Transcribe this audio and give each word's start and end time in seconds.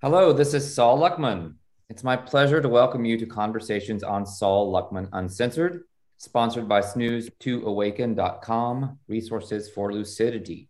Hello, 0.00 0.32
this 0.32 0.54
is 0.54 0.76
Sol 0.76 0.96
Luckman. 0.96 1.54
It's 1.88 2.04
my 2.04 2.16
pleasure 2.16 2.62
to 2.62 2.68
welcome 2.68 3.04
you 3.04 3.18
to 3.18 3.26
Conversations 3.26 4.04
on 4.04 4.24
Sol 4.24 4.72
Luckman 4.72 5.08
Uncensored, 5.12 5.82
sponsored 6.18 6.68
by 6.68 6.82
snooze2awaken.com, 6.82 9.00
resources 9.08 9.68
for 9.68 9.92
lucidity. 9.92 10.68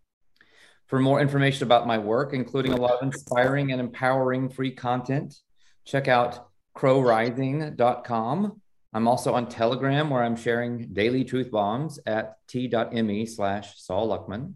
For 0.86 0.98
more 0.98 1.20
information 1.20 1.64
about 1.64 1.86
my 1.86 1.98
work, 1.98 2.32
including 2.32 2.72
a 2.72 2.80
lot 2.80 2.92
of 2.92 3.02
inspiring 3.02 3.70
and 3.70 3.82
empowering 3.82 4.48
free 4.48 4.70
content, 4.70 5.34
check 5.84 6.08
out 6.08 6.48
crowrising.com. 6.74 8.62
I'm 8.94 9.06
also 9.06 9.34
on 9.34 9.50
Telegram, 9.50 10.08
where 10.08 10.22
I'm 10.22 10.36
sharing 10.36 10.94
daily 10.94 11.24
truth 11.24 11.50
bombs 11.50 11.98
at 12.06 12.38
t.me 12.48 13.26
slash 13.26 13.78
Sol 13.78 14.08
Luckman. 14.08 14.54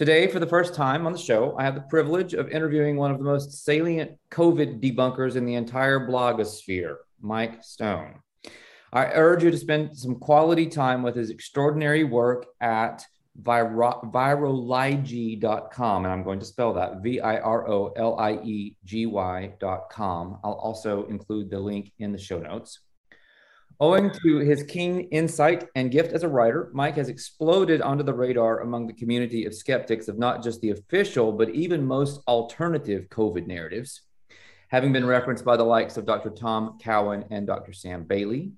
Today, 0.00 0.26
for 0.28 0.40
the 0.40 0.46
first 0.46 0.72
time 0.72 1.06
on 1.06 1.12
the 1.12 1.18
show, 1.18 1.54
I 1.58 1.64
have 1.64 1.74
the 1.74 1.82
privilege 1.82 2.32
of 2.32 2.48
interviewing 2.48 2.96
one 2.96 3.10
of 3.10 3.18
the 3.18 3.24
most 3.24 3.66
salient 3.66 4.12
COVID 4.30 4.80
debunkers 4.80 5.36
in 5.36 5.44
the 5.44 5.56
entire 5.56 6.08
blogosphere, 6.08 6.96
Mike 7.20 7.62
Stone. 7.62 8.14
I 8.94 9.10
urge 9.12 9.44
you 9.44 9.50
to 9.50 9.58
spend 9.58 9.94
some 9.94 10.14
quality 10.14 10.68
time 10.68 11.02
with 11.02 11.16
his 11.16 11.28
extraordinary 11.28 12.04
work 12.04 12.46
at 12.62 13.04
viroliegy.com. 13.42 16.04
And 16.06 16.14
I'm 16.14 16.24
going 16.24 16.40
to 16.40 16.46
spell 16.46 16.72
that 16.72 17.02
V 17.02 17.20
I 17.20 17.36
R 17.36 17.68
O 17.68 17.92
L 17.94 18.18
I 18.18 18.36
E 18.36 18.76
G 18.86 19.04
Y.com. 19.04 20.38
I'll 20.42 20.52
also 20.52 21.04
include 21.08 21.50
the 21.50 21.60
link 21.60 21.92
in 21.98 22.12
the 22.12 22.18
show 22.18 22.38
notes. 22.38 22.78
Owing 23.82 24.10
to 24.22 24.38
his 24.40 24.62
keen 24.64 25.08
insight 25.10 25.66
and 25.74 25.90
gift 25.90 26.12
as 26.12 26.22
a 26.22 26.28
writer, 26.28 26.70
Mike 26.74 26.96
has 26.96 27.08
exploded 27.08 27.80
onto 27.80 28.04
the 28.04 28.12
radar 28.12 28.60
among 28.60 28.86
the 28.86 28.92
community 28.92 29.46
of 29.46 29.54
skeptics 29.54 30.06
of 30.06 30.18
not 30.18 30.42
just 30.42 30.60
the 30.60 30.68
official, 30.68 31.32
but 31.32 31.48
even 31.48 31.86
most 31.86 32.20
alternative 32.28 33.08
COVID 33.08 33.46
narratives, 33.46 34.02
having 34.68 34.92
been 34.92 35.06
referenced 35.06 35.46
by 35.46 35.56
the 35.56 35.64
likes 35.64 35.96
of 35.96 36.04
Dr. 36.04 36.28
Tom 36.28 36.78
Cowan 36.78 37.24
and 37.30 37.46
Dr. 37.46 37.72
Sam 37.72 38.04
Bailey. 38.04 38.52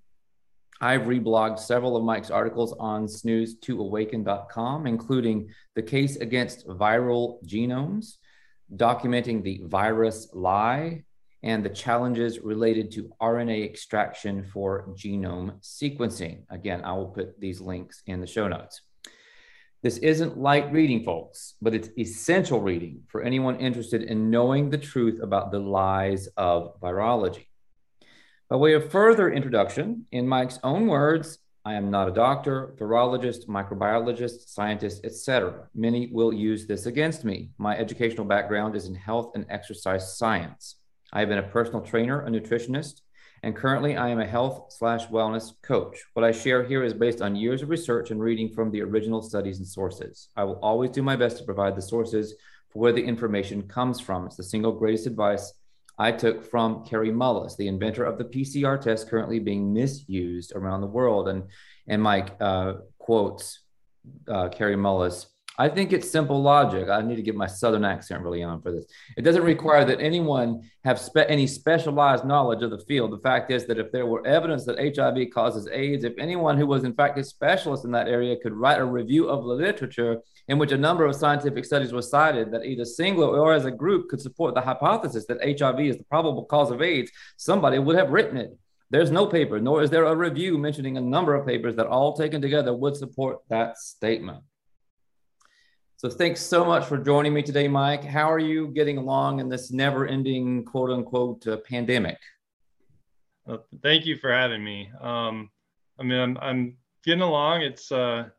I've 0.81 1.03
reblogged 1.03 1.61
several 1.61 1.97
of 1.97 2.03
Mike's 2.03 2.33
articles 2.33 2.75
on 2.81 3.07
snooze2awaken.com, 3.07 4.89
including 4.89 5.51
the 5.77 5.83
case 5.83 6.17
against 6.17 6.67
viral 6.67 7.41
genomes, 7.47 8.17
documenting 8.75 9.45
the 9.45 9.61
virus 9.67 10.31
lie, 10.33 11.05
and 11.43 11.65
the 11.65 11.71
challenges 11.71 12.41
related 12.41 12.91
to 12.93 13.13
RNA 13.21 13.65
extraction 13.65 14.45
for 14.45 14.89
genome 14.91 15.61
sequencing. 15.61 16.43
Again, 16.51 16.83
I 16.85 16.93
will 16.93 17.09
put 17.09 17.41
these 17.41 17.61
links 17.61 18.03
in 18.07 18.21
the 18.21 18.27
show 18.27 18.49
notes. 18.49 18.81
This 19.83 19.99
isn't 19.99 20.39
light 20.39 20.71
reading, 20.71 21.03
folks, 21.03 21.55
but 21.61 21.75
it's 21.75 21.91
essential 21.99 22.61
reading 22.61 23.03
for 23.09 23.23
anyone 23.23 23.57
interested 23.57 24.05
in 24.05 24.31
knowing 24.31 24.71
the 24.71 24.79
truth 24.79 25.21
about 25.21 25.51
the 25.51 25.59
lies 25.59 26.29
of 26.37 26.81
virology. 26.81 27.47
By 28.49 28.57
way 28.57 28.75
of 28.75 28.93
further 28.93 29.33
introduction, 29.33 30.07
in 30.13 30.29
Mike's 30.29 30.61
own 30.63 30.87
words, 30.87 31.39
I 31.65 31.75
am 31.75 31.91
not 31.91 32.09
a 32.09 32.13
doctor, 32.13 32.75
virologist, 32.79 33.49
microbiologist, 33.49 34.49
scientist, 34.49 35.05
etc. 35.05 35.69
Many 35.75 36.11
will 36.13 36.33
use 36.33 36.67
this 36.67 36.87
against 36.87 37.25
me. 37.25 37.51
My 37.59 37.77
educational 37.77 38.27
background 38.27 38.77
is 38.77 38.87
in 38.87 38.95
health 38.95 39.33
and 39.35 39.47
exercise 39.49 40.17
science. 40.17 40.77
I 41.13 41.21
have 41.21 41.29
been 41.29 41.39
a 41.39 41.43
personal 41.43 41.83
trainer, 41.83 42.23
a 42.23 42.31
nutritionist, 42.31 43.03
and 43.43 43.57
currently 43.57 43.97
I 43.97 44.09
am 44.09 44.21
a 44.21 44.27
health 44.27 44.73
slash 44.73 45.07
wellness 45.09 45.53
coach. 45.63 45.99
What 46.15 46.25
I 46.25 46.33
share 46.33 46.63
here 46.65 46.85
is 46.85 46.95
based 46.95 47.21
on 47.21 47.37
years 47.37 47.63
of 47.63 47.69
research 47.69 48.11
and 48.11 48.21
reading 48.21 48.49
from 48.49 48.71
the 48.71 48.83
original 48.83 49.21
studies 49.21 49.59
and 49.59 49.67
sources. 49.67 50.29
I 50.37 50.45
will 50.45 50.61
always 50.63 50.91
do 50.91 51.03
my 51.03 51.17
best 51.17 51.39
to 51.39 51.45
provide 51.45 51.77
the 51.77 51.83
sources 51.83 52.35
for 52.71 52.79
where 52.79 52.93
the 52.93 53.05
information 53.05 53.63
comes 53.63 54.01
from. 54.01 54.27
It's 54.27 54.37
the 54.37 54.45
single 54.45 54.73
greatest 54.73 55.07
advice 55.07 55.53
I 55.99 56.13
took 56.13 56.49
from 56.49 56.85
Kary 56.87 57.11
Mullis, 57.11 57.57
the 57.57 57.69
inventor 57.69 58.05
of 58.05 58.17
the 58.17 58.25
PCR 58.25 58.81
test 58.81 59.11
currently 59.11 59.39
being 59.39 59.73
misused 59.73 60.53
around 60.55 60.81
the 60.81 60.87
world. 60.87 61.29
And, 61.29 61.45
and 61.87 62.01
Mike 62.01 62.35
uh, 62.41 62.75
quotes 62.99 63.61
uh, 64.27 64.49
Kary 64.49 64.77
Mullis 64.77 65.27
I 65.59 65.69
think 65.69 65.93
it's 65.93 66.11
simple 66.11 66.41
logic. 66.41 66.89
I 66.89 67.03
need 67.03 67.17
to 67.17 67.23
get 67.23 67.35
my 67.35 67.47
southern 67.47 67.85
accent 67.85 68.23
really 68.23 68.43
on 68.43 68.63
for 68.63 68.73
this. 68.73 68.87
It 69.19 69.23
doesn't 69.23 69.43
require 69.43 69.85
that 69.85 70.01
anyone 70.01 70.63
have 70.85 70.99
spe- 70.99 71.29
any 71.29 71.47
specialized 71.47 72.25
knowledge 72.25 72.63
of 72.63 72.71
the 72.71 72.79
field. 72.79 73.13
The 73.13 73.19
fact 73.19 73.51
is 73.51 73.67
that 73.67 73.79
if 73.79 73.93
there 73.93 74.07
were 74.07 74.27
evidence 74.27 74.65
that 74.65 74.97
HIV 74.97 75.29
causes 75.31 75.69
AIDS, 75.71 76.05
if 76.05 76.15
anyone 76.19 76.57
who 76.57 76.67
was 76.67 76.85
in 76.85 76.95
fact 76.95 77.19
a 77.19 77.25
specialist 77.25 77.85
in 77.85 77.91
that 77.93 78.09
area 78.09 78.37
could 78.43 78.55
write 78.55 78.81
a 78.81 78.85
review 78.85 79.29
of 79.29 79.45
the 79.45 79.53
literature 79.53 80.23
in 80.49 80.57
which 80.57 80.73
a 80.73 80.79
number 80.79 81.05
of 81.05 81.15
scientific 81.15 81.67
studies 81.67 81.93
were 81.93 82.01
cited 82.03 82.51
that 82.51 82.65
either 82.65 82.87
single 82.87 83.25
or 83.25 83.53
as 83.53 83.67
a 83.67 83.71
group 83.71 84.09
could 84.09 84.23
support 84.23 84.55
the 84.55 84.61
hypothesis 84.63 85.27
that 85.27 85.59
HIV 85.59 85.81
is 85.81 85.99
the 85.99 86.05
probable 86.05 86.47
cause 86.47 86.71
of 86.71 86.81
AIDS, 86.81 87.11
somebody 87.37 87.79
would 87.79 87.97
have 87.97 88.11
written 88.11 88.39
it. 88.39 88.57
There's 88.89 89.11
no 89.11 89.27
paper, 89.27 89.61
nor 89.61 89.83
is 89.83 89.91
there 89.91 90.05
a 90.05 90.17
review 90.17 90.57
mentioning 90.57 90.97
a 90.97 91.01
number 91.01 91.35
of 91.35 91.47
papers 91.47 91.77
that 91.77 91.87
all 91.87 92.15
taken 92.15 92.41
together 92.41 92.75
would 92.75 92.97
support 92.97 93.41
that 93.51 93.77
statement. 93.77 94.43
So 96.03 96.11
thanks 96.11 96.41
so 96.41 96.65
much 96.65 96.87
for 96.87 96.99
joining 96.99 97.33
me 97.33 97.45
today, 97.45 97.69
Mike. 97.69 98.03
How 98.03 98.29
are 98.29 98.41
you 98.41 98.67
getting 98.67 98.99
along 98.99 99.39
in 99.39 99.49
this 99.49 99.71
never-ending 99.71 100.65
quote 100.65 100.91
unquote 100.91 101.47
uh, 101.47 101.59
pandemic? 101.59 102.19
Well, 103.47 103.65
thank 103.85 104.05
you 104.05 104.17
for 104.17 104.33
having 104.33 104.65
me. 104.65 104.91
Um, 105.01 105.49
I 106.01 106.03
mean, 106.03 106.19
I'm, 106.19 106.39
I'm 106.43 106.77
getting 107.05 107.23
along. 107.23 107.63
It's 107.63 107.93
uh, 107.93 108.31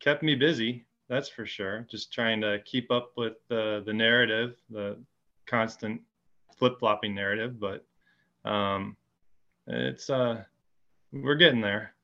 kept 0.00 0.22
me 0.22 0.34
busy, 0.34 0.84
that's 1.08 1.30
for 1.30 1.46
sure. 1.46 1.86
Just 1.90 2.12
trying 2.12 2.42
to 2.42 2.60
keep 2.66 2.90
up 2.90 3.12
with 3.16 3.36
the 3.48 3.82
the 3.86 3.94
narrative, 3.94 4.56
the 4.68 4.98
constant 5.46 6.02
flip-flopping 6.58 7.14
narrative, 7.14 7.58
but 7.58 7.86
um, 8.44 8.98
it's 9.66 10.10
uh, 10.10 10.44
we're 11.10 11.36
getting 11.36 11.62
there 11.62 11.94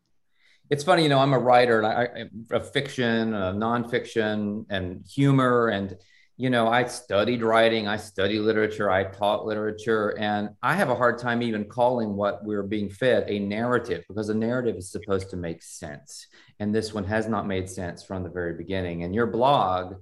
it's 0.72 0.84
funny, 0.84 1.03
you 1.03 1.10
know, 1.10 1.19
I'm 1.19 1.34
a 1.34 1.38
writer 1.38 1.83
and 1.83 1.87
I, 1.87 2.59
fiction, 2.60 3.34
uh, 3.34 3.53
nonfiction, 3.53 4.65
and 4.71 5.05
humor, 5.06 5.69
and 5.69 5.94
you 6.38 6.49
know, 6.49 6.66
I 6.66 6.87
studied 6.87 7.43
writing, 7.43 7.87
I 7.87 7.99
study 7.99 8.38
literature, 8.38 8.91
I 8.91 9.05
taught 9.05 9.44
literature, 9.44 10.19
and 10.19 10.49
I 10.62 10.75
have 10.75 10.88
a 10.88 10.94
hard 10.94 11.19
time 11.19 11.43
even 11.43 11.66
calling 11.66 12.16
what 12.16 12.43
we're 12.43 12.62
being 12.62 12.88
fed 12.88 13.27
a 13.28 13.38
narrative 13.38 14.05
because 14.09 14.31
a 14.31 14.34
narrative 14.34 14.77
is 14.77 14.91
supposed 14.91 15.28
to 15.31 15.37
make 15.37 15.62
sense, 15.62 16.27
and 16.59 16.75
this 16.75 16.94
one 16.94 17.04
has 17.04 17.28
not 17.28 17.47
made 17.47 17.69
sense 17.69 18.03
from 18.03 18.22
the 18.22 18.31
very 18.31 18.54
beginning. 18.54 19.03
And 19.03 19.15
your 19.15 19.27
blog 19.27 19.97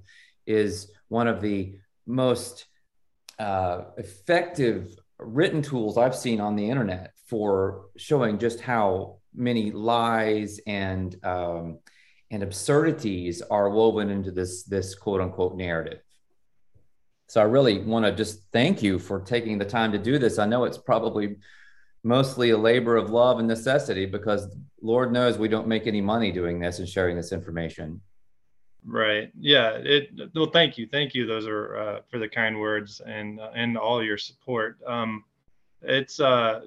is 0.47 0.93
one 1.09 1.27
of 1.27 1.41
the 1.41 1.81
most 2.07 2.67
uh, 3.41 3.87
effective 3.97 4.95
written 5.19 5.63
tools 5.63 5.99
I've 5.99 6.15
seen 6.15 6.41
on 6.41 6.55
the 6.55 6.71
internet 6.71 7.11
for 7.27 7.87
showing 7.97 8.39
just 8.39 8.61
how 8.61 9.20
many 9.35 9.71
lies 9.71 10.61
and 10.67 11.17
um, 11.25 11.79
and 12.31 12.43
absurdities 12.43 13.43
are 13.43 13.71
woven 13.71 14.11
into 14.11 14.31
this 14.31 14.65
this 14.65 14.95
quote 14.95 15.21
unquote 15.21 15.57
narrative. 15.57 16.01
So 17.27 17.41
I 17.41 17.45
really 17.45 17.79
want 17.79 18.05
to 18.07 18.13
just 18.13 18.43
thank 18.53 18.83
you 18.83 18.99
for 18.99 19.21
taking 19.21 19.59
the 19.59 19.65
time 19.65 19.93
to 19.93 19.99
do 19.99 20.19
this. 20.19 20.39
I 20.39 20.47
know 20.47 20.65
it's 20.65 20.79
probably 20.79 21.37
mostly 22.03 22.51
a 22.51 22.59
labor 22.59 22.97
of 22.97 23.11
love 23.11 23.39
and 23.39 23.47
necessity 23.47 24.07
because 24.07 24.49
Lord 24.83 25.13
knows 25.13 25.39
we 25.39 25.49
don't 25.49 25.69
make 25.69 25.87
any 25.87 26.01
money 26.01 26.33
doing 26.33 26.59
this 26.59 26.79
and 26.79 26.89
sharing 26.89 27.17
this 27.17 27.33
information. 27.33 28.01
Right. 28.85 29.31
Yeah. 29.39 29.73
It. 29.73 30.11
Well, 30.35 30.51
thank 30.51 30.79
you. 30.79 30.89
Thank 30.91 31.15
you. 31.15 31.27
Those 31.27 31.47
are 31.47 31.77
uh, 31.77 32.01
for 32.11 32.19
the 32.19 32.29
kind 32.29 32.59
words 32.59 33.01
and 33.05 33.39
uh, 33.39 33.51
and 33.55 33.77
all 33.77 34.03
your 34.03 34.19
support. 34.19 34.79
Um, 34.87 35.25
it's 35.83 36.19
uh, 36.19 36.63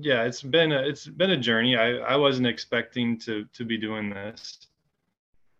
yeah, 0.00 0.22
it's 0.22 0.42
been 0.42 0.70
a, 0.70 0.80
it's 0.80 1.06
been 1.06 1.32
a 1.32 1.36
journey. 1.36 1.76
I, 1.76 1.96
I 1.96 2.16
wasn't 2.16 2.46
expecting 2.46 3.18
to 3.20 3.44
to 3.52 3.64
be 3.64 3.76
doing 3.76 4.10
this, 4.10 4.68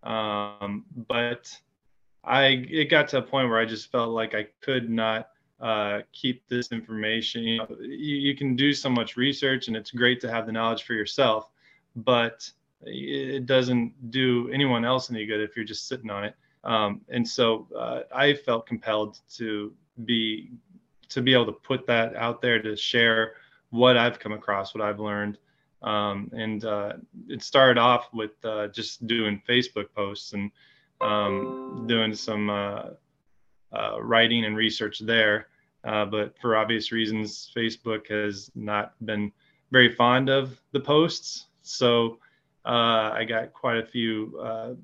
um, 0.05 0.85
but 1.09 1.55
I 2.23 2.65
it 2.71 2.85
got 2.89 3.09
to 3.09 3.19
a 3.19 3.23
point 3.23 3.49
where 3.49 3.59
I 3.59 3.65
just 3.65 3.91
felt 3.91 4.11
like 4.11 4.35
I 4.35 4.47
could 4.61 4.89
not 4.89 5.31
uh, 5.61 6.01
keep 6.13 6.47
this 6.49 6.71
information. 6.71 7.43
You 7.43 7.59
know, 7.59 7.67
you, 7.81 8.17
you 8.17 8.37
can 8.37 8.55
do 8.55 8.73
so 8.73 8.89
much 8.89 9.17
research, 9.17 9.67
and 9.67 9.77
it's 9.77 9.91
great 9.91 10.21
to 10.21 10.31
have 10.31 10.47
the 10.47 10.53
knowledge 10.53 10.85
for 10.85 10.95
yourself, 10.95 11.51
but 11.97 12.49
it 12.83 13.45
doesn't 13.45 14.11
do 14.13 14.49
anyone 14.53 14.85
else 14.85 15.11
any 15.11 15.27
good 15.27 15.41
if 15.41 15.57
you're 15.57 15.65
just 15.65 15.89
sitting 15.89 16.11
on 16.11 16.25
it. 16.25 16.37
Um, 16.63 17.01
and 17.09 17.27
so 17.27 17.67
uh, 17.77 18.03
I 18.15 18.35
felt 18.35 18.67
compelled 18.67 19.19
to 19.37 19.73
be 20.05 20.53
to 21.09 21.23
be 21.23 21.33
able 21.33 21.47
to 21.47 21.53
put 21.53 21.87
that 21.87 22.15
out 22.15 22.41
there 22.41 22.63
to 22.63 22.77
share 22.77 23.33
what 23.71 23.97
I've 23.97 24.19
come 24.19 24.33
across, 24.33 24.75
what 24.75 24.83
I've 24.83 25.01
learned. 25.01 25.39
Um, 25.83 26.31
and 26.33 26.65
uh, 26.65 26.95
it 27.29 27.43
started 27.43 27.79
off 27.79 28.09
with 28.13 28.33
uh, 28.45 28.69
just 28.69 29.07
doing 29.07 29.41
Facebook 29.49 29.93
posts 29.95 30.33
and 30.33 30.51
um, 31.01 31.85
doing 31.87 32.15
some 32.15 32.51
uh, 32.51 32.83
uh 33.73 34.03
writing 34.03 34.45
and 34.45 34.57
research 34.57 34.99
there. 35.01 35.49
Uh, 35.85 36.05
but 36.05 36.37
for 36.41 36.57
obvious 36.57 36.91
reasons, 36.91 37.51
Facebook 37.57 38.09
has 38.09 38.51
not 38.55 38.95
been 39.07 39.31
very 39.71 39.95
fond 39.95 40.29
of 40.29 40.61
the 40.73 40.81
posts. 40.81 41.47
So 41.63 42.19
uh, 42.65 43.13
I 43.13 43.25
got 43.25 43.53
quite 43.53 43.77
a 43.77 43.87
few 43.87 44.77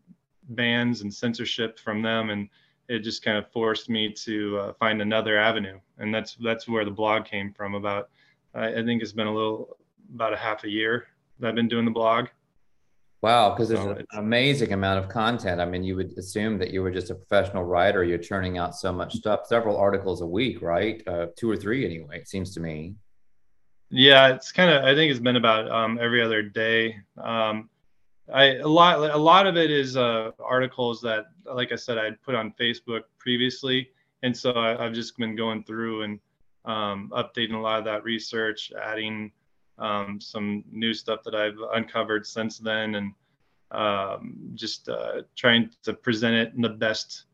bans 0.50 1.00
and 1.00 1.12
censorship 1.12 1.78
from 1.78 2.02
them. 2.02 2.30
And 2.30 2.48
it 2.88 3.00
just 3.00 3.24
kind 3.24 3.38
of 3.38 3.50
forced 3.50 3.88
me 3.88 4.12
to 4.12 4.74
find 4.78 5.00
another 5.00 5.38
avenue, 5.38 5.80
and 5.98 6.14
that's 6.14 6.36
that's 6.36 6.68
where 6.68 6.84
the 6.84 6.90
blog 6.90 7.24
came 7.24 7.50
from. 7.50 7.74
About 7.74 8.10
I, 8.54 8.68
I 8.68 8.84
think 8.84 9.02
it's 9.02 9.12
been 9.12 9.26
a 9.26 9.34
little 9.34 9.76
about 10.14 10.32
a 10.32 10.36
half 10.36 10.64
a 10.64 10.68
year 10.68 11.06
that 11.40 11.48
I've 11.48 11.54
been 11.54 11.68
doing 11.68 11.84
the 11.84 11.90
blog. 11.90 12.26
Wow, 13.22 13.50
because 13.50 13.70
there's 13.70 13.80
so 13.80 13.92
an 13.92 14.06
amazing 14.16 14.74
amount 14.74 15.02
of 15.02 15.08
content. 15.08 15.58
I 15.58 15.64
mean, 15.64 15.82
you 15.82 15.96
would 15.96 16.12
assume 16.18 16.58
that 16.58 16.70
you 16.70 16.82
were 16.82 16.90
just 16.90 17.10
a 17.10 17.14
professional 17.14 17.64
writer. 17.64 18.04
You're 18.04 18.18
churning 18.18 18.58
out 18.58 18.76
so 18.76 18.92
much 18.92 19.14
stuff, 19.14 19.46
several 19.46 19.78
articles 19.78 20.20
a 20.20 20.26
week, 20.26 20.60
right? 20.60 21.02
Uh, 21.06 21.28
two 21.34 21.50
or 21.50 21.56
three 21.56 21.86
anyway. 21.86 22.18
It 22.18 22.28
seems 22.28 22.52
to 22.52 22.60
me. 22.60 22.96
Yeah, 23.88 24.28
it's 24.28 24.52
kind 24.52 24.70
of. 24.70 24.84
I 24.84 24.94
think 24.94 25.10
it's 25.10 25.20
been 25.20 25.36
about 25.36 25.70
um, 25.70 25.98
every 26.02 26.20
other 26.20 26.42
day. 26.42 26.96
Um, 27.16 27.70
I 28.32 28.56
a 28.56 28.68
lot 28.68 28.98
a 29.10 29.16
lot 29.16 29.46
of 29.46 29.56
it 29.56 29.70
is 29.70 29.96
uh, 29.96 30.32
articles 30.38 31.00
that, 31.00 31.26
like 31.50 31.72
I 31.72 31.76
said, 31.76 31.96
I'd 31.96 32.20
put 32.20 32.34
on 32.34 32.54
Facebook 32.60 33.02
previously, 33.18 33.88
and 34.22 34.36
so 34.36 34.52
I, 34.54 34.82
have 34.82 34.92
just 34.92 35.16
been 35.16 35.34
going 35.34 35.64
through 35.64 36.02
and 36.02 36.20
um, 36.64 37.10
updating 37.14 37.54
a 37.54 37.58
lot 37.58 37.78
of 37.78 37.84
that 37.84 38.04
research, 38.04 38.72
adding 38.80 39.32
um, 39.78 40.20
some 40.20 40.64
new 40.70 40.94
stuff 40.94 41.22
that 41.24 41.34
I've 41.34 41.58
uncovered 41.74 42.26
since 42.26 42.58
then, 42.58 42.94
and 42.94 43.12
um, 43.70 44.50
just 44.54 44.88
uh, 44.88 45.22
trying 45.36 45.70
to 45.82 45.92
present 45.92 46.34
it 46.34 46.54
in 46.54 46.62
the 46.62 46.68
best 46.68 47.24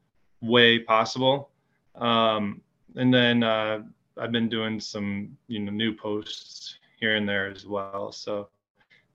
way 0.40 0.78
possible. 0.78 1.50
Um, 1.96 2.60
and 2.96 3.12
then 3.12 3.42
uh, 3.42 3.82
I've 4.18 4.32
been 4.32 4.48
doing 4.48 4.80
some 4.80 5.36
you 5.48 5.60
know 5.60 5.72
new 5.72 5.94
posts 5.94 6.76
here 6.98 7.16
and 7.16 7.28
there 7.28 7.48
as 7.48 7.66
well. 7.66 8.12
So 8.12 8.48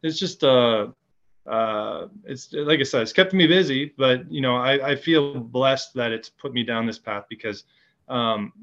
it's 0.04 0.20
just 0.20 0.44
uh 0.44 0.88
uh, 1.48 2.08
it's 2.24 2.52
like 2.54 2.80
I 2.80 2.84
said, 2.84 3.04
it's 3.04 3.14
kept 3.14 3.34
me 3.34 3.46
busy, 3.46 3.94
but 3.98 4.30
you 4.32 4.42
know, 4.42 4.56
I, 4.56 4.92
I 4.92 4.96
feel 4.96 5.40
blessed 5.40 5.94
that 5.94 6.12
it's 6.12 6.30
put 6.30 6.54
me 6.54 6.64
down 6.64 6.88
this 6.88 6.98
path 6.98 7.26
because 7.30 7.66
um, 8.08 8.54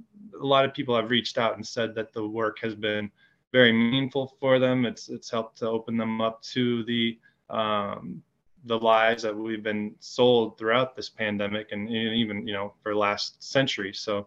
a 0.40 0.44
lot 0.44 0.64
of 0.64 0.74
people 0.74 0.96
have 0.96 1.10
reached 1.10 1.38
out 1.38 1.56
and 1.56 1.66
said 1.66 1.94
that 1.94 2.12
the 2.12 2.26
work 2.26 2.58
has 2.60 2.74
been 2.74 3.10
very 3.52 3.72
meaningful 3.72 4.36
for 4.40 4.58
them. 4.58 4.86
It's 4.86 5.08
it's 5.08 5.30
helped 5.30 5.58
to 5.58 5.68
open 5.68 5.96
them 5.96 6.20
up 6.20 6.42
to 6.42 6.84
the 6.84 7.18
um, 7.50 8.22
the 8.64 8.78
lies 8.78 9.22
that 9.22 9.36
we've 9.36 9.62
been 9.62 9.94
sold 9.98 10.56
throughout 10.56 10.94
this 10.96 11.08
pandemic 11.08 11.72
and 11.72 11.88
even 11.90 12.46
you 12.46 12.54
know 12.54 12.74
for 12.82 12.94
last 12.94 13.42
century. 13.42 13.92
So 13.92 14.26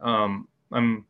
um, 0.00 0.48
I'm 0.72 1.04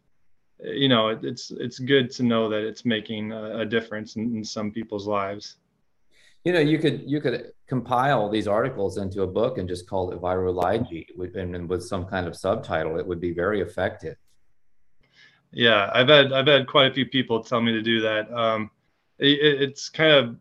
you 0.62 0.88
know 0.88 1.08
it's 1.08 1.50
it's 1.50 1.78
good 1.78 2.10
to 2.12 2.22
know 2.22 2.48
that 2.48 2.64
it's 2.64 2.84
making 2.84 3.32
a, 3.32 3.60
a 3.60 3.66
difference 3.66 4.16
in, 4.16 4.36
in 4.36 4.44
some 4.44 4.70
people's 4.70 5.06
lives 5.06 5.56
you 6.44 6.52
know 6.52 6.60
you 6.60 6.78
could 6.78 7.02
you 7.06 7.20
could 7.20 7.52
compile 7.66 8.28
these 8.28 8.48
articles 8.48 8.98
into 8.98 9.22
a 9.22 9.26
book 9.26 9.58
and 9.58 9.68
just 9.68 9.88
call 9.88 10.10
it 10.10 10.20
ViroLIEgy 10.20 11.06
and 11.34 11.68
with 11.68 11.84
some 11.84 12.04
kind 12.06 12.26
of 12.26 12.36
subtitle 12.36 12.98
it 12.98 13.06
would 13.06 13.20
be 13.20 13.32
very 13.32 13.60
effective 13.60 14.16
yeah 15.52 15.90
i've 15.94 16.08
had 16.08 16.32
i've 16.32 16.46
had 16.46 16.66
quite 16.66 16.90
a 16.90 16.94
few 16.94 17.06
people 17.06 17.42
tell 17.42 17.60
me 17.60 17.72
to 17.72 17.82
do 17.82 18.00
that 18.00 18.32
um 18.32 18.70
it, 19.18 19.62
it's 19.62 19.88
kind 19.88 20.12
of 20.12 20.36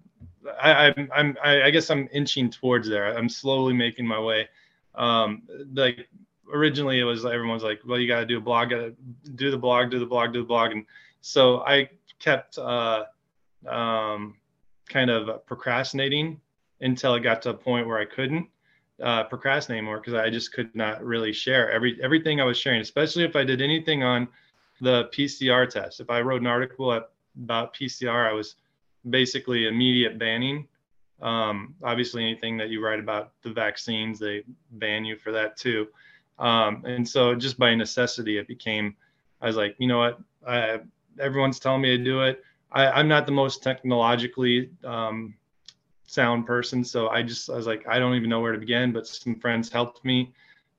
I, 0.61 0.87
I'm, 0.87 1.09
I'm 1.13 1.37
I 1.43 1.69
guess 1.69 1.89
I'm 1.89 2.07
inching 2.11 2.49
towards 2.49 2.87
there. 2.87 3.17
I'm 3.17 3.29
slowly 3.29 3.73
making 3.73 4.07
my 4.07 4.19
way. 4.19 4.47
Um, 4.95 5.43
like 5.73 6.07
originally, 6.51 6.99
it 6.99 7.03
was 7.03 7.25
everyone's 7.25 7.63
like, 7.63 7.81
"Well, 7.85 7.99
you 7.99 8.07
got 8.07 8.21
to 8.21 8.25
do 8.25 8.37
a 8.37 8.41
blog, 8.41 8.69
got 8.69 8.77
to 8.77 8.95
do 9.35 9.51
the 9.51 9.57
blog, 9.57 9.91
do 9.91 9.99
the 9.99 10.05
blog, 10.05 10.33
do 10.33 10.39
the 10.39 10.47
blog," 10.47 10.71
and 10.71 10.85
so 11.21 11.59
I 11.61 11.89
kept 12.19 12.57
uh, 12.57 13.05
um, 13.67 14.35
kind 14.89 15.09
of 15.09 15.45
procrastinating 15.45 16.39
until 16.81 17.15
it 17.15 17.21
got 17.21 17.41
to 17.43 17.51
a 17.51 17.53
point 17.53 17.87
where 17.87 17.99
I 17.99 18.05
couldn't 18.05 18.47
uh, 19.01 19.23
procrastinate 19.23 19.77
anymore 19.77 19.99
because 19.99 20.13
I 20.13 20.29
just 20.29 20.53
could 20.53 20.75
not 20.75 21.03
really 21.03 21.31
share 21.31 21.71
every 21.71 22.01
everything 22.03 22.41
I 22.41 22.43
was 22.43 22.57
sharing, 22.57 22.81
especially 22.81 23.23
if 23.23 23.35
I 23.35 23.43
did 23.43 23.61
anything 23.61 24.03
on 24.03 24.27
the 24.81 25.09
PCR 25.13 25.69
test. 25.69 25.99
If 25.99 26.09
I 26.09 26.21
wrote 26.21 26.41
an 26.41 26.47
article 26.47 26.91
about 26.91 27.75
PCR, 27.75 28.29
I 28.29 28.33
was 28.33 28.55
basically 29.09 29.67
immediate 29.67 30.17
banning. 30.19 30.67
Um, 31.21 31.75
obviously, 31.83 32.23
anything 32.23 32.57
that 32.57 32.69
you 32.69 32.83
write 32.83 32.99
about 32.99 33.33
the 33.41 33.51
vaccines, 33.51 34.19
they 34.19 34.43
ban 34.71 35.05
you 35.05 35.17
for 35.17 35.31
that 35.31 35.57
too. 35.57 35.87
Um, 36.37 36.83
and 36.85 37.07
so, 37.07 37.35
just 37.35 37.57
by 37.57 37.75
necessity, 37.75 38.37
it 38.37 38.47
became. 38.47 38.95
I 39.41 39.47
was 39.47 39.55
like, 39.55 39.75
you 39.79 39.87
know 39.87 39.99
what? 39.99 40.19
I, 40.47 40.79
everyone's 41.19 41.59
telling 41.59 41.81
me 41.81 41.97
to 41.97 42.03
do 42.03 42.21
it. 42.21 42.43
I, 42.71 42.99
am 42.99 43.07
not 43.07 43.25
the 43.25 43.31
most 43.31 43.63
technologically 43.63 44.69
um, 44.83 45.33
sound 46.05 46.45
person, 46.45 46.83
so 46.83 47.09
I 47.09 47.23
just 47.23 47.49
I 47.49 47.55
was 47.55 47.67
like 47.67 47.87
I 47.87 47.99
don't 47.99 48.15
even 48.15 48.29
know 48.29 48.41
where 48.41 48.51
to 48.51 48.59
begin. 48.59 48.91
But 48.91 49.07
some 49.07 49.35
friends 49.39 49.69
helped 49.69 50.03
me 50.05 50.33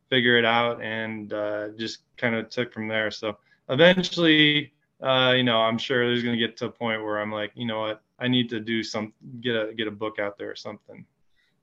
figure 0.08 0.38
it 0.38 0.44
out, 0.44 0.82
and 0.82 1.32
uh, 1.32 1.68
just 1.76 2.00
kind 2.16 2.34
of 2.34 2.48
took 2.48 2.72
from 2.72 2.88
there. 2.88 3.10
So 3.10 3.38
eventually, 3.68 4.72
uh, 5.02 5.34
you 5.36 5.44
know, 5.44 5.58
I'm 5.58 5.78
sure 5.78 6.06
there's 6.06 6.22
going 6.22 6.38
to 6.38 6.46
get 6.46 6.56
to 6.58 6.66
a 6.66 6.70
point 6.70 7.02
where 7.02 7.18
I'm 7.18 7.32
like, 7.32 7.52
you 7.54 7.66
know 7.66 7.80
what, 7.80 8.02
I 8.18 8.28
need 8.28 8.50
to 8.50 8.60
do 8.60 8.82
some 8.82 9.12
get 9.40 9.56
a 9.56 9.72
get 9.74 9.88
a 9.88 9.92
book 9.92 10.18
out 10.18 10.38
there 10.38 10.50
or 10.50 10.56
something. 10.56 11.04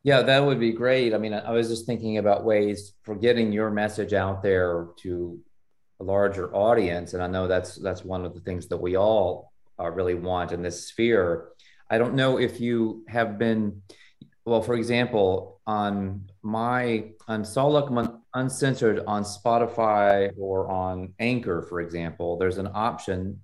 Yeah, 0.03 0.21
that 0.21 0.45
would 0.45 0.59
be 0.59 0.71
great. 0.71 1.13
I 1.13 1.18
mean, 1.18 1.33
I 1.33 1.51
was 1.51 1.68
just 1.68 1.85
thinking 1.85 2.18
about 2.18 2.45
ways 2.45 2.94
for 3.03 3.15
getting 3.15 3.51
your 3.51 3.69
message 3.69 4.13
out 4.13 4.41
there 4.41 4.88
to 4.97 5.39
a 6.00 6.03
larger 6.03 6.53
audience, 6.56 7.13
and 7.13 7.24
I 7.24 7.27
know 7.27 7.47
that's 7.47 7.75
that's 7.75 8.03
one 8.03 8.25
of 8.25 8.33
the 8.33 8.39
things 8.41 8.68
that 8.68 8.77
we 8.77 8.95
all 8.95 9.46
uh, 9.79 9.89
really 9.89 10.15
want 10.15 10.51
in 10.51 10.62
this 10.62 10.88
sphere. 10.88 11.50
I 11.89 11.97
don't 11.97 12.15
know 12.15 12.38
if 12.38 12.59
you 12.59 13.06
have 13.07 13.38
been, 13.38 13.81
well, 14.45 14.62
for 14.62 14.75
example, 14.75 15.62
on 15.65 16.29
my 16.41 17.12
on 17.27 17.44
Sol 17.44 17.74
Luckman 17.74 18.19
Uncensored 18.33 19.03
on 19.07 19.24
Spotify 19.24 20.31
or 20.38 20.69
on 20.69 21.13
Anchor, 21.19 21.62
for 21.63 21.81
example, 21.81 22.38
there's 22.38 22.57
an 22.57 22.69
option 22.74 23.41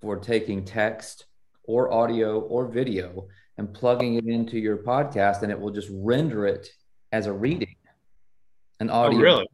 for 0.00 0.18
taking 0.18 0.64
text 0.64 1.26
or 1.64 1.92
audio 1.92 2.40
or 2.40 2.66
video 2.66 3.28
and 3.56 3.72
plugging 3.72 4.16
it 4.16 4.26
into 4.26 4.58
your 4.58 4.78
podcast, 4.78 5.42
and 5.42 5.52
it 5.52 5.58
will 5.58 5.70
just 5.70 5.88
render 5.92 6.46
it 6.46 6.68
as 7.12 7.26
a 7.26 7.32
reading, 7.32 7.76
an 8.80 8.90
oh, 8.90 8.94
audio. 8.94 9.18
Oh, 9.18 9.22
really? 9.22 9.48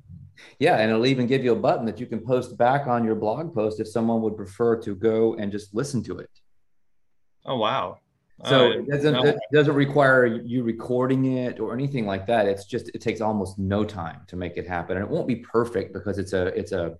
Yeah, 0.58 0.76
and 0.76 0.90
it'll 0.90 1.06
even 1.06 1.26
give 1.26 1.42
you 1.44 1.52
a 1.52 1.56
button 1.56 1.87
that 1.87 1.98
you 2.00 2.06
can 2.06 2.20
post 2.20 2.56
back 2.56 2.87
on 2.87 3.04
your 3.04 3.14
blog 3.14 3.54
post 3.54 3.81
if 3.81 3.88
someone 3.88 4.20
would 4.22 4.37
prefer 4.37 4.81
to 4.82 4.94
go 4.94 5.34
and 5.34 5.50
just 5.50 5.75
listen 5.75 6.02
to 6.04 6.19
it. 6.19 6.31
Oh 7.46 7.56
wow! 7.56 7.98
So 8.46 8.66
uh, 8.66 8.70
it 8.70 8.88
doesn't 8.88 9.12
no. 9.12 9.22
it 9.25 9.38
doesn't 9.52 9.75
require 9.75 10.26
you 10.26 10.62
recording 10.62 11.37
it 11.37 11.60
or 11.60 11.75
anything 11.75 12.06
like 12.06 12.26
that. 12.26 12.46
It's 12.46 12.64
just 12.64 12.90
it 12.94 13.00
takes 13.00 13.20
almost 13.20 13.58
no 13.58 13.84
time 13.84 14.20
to 14.29 14.36
make 14.36 14.56
it 14.56 14.67
happen, 14.67 14.96
and 14.96 15.05
it 15.05 15.10
won't 15.10 15.29
be 15.29 15.36
perfect 15.36 15.93
because 15.93 16.19
it's 16.19 16.32
a 16.32 16.46
it's 16.48 16.72
a 16.72 16.96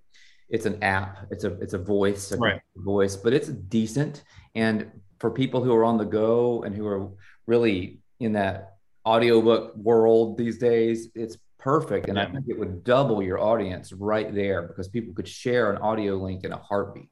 it's 0.51 0.67
an 0.67 0.83
app. 0.83 1.27
It's 1.31 1.45
a 1.45 1.55
it's 1.61 1.73
a 1.73 1.79
voice, 1.79 2.33
a 2.33 2.37
right. 2.37 2.61
voice, 2.77 3.17
but 3.17 3.33
it's 3.33 3.49
decent. 3.49 4.25
And 4.55 4.91
for 5.19 5.31
people 5.31 5.63
who 5.63 5.75
are 5.75 5.85
on 5.85 5.97
the 5.97 6.05
go 6.05 6.63
and 6.63 6.75
who 6.75 6.87
are 6.87 7.09
really 7.47 8.01
in 8.19 8.33
that 8.33 8.77
audiobook 9.07 9.77
world 9.77 10.37
these 10.37 10.59
days, 10.59 11.09
it's 11.15 11.39
perfect. 11.61 12.09
And 12.09 12.17
yeah. 12.17 12.25
I 12.25 12.31
think 12.31 12.47
it 12.49 12.59
would 12.59 12.85
double 12.85 13.23
your 13.23 13.39
audience 13.41 13.93
right 13.93 14.35
there 14.35 14.63
because 14.63 14.89
people 14.89 15.15
could 15.15 15.29
share 15.29 15.71
an 15.73 15.79
audio 15.79 16.17
link 16.17 16.45
in 16.45 16.53
a 16.53 16.57
heartbeat. 16.57 17.11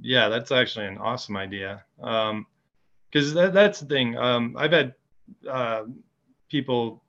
Yeah, 0.00 0.28
that's 0.28 0.50
actually 0.50 0.86
an 0.86 0.98
awesome 0.98 1.36
idea. 1.36 1.84
Um, 2.02 2.46
because 3.10 3.34
that, 3.34 3.52
that's 3.52 3.80
the 3.80 3.86
thing. 3.86 4.16
Um, 4.16 4.56
I've 4.58 4.72
had 4.72 4.94
uh, 5.48 5.82
people 6.48 7.02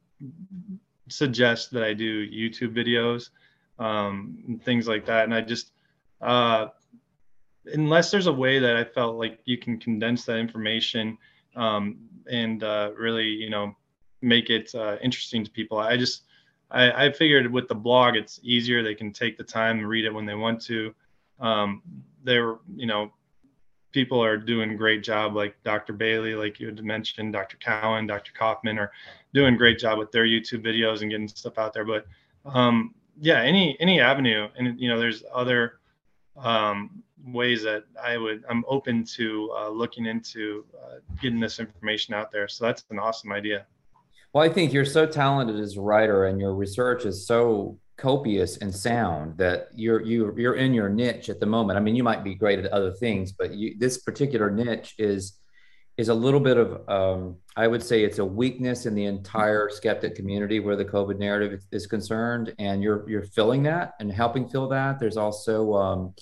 suggest 1.08 1.72
that 1.72 1.84
I 1.84 1.94
do 1.94 2.28
YouTube 2.30 2.76
videos, 2.76 3.30
um, 3.80 4.44
and 4.48 4.62
things 4.62 4.86
like 4.86 5.06
that, 5.06 5.24
and 5.24 5.34
I 5.34 5.40
just 5.40 5.72
uh, 6.20 6.68
unless 7.68 8.12
there's 8.12 8.28
a 8.28 8.34
way 8.34 8.60
that 8.60 8.76
I 8.76 8.84
felt 8.84 9.18
like 9.18 9.40
you 9.46 9.58
can 9.58 9.80
condense 9.80 10.26
that 10.26 10.38
information 10.38 11.18
um, 11.56 11.98
and 12.30 12.64
uh, 12.64 12.92
really, 12.98 13.28
you 13.28 13.50
know, 13.50 13.76
make 14.24 14.50
it 14.50 14.74
uh, 14.74 14.98
interesting 15.02 15.44
to 15.44 15.52
people. 15.52 15.78
I 15.78 15.98
just 15.98 16.24
I, 16.72 17.06
I, 17.06 17.12
figured 17.12 17.52
with 17.52 17.68
the 17.68 17.76
blog 17.76 18.16
it's 18.16 18.40
easier. 18.42 18.82
They 18.82 18.96
can 18.96 19.12
take 19.12 19.38
the 19.38 19.44
time 19.44 19.80
and 19.80 19.88
read 19.88 20.06
it 20.06 20.14
when 20.14 20.26
they 20.26 20.34
want 20.34 20.62
to. 20.64 20.94
Um, 21.40 21.84
there, 22.24 22.56
you 22.76 22.88
know, 22.88 23.12
people 23.92 24.24
are 24.24 24.38
doing 24.38 24.76
great 24.76 25.04
job, 25.04 25.36
like 25.36 25.56
Dr. 25.64 25.94
Bailey, 25.94 26.34
like 26.36 26.60
you 26.60 26.68
had 26.68 26.84
mentioned, 26.84 27.34
Dr. 27.34 27.58
Cowan, 27.58 28.08
Dr. 28.08 28.32
Kaufman 28.34 28.80
are 28.80 28.92
doing 29.34 29.56
great 29.56 29.78
job 29.78 30.00
with 30.00 30.12
their 30.12 30.26
YouTube 30.26 30.66
videos 30.66 31.02
and 31.02 31.12
getting 31.12 31.28
stuff 31.28 31.58
out 31.58 31.74
there. 31.74 31.86
But 31.86 32.08
um, 32.46 32.96
yeah, 33.20 33.42
any 33.42 33.78
any 33.80 34.00
avenue, 34.00 34.48
and 34.58 34.80
you 34.80 34.90
know, 34.90 35.00
there's 35.00 35.24
other 35.34 35.80
um, 36.36 37.04
ways 37.26 37.64
that 37.64 37.84
I 38.02 38.18
would 38.18 38.44
I'm 38.50 38.66
open 38.68 39.04
to 39.16 39.52
uh, 39.58 39.70
looking 39.70 40.08
into 40.08 40.66
uh, 40.84 40.96
getting 41.22 41.40
this 41.40 41.60
information 41.60 42.14
out 42.14 42.32
there. 42.32 42.48
So 42.48 42.66
that's 42.66 42.84
an 42.90 43.00
awesome 43.00 43.32
idea. 43.32 43.66
Well, 44.34 44.44
I 44.44 44.52
think 44.52 44.74
you're 44.74 44.84
so 44.84 45.06
talented 45.06 45.60
as 45.60 45.78
a 45.78 45.82
writer, 45.82 46.26
and 46.26 46.40
your 46.40 46.56
research 46.56 47.06
is 47.06 47.28
so 47.28 47.80
copious 47.98 48.58
and 48.58 48.74
sound 48.74 49.38
that 49.38 49.68
you're 49.76 50.02
you 50.02 50.34
you're 50.36 50.56
in 50.56 50.74
your 50.74 50.90
niche 50.90 51.30
at 51.30 51.40
the 51.40 51.46
moment. 51.46 51.78
I 51.78 51.82
mean, 51.82 51.96
you 51.96 52.04
might 52.04 52.24
be 52.24 52.34
great 52.34 52.58
at 52.58 52.72
other 52.72 52.92
things, 52.92 53.32
but 53.32 53.54
you, 53.54 53.76
this 53.78 54.00
particular 54.00 54.50
niche 54.50 54.96
is 54.98 55.38
is 55.98 56.10
a 56.10 56.14
little 56.14 56.40
bit 56.40 56.58
of 56.58 56.90
um, 56.90 57.38
I 57.56 57.68
would 57.68 57.84
say 57.84 58.04
it's 58.04 58.18
a 58.18 58.26
weakness 58.26 58.88
in 58.88 58.96
the 58.96 59.06
entire 59.06 59.70
skeptic 59.70 60.16
community 60.16 60.60
where 60.60 60.76
the 60.76 60.86
COVID 60.86 61.20
narrative 61.20 61.62
is 61.72 61.86
concerned, 61.86 62.56
and 62.58 62.82
you're 62.82 63.08
you're 63.08 63.24
filling 63.24 63.62
that 63.64 63.94
and 64.00 64.12
helping 64.12 64.50
fill 64.50 64.68
that. 64.70 65.00
There's 65.00 65.18
also 65.18 65.76
um, 65.76 66.16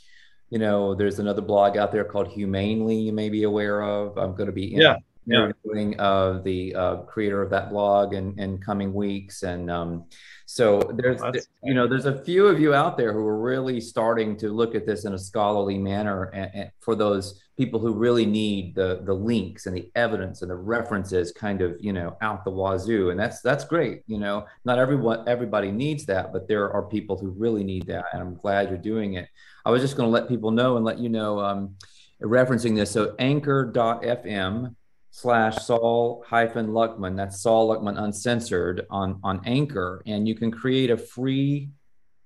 you 0.50 0.60
know, 0.60 0.94
there's 0.96 1.20
another 1.20 1.42
blog 1.42 1.78
out 1.78 1.94
there 1.94 2.04
called 2.04 2.28
Humanely 2.28 2.98
you 2.98 3.14
may 3.14 3.30
be 3.30 3.44
aware 3.44 3.82
of. 3.84 4.18
I'm 4.18 4.36
going 4.36 4.48
to 4.48 4.52
be 4.52 4.66
yeah 4.66 4.98
interviewing 5.28 5.94
yeah. 5.94 6.02
uh, 6.02 6.42
the 6.42 6.76
uh, 6.76 6.96
creator 6.98 7.42
of 7.42 7.50
that 7.52 7.70
blog 7.70 8.14
in, 8.14 8.38
in 8.40 8.58
coming 8.58 8.94
weeks. 8.94 9.44
And 9.44 9.70
um, 9.70 10.06
so 10.46 10.80
there's, 10.96 11.22
oh, 11.22 11.32
you 11.64 11.74
know, 11.74 11.88
there's 11.88 12.06
a 12.06 12.24
few 12.24 12.48
of 12.48 12.60
you 12.60 12.74
out 12.74 12.98
there 12.98 13.14
who 13.14 13.26
are 13.26 13.40
really 13.40 13.80
starting 13.80 14.36
to 14.38 14.50
look 14.50 14.76
at 14.76 14.86
this 14.86 15.06
in 15.06 15.14
a 15.14 15.20
scholarly 15.20 15.78
manner 15.78 16.26
and, 16.34 16.52
and 16.54 16.72
for 16.80 16.96
those 16.96 17.42
people 17.62 17.80
who 17.80 17.94
really 17.94 18.26
need 18.26 18.74
the 18.74 19.02
the 19.04 19.14
links 19.14 19.68
and 19.68 19.78
the 19.78 19.88
evidence 19.94 20.42
and 20.42 20.50
the 20.50 20.56
references 20.56 21.32
kind 21.32 21.62
of 21.62 21.76
you 21.80 21.94
know 21.94 22.18
out 22.22 22.44
the 22.44 22.50
wazoo 22.50 23.12
and 23.12 23.20
that's 23.20 23.40
that's 23.42 23.66
great 23.66 24.02
you 24.08 24.18
know 24.18 24.46
not 24.66 24.80
everyone 24.80 25.24
everybody 25.28 25.70
needs 25.70 26.04
that 26.06 26.34
but 26.34 26.48
there 26.48 26.72
are 26.72 26.82
people 26.82 27.16
who 27.20 27.30
really 27.30 27.64
need 27.64 27.86
that 27.86 28.06
and 28.14 28.22
i'm 28.22 28.34
glad 28.34 28.70
you're 28.70 28.80
doing 28.80 29.14
it 29.14 29.28
i 29.64 29.70
was 29.70 29.80
just 29.80 29.96
going 29.96 30.08
to 30.08 30.12
let 30.12 30.28
people 30.28 30.50
know 30.50 30.76
and 30.76 30.84
let 30.84 30.98
you 30.98 31.08
know 31.08 31.40
um, 31.40 31.76
referencing 32.24 32.76
this 32.76 32.90
so 32.90 33.14
anchor.fm 33.20 34.76
slash 35.12 35.58
Sol 35.58 36.24
hyphen 36.28 36.68
Luckman. 36.68 37.16
That's 37.16 37.42
Sol 37.42 37.70
Luckman 37.70 38.02
Uncensored 38.02 38.88
on, 38.90 39.20
on 39.24 39.42
Anchor. 39.46 40.02
And 40.06 40.28
you 40.28 40.36
can 40.36 40.52
create 40.52 40.90
a 40.90 40.98
free 40.98 41.70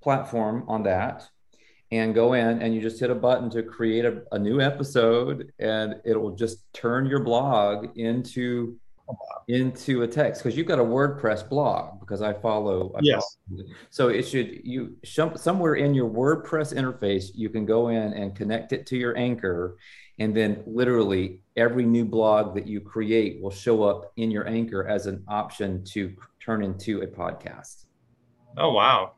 platform 0.01 0.63
on 0.67 0.83
that 0.83 1.27
and 1.91 2.13
go 2.13 2.33
in 2.33 2.61
and 2.61 2.73
you 2.73 2.81
just 2.81 2.99
hit 2.99 3.09
a 3.09 3.15
button 3.15 3.49
to 3.49 3.63
create 3.63 4.05
a, 4.05 4.23
a 4.31 4.39
new 4.39 4.61
episode 4.61 5.51
and 5.59 5.95
it'll 6.05 6.35
just 6.35 6.63
turn 6.73 7.05
your 7.05 7.19
blog 7.19 7.97
into 7.97 8.77
into 9.47 10.01
a 10.01 10.07
text 10.07 10.41
because 10.41 10.57
you've 10.57 10.65
got 10.65 10.79
a 10.79 10.83
WordPress 10.83 11.47
blog 11.47 11.99
because 11.99 12.23
I 12.23 12.33
follow. 12.33 12.91
I 12.95 12.99
yes. 13.03 13.37
Follow. 13.49 13.63
So 13.91 14.09
it 14.09 14.23
should 14.23 14.61
you 14.63 14.97
somewhere 15.03 15.75
in 15.75 15.93
your 15.93 16.09
WordPress 16.09 16.73
interface 16.73 17.25
you 17.35 17.49
can 17.49 17.65
go 17.65 17.89
in 17.89 18.13
and 18.13 18.35
connect 18.35 18.73
it 18.73 18.87
to 18.87 18.97
your 18.97 19.15
anchor, 19.15 19.77
and 20.19 20.35
then 20.35 20.63
literally 20.65 21.41
every 21.55 21.85
new 21.85 22.05
blog 22.05 22.55
that 22.55 22.67
you 22.67 22.81
create 22.81 23.41
will 23.41 23.51
show 23.51 23.83
up 23.83 24.11
in 24.17 24.31
your 24.31 24.47
anchor 24.47 24.87
as 24.87 25.05
an 25.07 25.23
option 25.27 25.83
to 25.83 26.13
turn 26.39 26.63
into 26.63 27.01
a 27.01 27.07
podcast. 27.07 27.85
Oh 28.57 28.71
wow, 28.71 29.13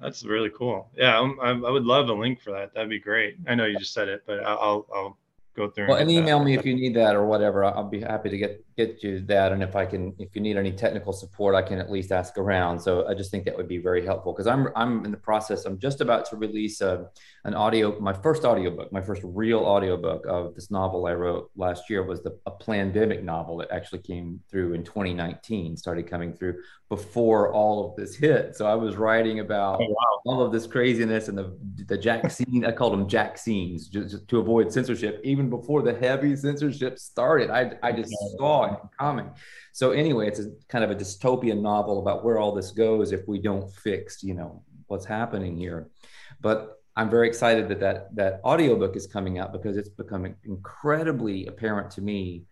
that's 0.00 0.24
really 0.24 0.50
cool. 0.50 0.90
Yeah, 0.96 1.20
I, 1.20 1.50
I 1.50 1.70
would 1.70 1.84
love 1.84 2.08
a 2.08 2.12
link 2.12 2.40
for 2.40 2.50
that. 2.52 2.74
That'd 2.74 2.90
be 2.90 2.98
great. 2.98 3.36
I 3.46 3.54
know 3.54 3.66
you 3.66 3.78
just 3.78 3.94
said 3.94 4.08
it, 4.08 4.22
but 4.26 4.44
I'll 4.44 4.86
I'll 4.94 5.18
go 5.54 5.70
through. 5.70 5.88
Well, 5.88 5.98
and, 5.98 6.10
and 6.10 6.18
email 6.18 6.38
that. 6.38 6.44
me 6.44 6.54
if 6.54 6.64
you 6.64 6.74
need 6.74 6.94
that 6.96 7.14
or 7.14 7.26
whatever. 7.26 7.64
I'll 7.64 7.88
be 7.88 8.00
happy 8.00 8.30
to 8.30 8.38
get 8.38 8.64
get 8.76 9.02
you 9.02 9.20
that. 9.26 9.52
And 9.52 9.62
if 9.62 9.76
I 9.76 9.84
can, 9.84 10.14
if 10.18 10.34
you 10.34 10.40
need 10.40 10.56
any 10.56 10.72
technical 10.72 11.12
support, 11.12 11.54
I 11.54 11.62
can 11.62 11.78
at 11.78 11.90
least 11.90 12.12
ask 12.12 12.38
around. 12.38 12.80
So 12.80 13.06
I 13.06 13.14
just 13.14 13.30
think 13.30 13.44
that 13.44 13.56
would 13.56 13.68
be 13.68 13.78
very 13.78 14.04
helpful 14.04 14.32
because 14.32 14.46
I'm 14.46 14.68
I'm 14.76 15.04
in 15.04 15.10
the 15.10 15.16
process. 15.16 15.64
I'm 15.64 15.78
just 15.78 16.00
about 16.00 16.24
to 16.30 16.36
release 16.36 16.80
a, 16.80 17.08
an 17.44 17.54
audio, 17.54 17.98
my 18.00 18.12
first 18.12 18.44
audiobook, 18.44 18.92
my 18.92 19.00
first 19.00 19.22
real 19.24 19.60
audiobook 19.60 20.24
of 20.26 20.54
this 20.54 20.70
novel 20.70 21.06
I 21.06 21.14
wrote 21.14 21.50
last 21.56 21.90
year 21.90 22.02
was 22.02 22.22
the 22.22 22.38
a 22.46 22.50
pandemic 22.50 23.22
novel 23.22 23.56
that 23.58 23.70
actually 23.70 24.00
came 24.00 24.40
through 24.50 24.74
in 24.74 24.84
2019, 24.84 25.76
started 25.76 26.06
coming 26.06 26.32
through 26.32 26.60
before 26.88 27.52
all 27.52 27.88
of 27.88 27.96
this 27.96 28.14
hit. 28.14 28.54
So 28.54 28.66
I 28.66 28.74
was 28.74 28.96
writing 28.96 29.40
about 29.40 29.80
oh, 29.80 29.88
wow. 29.88 30.20
all 30.26 30.42
of 30.42 30.52
this 30.52 30.66
craziness 30.66 31.28
and 31.28 31.36
the 31.36 31.56
the 31.86 31.98
Jack 31.98 32.30
scene. 32.30 32.64
I 32.64 32.72
called 32.72 32.92
them 32.92 33.08
Jack 33.08 33.38
scenes 33.38 33.88
just 33.88 34.28
to 34.28 34.38
avoid 34.38 34.72
censorship. 34.72 35.20
Even 35.24 35.41
before 35.50 35.82
the 35.82 35.94
heavy 35.94 36.34
censorship 36.36 36.98
started, 36.98 37.50
I 37.50 37.72
I 37.82 37.92
just 37.92 38.12
saw 38.36 38.72
it 38.74 38.80
coming. 38.98 39.30
So 39.72 39.92
anyway, 39.92 40.28
it's 40.28 40.40
a 40.40 40.50
kind 40.68 40.84
of 40.84 40.90
a 40.90 40.94
dystopian 40.94 41.60
novel 41.60 41.98
about 42.00 42.24
where 42.24 42.38
all 42.38 42.54
this 42.54 42.72
goes 42.72 43.12
if 43.12 43.26
we 43.26 43.40
don't 43.40 43.70
fix, 43.76 44.22
you 44.22 44.34
know, 44.34 44.62
what's 44.86 45.06
happening 45.06 45.56
here. 45.56 45.88
But 46.40 46.78
I'm 46.96 47.08
very 47.08 47.28
excited 47.28 47.68
that 47.68 47.80
that 47.80 48.14
that 48.16 48.40
audiobook 48.44 48.96
is 48.96 49.06
coming 49.06 49.38
out 49.38 49.52
because 49.52 49.76
it's 49.76 49.88
becoming 49.88 50.36
incredibly 50.44 51.46
apparent 51.46 51.90
to 51.92 52.02
me 52.02 52.44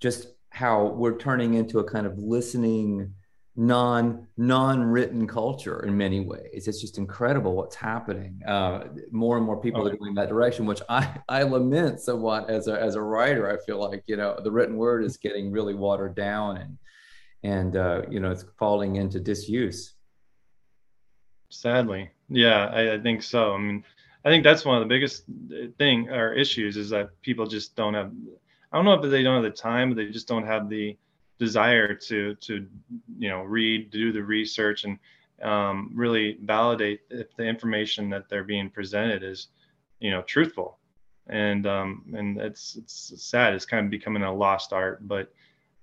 just 0.00 0.28
how 0.50 0.86
we're 0.86 1.18
turning 1.18 1.54
into 1.54 1.78
a 1.78 1.84
kind 1.84 2.06
of 2.06 2.18
listening 2.18 3.14
non 3.56 4.26
non-written 4.36 5.26
culture 5.26 5.84
in 5.84 5.96
many 5.96 6.20
ways. 6.20 6.66
It's 6.66 6.80
just 6.80 6.98
incredible 6.98 7.54
what's 7.54 7.76
happening. 7.76 8.40
Uh, 8.46 8.88
more 9.12 9.36
and 9.36 9.46
more 9.46 9.60
people 9.60 9.82
oh. 9.82 9.86
are 9.86 9.96
going 9.96 10.14
that 10.14 10.28
direction 10.28 10.66
which 10.66 10.82
i 10.88 11.08
i 11.28 11.42
lament 11.42 12.00
somewhat 12.00 12.50
as 12.50 12.68
a 12.68 12.80
as 12.80 12.96
a 12.96 13.02
writer. 13.02 13.50
I 13.50 13.64
feel 13.64 13.78
like 13.78 14.02
you 14.06 14.16
know 14.16 14.38
the 14.42 14.50
written 14.50 14.76
word 14.76 15.04
is 15.04 15.16
getting 15.16 15.52
really 15.52 15.74
watered 15.74 16.14
down 16.14 16.56
and 16.56 16.78
and 17.42 17.76
uh, 17.76 18.02
you 18.10 18.20
know 18.20 18.30
it's 18.30 18.44
falling 18.58 18.96
into 18.96 19.20
disuse. 19.20 19.94
Sadly. 21.50 22.10
Yeah 22.28 22.66
I, 22.66 22.94
I 22.94 23.00
think 23.00 23.22
so. 23.22 23.54
I 23.54 23.58
mean 23.58 23.84
i 24.24 24.30
think 24.30 24.42
that's 24.42 24.64
one 24.64 24.76
of 24.76 24.82
the 24.82 24.88
biggest 24.88 25.24
thing 25.78 26.08
or 26.08 26.32
issues 26.32 26.76
is 26.76 26.90
that 26.90 27.10
people 27.22 27.46
just 27.46 27.76
don't 27.76 27.94
have 27.94 28.10
i 28.72 28.76
don't 28.76 28.84
know 28.84 28.94
if 28.94 29.10
they 29.10 29.22
don't 29.22 29.42
have 29.42 29.52
the 29.52 29.56
time 29.56 29.90
but 29.90 29.96
they 29.96 30.06
just 30.06 30.26
don't 30.26 30.46
have 30.46 30.68
the 30.68 30.96
desire 31.38 31.94
to 31.94 32.34
to 32.36 32.66
you 33.18 33.28
know 33.28 33.42
read 33.42 33.90
do 33.90 34.12
the 34.12 34.22
research 34.22 34.84
and 34.84 34.98
um, 35.42 35.90
really 35.94 36.38
validate 36.42 37.00
if 37.10 37.34
the 37.36 37.44
information 37.44 38.08
that 38.10 38.28
they're 38.28 38.44
being 38.44 38.70
presented 38.70 39.22
is 39.22 39.48
you 40.00 40.10
know 40.10 40.22
truthful. 40.22 40.78
And 41.26 41.66
um, 41.66 42.04
and 42.14 42.38
it's 42.38 42.76
it's 42.76 43.12
sad 43.22 43.54
it's 43.54 43.64
kind 43.64 43.84
of 43.84 43.90
becoming 43.90 44.22
a 44.22 44.34
lost 44.34 44.72
art 44.72 45.08
but 45.08 45.32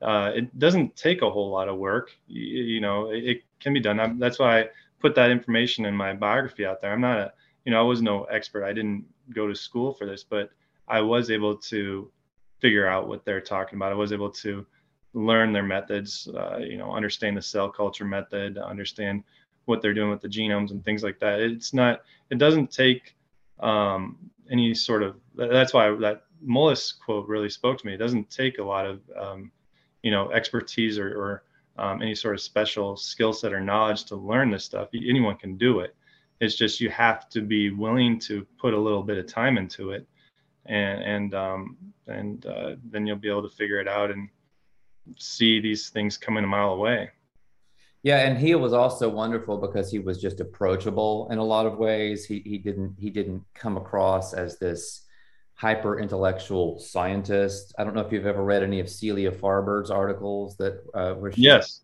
uh, 0.02 0.32
it 0.34 0.58
doesn't 0.58 0.96
take 0.96 1.22
a 1.22 1.30
whole 1.30 1.52
lot 1.52 1.70
of 1.70 1.78
work. 1.78 2.12
You, 2.28 2.64
you 2.64 2.82
know 2.82 3.12
it, 3.12 3.24
it, 3.24 3.42
can 3.60 3.74
be 3.74 3.80
done. 3.80 4.00
I'm, 4.00 4.18
that's 4.18 4.40
why 4.40 4.62
i 4.62 4.70
put 5.00 5.14
that 5.16 5.30
information 5.30 5.86
in 5.86 5.96
my 5.96 6.14
biography 6.14 6.66
out 6.66 6.82
there. 6.82 6.92
I'm 6.92 7.02
not 7.02 7.20
a 7.20 7.34
you 7.66 7.72
know 7.72 7.80
i 7.80 7.84
was 7.84 8.02
no 8.02 8.24
expert. 8.26 8.64
I 8.64 8.74
didn't 8.74 9.06
go 9.34 9.48
to 9.48 9.56
school 9.56 9.94
for 9.94 10.06
this 10.06 10.26
but 10.26 10.50
i 10.90 11.00
was 11.00 11.32
able 11.32 11.56
to 11.56 12.12
figure 12.62 12.88
out 12.88 13.08
what 13.08 13.26
they're 13.26 13.42
talking 13.42 13.78
about. 13.78 13.92
I 13.92 13.96
was 13.96 14.14
able 14.14 14.30
to 14.30 14.66
learn 15.14 15.52
their 15.52 15.64
methods, 15.64 16.28
uh, 16.36 16.58
you 16.58 16.78
know, 16.78 16.92
understand 16.92 17.36
the 17.36 17.42
cell 17.42 17.70
culture 17.70 18.06
method, 18.06 18.58
understand 18.58 19.24
what 19.66 19.82
they're 19.82 19.94
doing 19.94 20.10
with 20.10 20.22
the 20.22 20.28
genomes 20.28 20.72
and 20.72 20.84
things 20.84 21.04
like 21.04 21.20
that. 21.20 21.40
It's 21.40 21.74
not, 21.74 22.02
it 22.30 22.38
doesn't 22.38 22.72
take 22.72 23.16
um, 23.60 24.18
any 24.50 24.74
sort 24.74 25.04
of, 25.04 25.16
that's 25.36 25.74
why 25.74 25.90
that 25.96 26.24
Mullis 26.46 26.94
quote 26.98 27.28
really 27.28 27.50
spoke 27.50 27.78
to 27.80 27.86
me. 27.86 27.94
It 27.94 27.98
doesn't 27.98 28.30
take 28.30 28.58
a 28.58 28.64
lot 28.64 28.86
of, 28.86 29.02
um, 29.20 29.52
you 30.02 30.12
know, 30.12 30.32
expertise 30.32 30.98
or, 30.98 31.10
or 31.10 31.44
um, 31.78 32.02
any 32.02 32.16
sort 32.16 32.36
of 32.36 32.42
special 32.42 32.96
skill 32.98 33.34
set 33.34 33.54
or 33.54 33.62
knowledge 33.62 34.06
to 34.06 34.16
learn 34.16 34.50
this 34.50 34.66
stuff. 34.66 34.90
Anyone 34.94 35.38
can 35.38 35.58
do 35.58 35.80
it. 35.80 35.96
It's 36.40 36.56
just 36.56 36.82
you 36.82 36.90
have 36.90 37.30
to 37.30 37.42
be 37.42 37.70
willing 37.70 38.18
to 38.20 38.46
put 38.60 38.74
a 38.74 38.80
little 38.80 39.04
bit 39.04 39.18
of 39.18 39.28
time 39.28 39.58
into 39.58 39.92
it, 39.92 40.08
and 40.66 41.04
and 41.04 41.36
um, 41.36 41.78
and 42.08 42.46
uh, 42.48 42.76
then 42.90 43.06
you'll 43.06 43.18
be 43.18 43.30
able 43.30 43.48
to 43.48 43.56
figure 43.56 43.80
it 43.80 43.88
out 43.88 44.10
and 44.10 44.28
see 45.18 45.60
these 45.60 45.90
things 45.90 46.18
coming 46.18 46.44
a 46.44 46.48
mile 46.48 46.74
away. 46.74 47.10
Yeah, 48.04 48.28
and 48.28 48.38
he 48.38 48.56
was 48.56 48.74
also 48.74 49.10
wonderful 49.10 49.58
because 49.58 49.92
he 49.92 50.00
was 50.00 50.20
just 50.20 50.40
approachable 50.40 51.28
in 51.32 51.38
a 51.38 51.44
lot 51.44 51.68
of 51.68 51.78
ways. 51.78 52.26
He 52.26 52.40
he 52.40 52.58
didn't 52.58 52.96
he 52.98 53.12
didn't 53.12 53.44
come 53.54 53.78
across 53.78 54.34
as 54.34 54.58
this 54.58 55.06
hyper 55.54 56.00
intellectual 56.00 56.80
scientist. 56.80 57.76
I 57.78 57.84
don't 57.84 57.94
know 57.94 58.02
if 58.02 58.12
you've 58.12 58.26
ever 58.26 58.44
read 58.44 58.64
any 58.64 58.80
of 58.80 58.90
Celia 58.90 59.32
Farber's 59.32 59.92
articles 59.92 60.58
that 60.58 60.84
uh, 60.96 61.14
where 61.14 61.32
she 61.32 61.42
yes, 61.42 61.82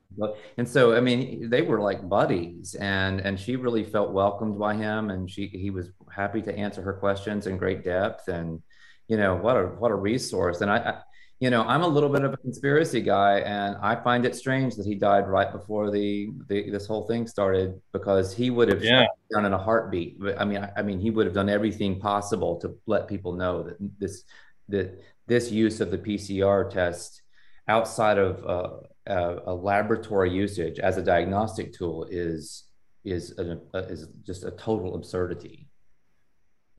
and 0.58 0.68
so 0.68 0.96
I 0.96 1.02
mean 1.02 1.52
they 1.52 1.62
were 1.62 1.80
like 1.80 2.10
buddies, 2.10 2.74
and 2.74 3.20
and 3.20 3.40
she 3.40 3.56
really 3.56 3.84
felt 3.84 4.12
welcomed 4.12 4.58
by 4.58 4.74
him, 4.74 5.12
and 5.12 5.30
she 5.30 5.48
he 5.48 5.70
was 5.70 5.92
happy 6.12 6.42
to 6.42 6.58
answer 6.58 6.82
her 6.82 6.94
questions 6.94 7.46
in 7.46 7.58
great 7.58 7.84
depth, 7.84 8.28
and 8.28 8.64
you 9.08 9.18
know 9.18 9.36
what 9.36 9.56
a 9.56 9.66
what 9.66 9.92
a 9.92 9.96
resource. 9.96 10.62
And 10.62 10.72
I, 10.72 10.78
I 10.78 11.02
you 11.40 11.52
know, 11.52 11.64
I'm 11.64 11.84
a 11.84 11.88
little 11.88 12.10
bit 12.10 12.24
of 12.24 12.34
a 12.34 12.38
conspiracy 12.38 13.00
guy, 13.00 13.40
and 13.40 13.78
I 13.78 13.96
find 13.96 14.26
it 14.26 14.36
strange 14.36 14.76
that 14.76 14.88
he 14.88 14.96
died 14.96 15.28
right 15.28 15.52
before 15.52 15.92
the, 15.92 16.32
the 16.48 16.72
this 16.72 16.88
whole 16.88 17.06
thing 17.06 17.28
started 17.28 17.80
because 17.94 18.36
he 18.36 18.50
would 18.50 18.70
have 18.70 18.84
yeah. 18.84 19.06
done 19.32 19.46
in 19.46 19.54
a 19.54 19.58
heartbeat. 19.58 20.18
I 20.40 20.46
mean, 20.46 20.64
I, 20.64 20.72
I, 20.78 20.82
mean, 20.82 21.00
he 21.00 21.12
would 21.12 21.28
have 21.28 21.36
done 21.36 21.50
everything 21.50 22.00
possible 22.00 22.60
to 22.62 22.76
let 22.88 23.08
people 23.08 23.34
know 23.34 23.62
that 23.64 23.78
this 24.00 24.24
that 24.70 25.00
this 25.28 25.52
use 25.52 25.80
of 25.80 25.92
the 25.92 25.98
PCR 26.00 26.70
test 26.70 27.22
outside 27.68 28.18
of 28.18 28.44
uh, 28.46 28.78
a, 29.06 29.52
a, 29.52 29.54
laboratory 29.54 30.32
usage 30.32 30.80
as 30.80 30.98
a 30.98 31.04
diagnostic 31.04 31.72
tool 31.72 32.08
is 32.10 32.64
is 33.06 33.38
a, 33.38 33.60
is 33.78 34.08
just 34.26 34.44
a 34.44 34.52
total 34.52 34.96
absurdity. 34.96 35.68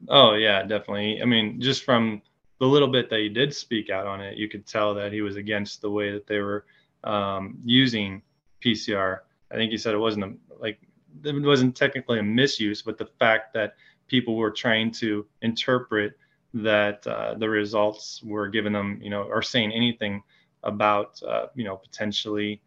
Oh 0.08 0.34
yeah, 0.34 0.62
definitely. 0.62 1.22
I 1.22 1.26
mean, 1.26 1.60
just 1.60 1.84
from 1.84 2.22
the 2.58 2.66
little 2.66 2.88
bit 2.88 3.08
that 3.10 3.20
he 3.20 3.28
did 3.28 3.54
speak 3.54 3.90
out 3.90 4.06
on 4.06 4.20
it, 4.20 4.36
you 4.36 4.48
could 4.48 4.66
tell 4.66 4.94
that 4.94 5.12
he 5.12 5.22
was 5.22 5.36
against 5.36 5.80
the 5.80 5.90
way 5.90 6.12
that 6.12 6.26
they 6.26 6.38
were 6.38 6.64
um, 7.04 7.58
using 7.64 8.22
PCR. 8.64 9.20
I 9.50 9.54
think 9.54 9.70
he 9.70 9.78
said 9.78 9.94
it 9.94 9.98
wasn't 9.98 10.24
a, 10.24 10.34
like 10.60 10.80
it 11.24 11.42
wasn't 11.42 11.76
technically 11.76 12.18
a 12.18 12.22
misuse, 12.22 12.82
but 12.82 12.98
the 12.98 13.08
fact 13.18 13.54
that 13.54 13.74
people 14.08 14.36
were 14.36 14.50
trying 14.50 14.90
to 14.90 15.26
interpret 15.42 16.14
that 16.54 17.06
uh, 17.06 17.34
the 17.34 17.48
results 17.48 18.22
were 18.24 18.48
giving 18.48 18.72
them, 18.72 18.98
you 19.02 19.10
know, 19.10 19.22
or 19.22 19.42
saying 19.42 19.72
anything 19.72 20.22
about, 20.62 21.22
uh, 21.22 21.46
you 21.54 21.64
know, 21.64 21.76
potentially 21.76 22.60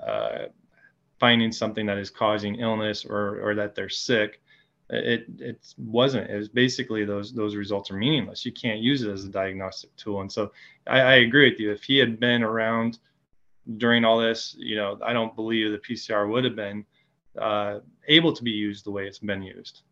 uh, 0.00 0.46
finding 1.18 1.50
something 1.50 1.86
that 1.86 1.98
is 1.98 2.10
causing 2.10 2.56
illness 2.56 3.04
or, 3.04 3.40
or 3.40 3.54
that 3.54 3.74
they're 3.74 3.88
sick. 3.88 4.41
It, 4.92 5.24
it 5.38 5.74
wasn't. 5.78 6.30
It 6.30 6.36
was 6.36 6.48
basically 6.50 7.04
those 7.06 7.32
those 7.32 7.56
results 7.56 7.90
are 7.90 7.96
meaningless. 7.96 8.44
You 8.44 8.52
can't 8.52 8.80
use 8.80 9.02
it 9.02 9.10
as 9.10 9.24
a 9.24 9.30
diagnostic 9.30 9.94
tool. 9.96 10.20
And 10.20 10.30
so 10.30 10.52
I, 10.86 11.00
I 11.00 11.14
agree 11.14 11.50
with 11.50 11.58
you. 11.58 11.72
If 11.72 11.82
he 11.82 11.96
had 11.96 12.20
been 12.20 12.42
around 12.42 12.98
during 13.78 14.04
all 14.04 14.20
this, 14.20 14.54
you 14.58 14.76
know, 14.76 14.98
I 15.02 15.14
don't 15.14 15.34
believe 15.34 15.72
the 15.72 15.78
PCR 15.78 16.28
would 16.28 16.44
have 16.44 16.56
been 16.56 16.84
uh, 17.40 17.78
able 18.06 18.34
to 18.34 18.42
be 18.42 18.50
used 18.50 18.84
the 18.84 18.90
way 18.90 19.06
it's 19.06 19.18
been 19.18 19.42
used 19.42 19.82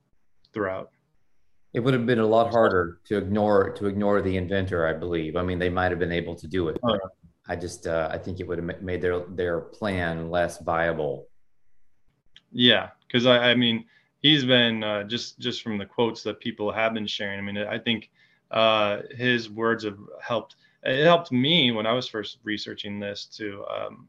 throughout. 0.53 0.91
It 1.73 1.81
would 1.81 1.95
have 1.95 2.05
been 2.05 2.19
a 2.19 2.27
lot 2.27 2.51
harder 2.51 2.99
to 3.07 3.17
ignore 3.17 3.71
to 3.71 3.87
ignore 3.87 4.21
the 4.21 4.37
inventor, 4.37 4.87
I 4.87 4.93
believe. 4.93 5.35
I 5.35 5.43
mean, 5.43 5.59
they 5.59 5.71
might 5.71 5.91
have 5.91 6.01
been 6.01 6.13
able 6.13 6.35
to 6.35 6.47
do 6.47 6.69
it. 6.69 6.79
Oh, 6.83 6.99
I 7.49 7.57
just 7.57 7.87
uh, 7.87 8.11
I 8.13 8.19
think 8.19 8.39
it 8.41 8.47
would 8.47 8.59
have 8.59 8.83
made 8.83 9.01
their 9.01 9.21
their 9.21 9.61
plan 9.61 10.31
less 10.31 10.59
viable. 10.63 11.29
Yeah, 12.53 12.91
because 13.07 13.25
I, 13.25 13.53
I 13.53 13.55
mean 13.55 13.87
he's 14.21 14.45
been 14.45 14.85
uh, 14.85 15.05
just 15.05 15.39
just 15.39 15.63
from 15.63 15.79
the 15.79 15.87
quotes 15.87 16.23
that 16.23 16.41
people 16.41 16.71
have 16.71 16.95
been 16.95 17.07
sharing. 17.07 17.39
I 17.39 17.43
mean, 17.43 17.59
I 17.59 17.79
think 17.79 18.11
uh, 18.51 19.03
his 19.11 19.51
words 19.51 19.85
have 19.85 19.99
helped. 20.23 20.57
It 20.83 21.05
helped 21.05 21.31
me 21.31 21.73
when 21.73 21.87
I 21.87 21.93
was 21.93 22.09
first 22.09 22.39
researching 22.43 23.01
this 23.01 23.27
to 23.37 23.65
um, 23.67 24.09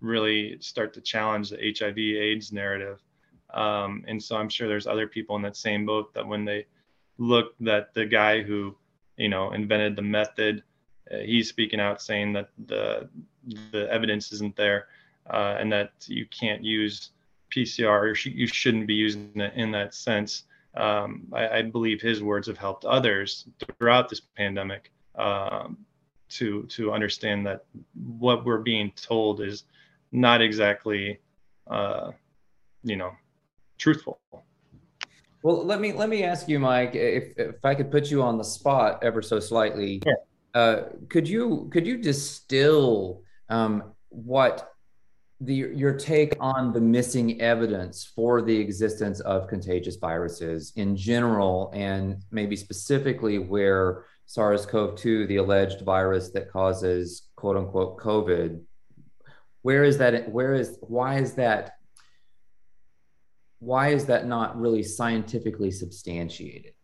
really 0.00 0.58
start 0.60 0.94
to 0.94 1.00
challenge 1.00 1.50
the 1.50 1.74
HIV/AIDS 1.78 2.52
narrative. 2.52 3.00
Um, 3.54 4.04
and 4.08 4.22
so 4.22 4.36
I'm 4.36 4.48
sure 4.48 4.68
there's 4.68 4.86
other 4.86 5.06
people 5.06 5.36
in 5.36 5.42
that 5.42 5.56
same 5.56 5.84
boat 5.84 6.14
that 6.14 6.26
when 6.26 6.44
they 6.44 6.66
look 7.18 7.54
that 7.60 7.92
the 7.94 8.06
guy 8.06 8.42
who 8.42 8.74
you 9.16 9.28
know 9.28 9.52
invented 9.52 9.94
the 9.94 10.02
method 10.02 10.62
uh, 11.12 11.18
he's 11.18 11.48
speaking 11.48 11.80
out 11.80 12.00
saying 12.00 12.32
that 12.32 12.48
the 12.66 13.08
the 13.72 13.90
evidence 13.92 14.32
isn't 14.32 14.56
there 14.56 14.86
uh, 15.30 15.56
and 15.58 15.70
that 15.70 15.92
you 16.06 16.26
can't 16.26 16.64
use 16.64 17.10
PCR 17.54 18.10
or 18.10 18.14
sh- 18.14 18.26
you 18.26 18.46
shouldn't 18.46 18.86
be 18.86 18.94
using 18.94 19.32
it 19.36 19.52
in 19.54 19.70
that 19.72 19.94
sense. 19.94 20.44
Um, 20.74 21.26
I, 21.32 21.48
I, 21.58 21.62
believe 21.62 22.00
his 22.00 22.22
words 22.22 22.46
have 22.46 22.56
helped 22.56 22.86
others 22.86 23.46
throughout 23.78 24.08
this 24.08 24.20
pandemic 24.20 24.90
um, 25.16 25.76
to 26.30 26.62
to 26.64 26.92
understand 26.92 27.46
that 27.46 27.66
what 28.18 28.46
we're 28.46 28.62
being 28.62 28.90
told 28.96 29.42
is 29.42 29.64
not 30.12 30.40
exactly, 30.40 31.20
uh, 31.70 32.12
you 32.84 32.96
know, 32.96 33.12
truthful. 33.76 34.18
Well, 35.42 35.64
let 35.64 35.80
me 35.80 35.92
let 35.92 36.08
me 36.08 36.22
ask 36.22 36.48
you, 36.48 36.58
Mike, 36.58 36.94
if 36.94 37.36
if 37.36 37.64
I 37.64 37.74
could 37.74 37.90
put 37.90 38.10
you 38.10 38.22
on 38.22 38.38
the 38.38 38.44
spot 38.44 39.02
ever 39.02 39.20
so 39.20 39.40
slightly, 39.40 40.00
uh, 40.54 40.84
could 41.10 41.28
you 41.28 41.68
could 41.72 41.86
you 41.86 41.98
distill 41.98 43.22
um, 43.48 43.92
what 44.08 44.71
the 45.44 45.54
your 45.54 45.92
take 45.92 46.34
on 46.38 46.72
the 46.72 46.80
missing 46.80 47.40
evidence 47.40 48.04
for 48.04 48.42
the 48.42 48.56
existence 48.56 49.20
of 49.20 49.48
contagious 49.48 49.96
viruses 49.96 50.72
in 50.76 50.96
general, 50.96 51.70
and 51.74 52.22
maybe 52.30 52.54
specifically 52.54 53.38
where 53.38 54.04
SARS-CoV-2, 54.26 55.26
the 55.26 55.36
alleged 55.36 55.82
virus 55.82 56.30
that 56.30 56.50
causes 56.50 57.28
quote 57.34 57.56
unquote 57.56 57.98
COVID, 57.98 58.60
where 59.62 59.84
is 59.84 59.98
that? 59.98 60.30
Where 60.30 60.54
is 60.54 60.78
why 60.80 61.18
is 61.18 61.34
that 61.34 61.72
why 63.58 63.88
is 63.88 64.06
that 64.06 64.26
not 64.26 64.58
really 64.60 64.82
scientifically 64.82 65.70
substantiated? 65.70 66.74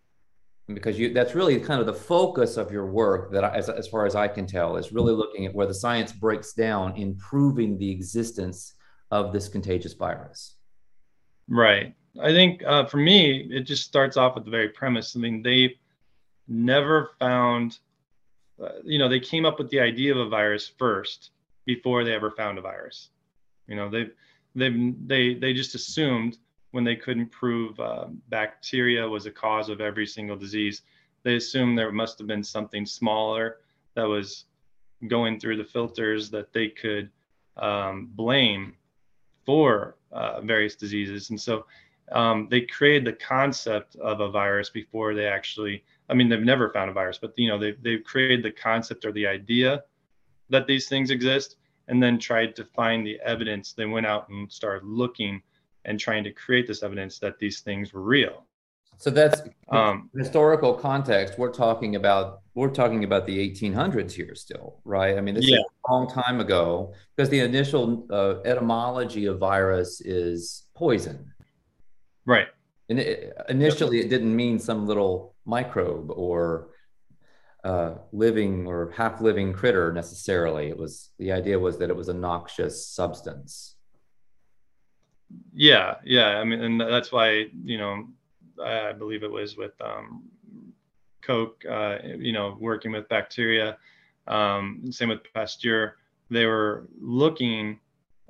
Because 0.75 0.99
you, 0.99 1.15
that's 1.15 1.35
really 1.35 1.59
kind 1.59 1.81
of 1.81 1.87
the 1.87 1.95
focus 1.95 2.59
of 2.59 2.71
your 2.71 2.87
work 2.87 3.33
that 3.33 3.43
I, 3.43 3.57
as, 3.57 3.71
as 3.71 3.89
far 3.89 4.05
as 4.05 4.15
I 4.15 4.29
can 4.29 4.47
tell 4.47 4.77
is 4.77 4.93
really 4.93 5.15
looking 5.15 5.47
at 5.47 5.55
where 5.55 5.67
the 5.67 5.75
science 5.75 6.13
breaks 6.13 6.53
down 6.53 6.95
in 6.97 7.17
proving 7.17 7.79
the 7.79 7.91
existence 7.91 8.75
of 9.11 9.33
this 9.33 9.49
contagious 9.49 9.95
virus. 9.95 10.57
Right. 11.49 11.95
I 12.21 12.33
think 12.33 12.63
uh, 12.65 12.85
for 12.85 12.99
me, 12.99 13.49
it 13.51 13.63
just 13.63 13.85
starts 13.85 14.17
off 14.17 14.35
with 14.35 14.45
the 14.45 14.51
very 14.51 14.69
premise. 14.69 15.17
I 15.17 15.21
mean, 15.21 15.43
they 15.43 15.79
never 16.47 17.11
found, 17.19 17.79
uh, 18.63 18.69
you 18.85 18.99
know, 18.99 19.09
they 19.09 19.21
came 19.21 19.47
up 19.47 19.59
with 19.59 19.71
the 19.71 19.81
idea 19.81 20.13
of 20.13 20.19
a 20.19 20.29
virus 20.29 20.71
first 20.79 21.31
before 21.65 22.05
they 22.05 22.13
ever 22.13 22.31
found 22.31 22.59
a 22.59 22.61
virus. 22.61 23.11
You 23.67 23.77
know, 23.77 23.89
they 23.89 24.11
they 24.55 24.95
they 25.07 25.35
they 25.35 25.53
just 25.53 25.75
assumed 25.75 26.39
when 26.71 26.85
they 26.85 26.97
couldn't 26.97 27.31
prove 27.31 27.79
uh, 27.81 28.07
bacteria 28.29 29.09
was 29.09 29.27
a 29.27 29.31
cause 29.31 29.69
of 29.69 29.81
every 29.81 30.07
single 30.07 30.37
disease. 30.37 30.83
They 31.23 31.37
assumed 31.37 31.79
there 31.79 31.93
must 31.93 32.19
have 32.19 32.27
been 32.27 32.45
something 32.45 32.85
smaller 32.87 33.59
that 33.95 34.05
was 34.05 34.45
going 35.07 35.41
through 35.41 35.57
the 35.57 35.65
filters 35.65 36.31
that 36.31 36.53
they 36.53 36.69
could 36.69 37.11
um, 37.57 38.11
blame 38.13 38.75
for 39.47 39.97
uh, 40.13 40.41
various 40.41 40.77
diseases. 40.77 41.31
And 41.31 41.41
so 41.41 41.67
um, 42.13 42.49
they 42.51 42.63
created 42.63 43.05
the 43.05 43.13
concept 43.13 43.97
of 43.97 44.21
a 44.21 44.31
virus 44.31 44.71
before 44.71 45.15
they 45.15 45.27
actually, 45.27 45.85
I 46.09 46.15
mean, 46.15 46.29
they've 46.29 46.41
never 46.41 46.71
found 46.71 46.91
a 46.91 46.93
virus, 46.95 47.19
but 47.19 47.33
you 47.37 47.49
know, 47.49 47.59
they, 47.59 47.73
they've 47.83 48.05
created 48.05 48.43
the 48.43 48.51
concept 48.51 49.05
or 49.05 49.13
the 49.13 49.27
idea 49.27 49.85
that 50.51 50.67
these 50.67 50.89
things 50.89 51.11
exist 51.11 51.57
and 51.89 52.03
then 52.03 52.19
tried 52.19 52.55
to 52.57 52.65
find 52.65 53.07
the 53.07 53.19
evidence. 53.21 53.73
They 53.73 53.87
went 53.87 54.07
out 54.07 54.29
and 54.29 54.51
started 54.51 54.87
looking 54.87 55.43
and 55.89 55.99
trying 55.99 56.23
to 56.23 56.31
create 56.31 56.67
this 56.67 56.83
evidence 56.83 57.19
that 57.19 57.39
these 57.39 57.61
things 57.61 57.93
were 57.93 58.03
real. 58.03 58.45
So 58.99 59.11
that's 59.11 59.43
um, 59.71 60.11
historical 60.17 60.75
context. 60.75 61.39
We're 61.39 61.53
talking 61.53 61.97
about 61.97 62.41
we're 62.55 62.69
talking 62.69 63.05
about 63.05 63.27
the 63.27 63.39
1800s 63.39 64.11
here 64.11 64.35
still, 64.35 64.81
right? 64.85 65.17
I 65.17 65.21
mean, 65.21 65.37
this 65.37 65.49
yeah. 65.49 65.59
is 65.59 65.65
a 65.89 65.93
long 65.93 66.11
time 66.11 66.41
ago 66.41 66.93
because 67.17 67.31
the 67.31 67.39
initial 67.39 68.07
uh, 68.11 68.41
etymology 68.45 69.27
of 69.27 69.39
virus 69.39 70.01
is 70.01 70.65
poison, 70.75 71.33
right? 72.27 72.49
And 72.89 72.99
it, 72.99 73.37
initially, 73.49 74.01
it 74.01 74.11
didn't 74.11 74.35
mean 74.35 74.59
some 74.59 74.87
little 74.87 75.37
microbe 75.45 76.11
or 76.11 76.71
uh, 77.63 77.95
living 78.11 78.67
or 78.67 78.93
half 78.97 79.21
living 79.21 79.53
critter 79.53 79.93
necessarily. 79.93 80.69
It 80.69 80.77
was 80.77 81.11
the 81.21 81.31
idea 81.31 81.57
was 81.57 81.79
that 81.79 81.89
it 81.89 81.97
was 81.97 82.09
a 82.09 82.15
noxious 82.15 82.89
substance 82.89 83.77
yeah 85.53 85.97
yeah 86.05 86.39
i 86.39 86.45
mean 86.45 86.61
and 86.63 86.81
that's 86.81 87.13
why 87.13 87.47
you 87.65 87.79
know 87.79 88.07
i 88.65 88.93
believe 88.93 89.23
it 89.23 89.31
was 89.31 89.57
with 89.57 89.73
um, 89.81 90.25
Koch 91.23 91.65
uh, 91.67 91.99
you 92.03 92.33
know 92.33 92.57
working 92.61 92.93
with 92.93 93.09
bacteria 93.09 93.77
um, 94.29 94.83
same 94.91 95.09
with 95.09 95.21
pasteur. 95.35 95.97
They 96.31 96.47
were 96.47 96.87
looking 97.01 97.81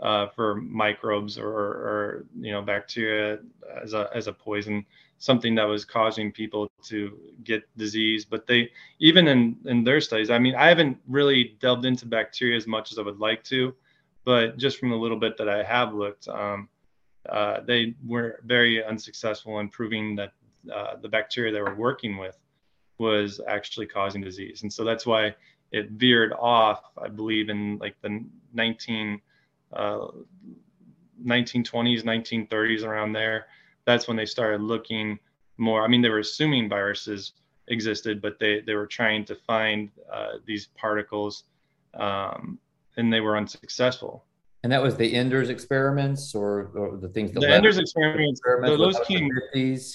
uh, 0.01 0.29
for 0.29 0.55
microbes 0.57 1.37
or, 1.39 1.49
or 1.49 2.27
you 2.41 2.53
know 2.53 2.63
bacteria 2.63 3.41
as 3.83 3.93
a 3.93 4.09
as 4.15 4.29
a 4.29 4.33
poison 4.33 4.87
something 5.21 5.57
that 5.57 5.65
was 5.65 5.85
causing 5.85 6.31
people 6.31 6.71
to 6.85 7.19
get 7.43 7.65
disease. 7.77 8.25
But 8.25 8.47
they 8.47 8.71
even 9.01 9.27
in 9.27 9.57
in 9.65 9.83
their 9.83 10.01
studies 10.01 10.31
i 10.31 10.39
mean 10.39 10.55
i 10.55 10.69
haven't 10.69 10.97
really 11.09 11.57
delved 11.61 11.85
into 11.85 12.07
bacteria 12.07 12.57
as 12.57 12.67
much 12.67 12.93
as 12.93 12.99
i 12.99 13.03
would 13.03 13.19
like 13.19 13.43
to 13.45 13.75
but 14.25 14.57
just 14.57 14.79
from 14.79 14.91
the 14.91 14.97
little 14.97 15.19
bit 15.19 15.37
that 15.37 15.49
i 15.49 15.63
have 15.63 15.95
looked 15.95 16.29
um, 16.29 16.69
uh, 17.29 17.61
they 17.67 17.95
were 18.07 18.41
very 18.45 18.85
unsuccessful 18.85 19.59
in 19.61 19.69
proving 19.69 20.17
that 20.17 20.33
uh, 20.73 20.97
the 21.01 21.09
bacteria 21.09 21.53
they 21.53 21.61
were 21.61 21.75
working 21.75 22.17
with 22.17 22.39
was 22.99 23.41
actually 23.47 23.87
causing 23.87 24.21
disease. 24.21 24.63
And 24.63 24.73
so 24.73 24.85
that's 24.85 25.07
why 25.07 25.35
it 25.71 25.91
veered 25.91 26.33
off, 26.33 26.83
I 27.01 27.09
believe, 27.09 27.49
in 27.49 27.79
like 27.79 27.97
the 28.03 28.25
19, 28.55 29.21
uh, 29.73 30.07
1920s, 31.25 32.03
1930s, 32.03 32.85
around 32.85 33.13
there. 33.13 33.47
That's 33.85 34.09
when 34.09 34.17
they 34.17 34.27
started 34.27 34.61
looking 34.61 35.19
more. 35.59 35.85
I 35.85 35.89
mean, 35.89 36.03
they 36.03 36.09
were 36.09 36.19
assuming 36.19 36.69
viruses 36.69 37.33
existed, 37.69 38.21
but 38.21 38.39
they, 38.39 38.61
they 38.61 38.75
were 38.75 38.87
trying 38.87 39.25
to 39.27 39.35
find 39.35 39.91
uh, 40.13 40.39
these 40.47 40.69
particles 40.77 41.45
um, 41.95 42.59
and 42.97 43.13
they 43.13 43.21
were 43.21 43.37
unsuccessful. 43.37 44.25
And 44.63 44.73
that 44.73 44.83
was 44.83 44.97
the 44.97 45.15
Enders 45.15 45.51
experiments 45.51 46.35
or, 46.35 46.73
or 46.75 46.97
the 46.97 47.09
things 47.09 47.33
that 47.33 47.41
the 47.41 47.49
Enders 47.49 47.79
experiments, 47.79 48.41
experiments 48.41 48.79
those 48.79 49.07
came 49.07 49.31
50s. 49.55 49.95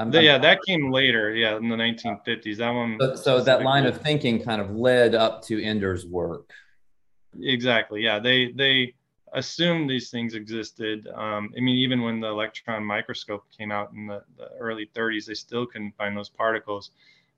I'm, 0.00 0.10
the, 0.10 0.18
I'm, 0.18 0.24
yeah, 0.24 0.38
that 0.38 0.58
came 0.66 0.90
later. 0.90 1.32
Yeah, 1.32 1.56
in 1.56 1.68
the 1.68 1.76
1950s. 1.76 2.56
That 2.56 2.70
one. 2.70 2.96
So, 3.00 3.14
so 3.14 3.40
that 3.40 3.62
line 3.62 3.86
of 3.86 4.00
thinking 4.00 4.42
kind 4.42 4.60
of 4.60 4.74
led 4.74 5.14
up 5.14 5.42
to 5.44 5.62
Ender's 5.62 6.04
work. 6.04 6.50
Exactly. 7.40 8.02
Yeah, 8.02 8.18
they 8.18 8.50
they 8.52 8.94
assumed 9.32 9.90
these 9.90 10.10
things 10.10 10.34
existed. 10.34 11.08
Um, 11.14 11.52
I 11.56 11.60
mean, 11.60 11.76
even 11.76 12.02
when 12.02 12.20
the 12.20 12.28
electron 12.28 12.84
microscope 12.84 13.44
came 13.56 13.70
out 13.70 13.92
in 13.92 14.06
the, 14.06 14.22
the 14.38 14.48
early 14.58 14.90
30s, 14.94 15.26
they 15.26 15.34
still 15.34 15.66
couldn't 15.66 15.96
find 15.96 16.16
those 16.16 16.28
particles. 16.28 16.92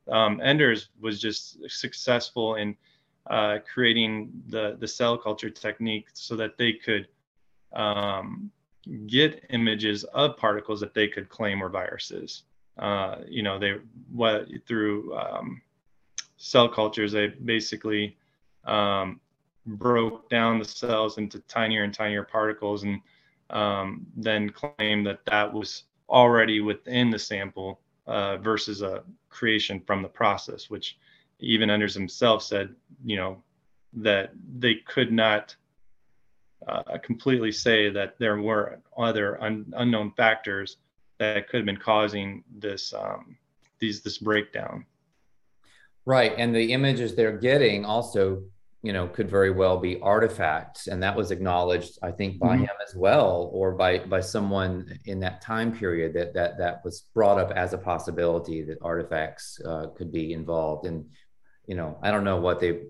Um, 0.08 0.40
Enders 0.42 0.90
was 1.00 1.20
just 1.20 1.58
successful 1.68 2.56
in 2.56 2.76
uh, 3.28 3.58
creating 3.72 4.30
the 4.48 4.76
the 4.80 4.88
cell 4.88 5.16
culture 5.18 5.50
technique 5.50 6.06
so 6.12 6.36
that 6.36 6.56
they 6.56 6.72
could 6.72 7.08
um, 7.72 8.50
get 9.06 9.44
images 9.50 10.04
of 10.04 10.36
particles 10.36 10.80
that 10.80 10.94
they 10.94 11.08
could 11.08 11.28
claim 11.28 11.60
were 11.60 11.68
viruses. 11.68 12.44
uh, 12.78 13.16
you 13.28 13.42
know, 13.42 13.58
they 13.58 13.74
what 14.12 14.46
through 14.66 15.16
um, 15.16 15.62
cell 16.36 16.68
cultures, 16.68 17.12
they 17.12 17.28
basically 17.28 18.16
um, 18.64 19.20
broke 19.66 20.28
down 20.28 20.58
the 20.58 20.64
cells 20.64 21.18
into 21.18 21.40
tinier 21.40 21.84
and 21.84 21.94
tinier 21.94 22.22
particles 22.22 22.84
and 22.84 23.00
um, 23.50 24.06
then 24.16 24.50
claimed 24.50 25.06
that 25.06 25.24
that 25.24 25.52
was 25.52 25.84
already 26.08 26.60
within 26.60 27.10
the 27.10 27.18
sample 27.18 27.80
uh, 28.06 28.36
versus 28.36 28.82
a 28.82 29.02
creation 29.30 29.80
from 29.86 30.02
the 30.02 30.08
process, 30.08 30.70
which 30.70 30.98
even 31.40 31.70
Enders 31.70 31.94
himself 31.94 32.42
said, 32.42 32.74
you 33.04 33.16
know, 33.16 33.42
that 33.94 34.30
they 34.58 34.76
could 34.86 35.12
not 35.12 35.54
uh, 36.66 36.98
completely 37.02 37.52
say 37.52 37.90
that 37.90 38.18
there 38.18 38.40
were 38.40 38.80
other 38.96 39.42
un- 39.42 39.72
unknown 39.76 40.12
factors 40.16 40.78
that 41.18 41.48
could 41.48 41.58
have 41.58 41.66
been 41.66 41.76
causing 41.76 42.44
this 42.58 42.92
um, 42.92 43.36
these 43.78 44.02
this 44.02 44.18
breakdown. 44.18 44.84
Right, 46.04 46.34
and 46.36 46.54
the 46.54 46.72
images 46.72 47.14
they're 47.14 47.36
getting 47.36 47.84
also, 47.84 48.44
you 48.82 48.92
know, 48.92 49.08
could 49.08 49.28
very 49.28 49.50
well 49.50 49.78
be 49.78 49.98
artifacts, 50.00 50.86
and 50.86 51.02
that 51.02 51.16
was 51.16 51.30
acknowledged, 51.30 51.98
I 52.02 52.12
think, 52.12 52.38
by 52.38 52.54
mm-hmm. 52.54 52.64
him 52.64 52.76
as 52.86 52.94
well, 52.94 53.50
or 53.52 53.72
by 53.72 53.98
by 53.98 54.20
someone 54.20 54.98
in 55.06 55.20
that 55.20 55.40
time 55.40 55.76
period 55.76 56.14
that 56.14 56.34
that 56.34 56.58
that 56.58 56.84
was 56.84 57.02
brought 57.14 57.38
up 57.38 57.50
as 57.52 57.72
a 57.72 57.78
possibility 57.78 58.62
that 58.62 58.78
artifacts 58.82 59.60
uh, 59.66 59.86
could 59.96 60.12
be 60.12 60.32
involved. 60.32 60.86
And 60.86 61.06
you 61.66 61.74
know, 61.74 61.98
I 62.02 62.10
don't 62.10 62.24
know 62.24 62.36
what 62.36 62.60
they 62.60 62.82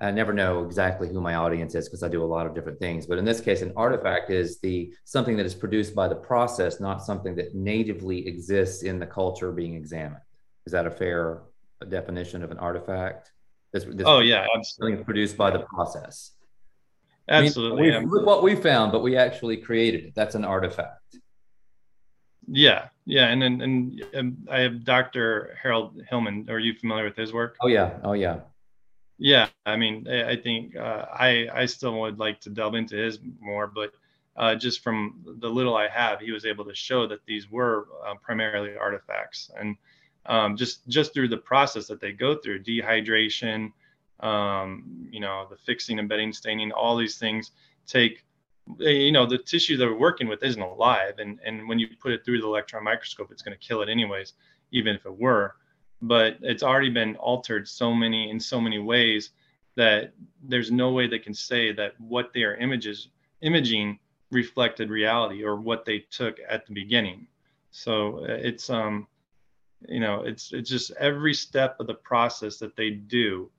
I 0.00 0.10
never 0.10 0.32
know 0.32 0.64
exactly 0.64 1.08
who 1.08 1.20
my 1.20 1.34
audience 1.34 1.74
is 1.74 1.86
because 1.86 2.02
I 2.02 2.08
do 2.08 2.22
a 2.22 2.24
lot 2.24 2.46
of 2.46 2.54
different 2.54 2.78
things. 2.78 3.06
But 3.06 3.18
in 3.18 3.24
this 3.24 3.40
case, 3.40 3.60
an 3.60 3.72
artifact 3.76 4.30
is 4.30 4.58
the 4.60 4.94
something 5.04 5.36
that 5.36 5.44
is 5.44 5.54
produced 5.54 5.94
by 5.94 6.08
the 6.08 6.14
process, 6.14 6.80
not 6.80 7.04
something 7.04 7.34
that 7.36 7.54
natively 7.54 8.26
exists 8.26 8.82
in 8.82 8.98
the 8.98 9.06
culture 9.06 9.52
being 9.52 9.74
examined. 9.74 10.22
Is 10.64 10.72
that 10.72 10.86
a 10.86 10.90
fair 10.90 11.42
definition 11.86 12.42
of 12.42 12.50
an 12.50 12.58
artifact? 12.58 13.30
This, 13.72 13.84
this 13.84 14.06
oh 14.06 14.20
yeah, 14.20 14.46
absolutely. 14.56 15.04
Produced 15.04 15.36
by 15.36 15.50
the 15.50 15.60
process. 15.60 16.32
Absolutely. 17.28 17.94
I 17.94 18.00
mean, 18.00 18.08
look 18.08 18.26
what 18.26 18.42
we 18.42 18.56
found, 18.56 18.92
but 18.92 19.02
we 19.02 19.16
actually 19.16 19.58
created 19.58 20.04
it. 20.04 20.14
That's 20.16 20.34
an 20.34 20.44
artifact. 20.44 21.18
Yeah, 22.48 22.88
yeah, 23.10 23.26
and 23.26 23.42
then 23.42 23.60
and, 23.60 24.04
and 24.14 24.48
I 24.50 24.60
have 24.60 24.84
Dr. 24.84 25.56
Harold 25.60 26.00
Hillman. 26.08 26.48
Are 26.48 26.58
you 26.58 26.74
familiar 26.74 27.04
with 27.04 27.16
his 27.16 27.32
work? 27.32 27.56
Oh 27.60 27.66
yeah, 27.66 27.98
oh 28.04 28.12
yeah. 28.12 28.40
Yeah, 29.18 29.48
I 29.66 29.76
mean, 29.76 30.08
I 30.08 30.36
think 30.36 30.76
uh, 30.76 31.06
I 31.12 31.48
I 31.52 31.66
still 31.66 32.00
would 32.00 32.18
like 32.18 32.40
to 32.42 32.50
delve 32.50 32.74
into 32.74 32.96
his 32.96 33.18
more, 33.40 33.66
but 33.66 33.92
uh, 34.36 34.54
just 34.54 34.82
from 34.82 35.22
the 35.40 35.48
little 35.48 35.76
I 35.76 35.88
have, 35.88 36.20
he 36.20 36.32
was 36.32 36.46
able 36.46 36.64
to 36.64 36.74
show 36.74 37.06
that 37.08 37.26
these 37.26 37.50
were 37.50 37.88
uh, 38.06 38.14
primarily 38.22 38.76
artifacts, 38.76 39.50
and 39.58 39.76
um, 40.26 40.56
just 40.56 40.86
just 40.88 41.12
through 41.12 41.28
the 41.28 41.36
process 41.36 41.86
that 41.88 42.00
they 42.00 42.12
go 42.12 42.36
through, 42.36 42.62
dehydration, 42.62 43.72
um, 44.20 45.08
you 45.10 45.20
know, 45.20 45.46
the 45.50 45.56
fixing, 45.56 45.98
embedding, 45.98 46.32
staining, 46.32 46.72
all 46.72 46.96
these 46.96 47.18
things 47.18 47.50
take, 47.86 48.24
you 48.78 49.12
know, 49.12 49.26
the 49.26 49.38
tissue 49.38 49.76
they're 49.76 49.94
working 49.94 50.28
with 50.28 50.42
isn't 50.42 50.60
alive, 50.60 51.18
and 51.18 51.38
and 51.44 51.68
when 51.68 51.78
you 51.78 51.88
put 52.00 52.12
it 52.12 52.24
through 52.24 52.40
the 52.40 52.46
electron 52.46 52.84
microscope, 52.84 53.30
it's 53.30 53.42
going 53.42 53.56
to 53.56 53.66
kill 53.66 53.82
it 53.82 53.88
anyways, 53.88 54.34
even 54.72 54.94
if 54.94 55.06
it 55.06 55.18
were. 55.18 55.54
But 56.02 56.38
it's 56.40 56.62
already 56.62 56.90
been 56.90 57.16
altered 57.16 57.68
so 57.68 57.92
many 57.94 58.30
in 58.30 58.40
so 58.40 58.60
many 58.60 58.78
ways 58.78 59.30
that 59.76 60.12
there's 60.42 60.70
no 60.70 60.92
way 60.92 61.06
they 61.06 61.18
can 61.18 61.34
say 61.34 61.72
that 61.72 61.98
what 62.00 62.32
they 62.32 62.42
are 62.42 62.56
images 62.56 63.08
imaging 63.42 63.98
reflected 64.30 64.90
reality 64.90 65.42
or 65.42 65.56
what 65.56 65.84
they 65.84 65.98
took 66.10 66.38
at 66.48 66.66
the 66.66 66.72
beginning. 66.72 67.26
So 67.70 68.18
uh, 68.18 68.32
it's 68.32 68.70
um 68.70 69.06
you 69.88 70.00
know 70.00 70.22
it's 70.22 70.52
it's 70.52 70.68
just 70.68 70.90
every 70.92 71.34
step 71.34 71.78
of 71.80 71.86
the 71.86 71.94
process 71.94 72.56
that 72.58 72.76
they 72.76 72.90
do 72.90 73.50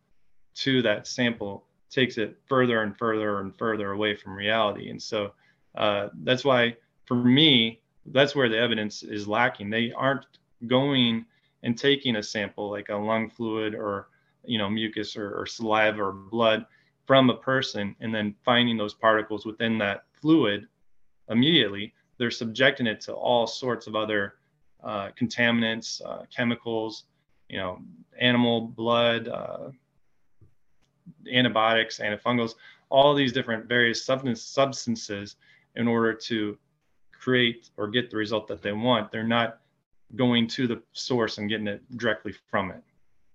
to 0.54 0.82
that 0.82 1.08
sample 1.08 1.65
takes 1.91 2.17
it 2.17 2.38
further 2.47 2.82
and 2.82 2.97
further 2.97 3.39
and 3.39 3.56
further 3.56 3.91
away 3.91 4.15
from 4.15 4.34
reality. 4.34 4.89
And 4.89 5.01
so 5.01 5.34
uh, 5.75 6.08
that's 6.23 6.43
why 6.43 6.75
for 7.06 7.15
me 7.15 7.82
that's 8.08 8.36
where 8.36 8.49
the 8.49 8.58
evidence 8.58 9.04
is 9.04 9.27
lacking. 9.27 9.69
They 9.69 9.91
aren't 9.91 10.25
going 10.67 11.25
and 11.63 11.77
taking 11.77 12.15
a 12.15 12.23
sample 12.23 12.71
like 12.71 12.89
a 12.89 12.95
lung 12.95 13.30
fluid 13.30 13.75
or 13.75 14.08
you 14.43 14.58
know 14.58 14.69
mucus 14.69 15.15
or, 15.15 15.39
or 15.39 15.45
saliva 15.45 16.01
or 16.01 16.12
blood 16.12 16.65
from 17.06 17.30
a 17.30 17.38
person 17.38 17.95
and 17.99 18.13
then 18.13 18.34
finding 18.43 18.77
those 18.77 18.93
particles 18.93 19.45
within 19.45 19.77
that 19.77 20.06
fluid 20.13 20.67
immediately. 21.30 21.93
They're 22.17 22.32
subjecting 22.32 22.88
it 22.88 23.01
to 23.01 23.13
all 23.13 23.47
sorts 23.47 23.88
of 23.88 23.95
other 23.95 24.36
uh, 24.84 25.10
contaminants 25.19 26.01
uh, 26.04 26.25
chemicals 26.36 27.04
you 27.49 27.58
know 27.58 27.80
animal 28.19 28.62
blood 28.62 29.27
uh, 29.27 29.69
antibiotics 31.32 32.00
antifungals 32.00 32.56
all 32.91 33.15
these 33.15 33.32
different 33.32 33.67
various 33.67 34.04
substance, 34.04 34.43
substances 34.43 35.38
in 35.76 35.88
order 35.88 36.13
to 36.13 36.58
create 37.13 37.69
or 37.78 37.88
get 37.88 38.12
the 38.12 38.17
result 38.17 38.47
that 38.47 38.62
they 38.62 38.74
want. 38.74 39.12
They're 39.12 39.24
not 39.24 39.60
going 40.15 40.47
to 40.50 40.67
the 40.67 40.82
source 40.91 41.38
and 41.38 41.50
getting 41.50 41.67
it 41.67 41.82
directly 41.97 42.34
from 42.50 42.69
it 42.71 42.84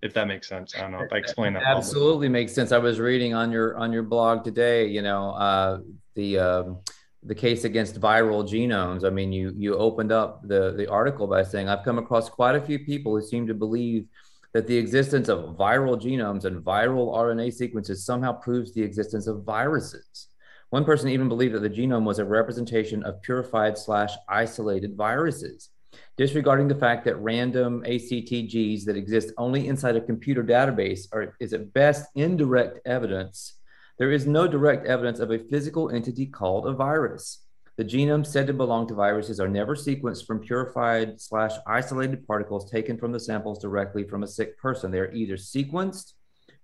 if 0.02 0.12
that 0.12 0.28
makes 0.28 0.46
sense. 0.46 0.74
I 0.76 0.82
don't 0.82 0.92
know 0.92 1.00
if 1.00 1.12
i 1.12 1.16
explain 1.16 1.54
that 1.54 1.62
absolutely 1.62 2.28
makes 2.28 2.52
sense. 2.52 2.70
I 2.70 2.78
was 2.78 3.00
reading 3.00 3.34
on 3.34 3.50
your 3.50 3.76
on 3.78 3.92
your 3.92 4.02
blog 4.02 4.44
today 4.44 4.86
you 4.86 5.00
know 5.00 5.30
uh, 5.30 5.80
the 6.14 6.38
um, 6.38 6.78
the 7.22 7.34
case 7.34 7.64
against 7.64 7.98
viral 7.98 8.46
genomes. 8.46 9.04
I 9.04 9.10
mean 9.10 9.32
you 9.32 9.54
you 9.56 9.74
opened 9.74 10.12
up 10.12 10.46
the 10.46 10.72
the 10.72 10.88
article 10.88 11.26
by 11.26 11.42
saying 11.42 11.68
i've 11.68 11.82
come 11.82 11.98
across 11.98 12.28
quite 12.28 12.56
a 12.56 12.60
few 12.60 12.78
people 12.78 13.18
who 13.18 13.22
seem 13.26 13.46
to 13.46 13.54
believe 13.54 14.06
that 14.54 14.66
the 14.66 14.76
existence 14.76 15.28
of 15.28 15.56
viral 15.56 16.00
genomes 16.00 16.44
and 16.44 16.64
viral 16.64 17.14
rna 17.14 17.52
sequences 17.52 18.04
somehow 18.04 18.32
proves 18.32 18.72
the 18.72 18.82
existence 18.82 19.26
of 19.26 19.44
viruses 19.44 20.28
one 20.70 20.84
person 20.84 21.08
even 21.08 21.28
believed 21.28 21.54
that 21.54 21.60
the 21.60 21.70
genome 21.70 22.04
was 22.04 22.18
a 22.18 22.24
representation 22.24 23.02
of 23.04 23.22
purified 23.22 23.78
slash 23.78 24.12
isolated 24.28 24.96
viruses 24.96 25.70
disregarding 26.16 26.68
the 26.68 26.74
fact 26.74 27.04
that 27.04 27.16
random 27.16 27.82
ACTGs 27.86 28.84
that 28.84 28.96
exist 28.96 29.32
only 29.38 29.68
inside 29.68 29.96
a 29.96 30.00
computer 30.00 30.42
database 30.42 31.06
are, 31.12 31.36
is 31.40 31.52
at 31.52 31.72
best 31.72 32.08
indirect 32.14 32.80
evidence. 32.86 33.58
There 33.98 34.12
is 34.12 34.26
no 34.26 34.46
direct 34.46 34.86
evidence 34.86 35.20
of 35.20 35.30
a 35.30 35.38
physical 35.38 35.90
entity 35.90 36.26
called 36.26 36.66
a 36.66 36.72
virus. 36.72 37.45
The 37.76 37.84
genomes 37.84 38.28
said 38.28 38.46
to 38.46 38.54
belong 38.54 38.88
to 38.88 38.94
viruses 38.94 39.38
are 39.38 39.48
never 39.48 39.74
sequenced 39.74 40.26
from 40.26 40.40
purified 40.40 41.20
slash 41.20 41.52
isolated 41.66 42.26
particles 42.26 42.70
taken 42.70 42.96
from 42.96 43.12
the 43.12 43.20
samples 43.20 43.58
directly 43.58 44.04
from 44.04 44.22
a 44.22 44.26
sick 44.28 44.58
person. 44.58 44.90
They 44.90 45.00
are 45.00 45.12
either 45.12 45.36
sequenced 45.36 46.14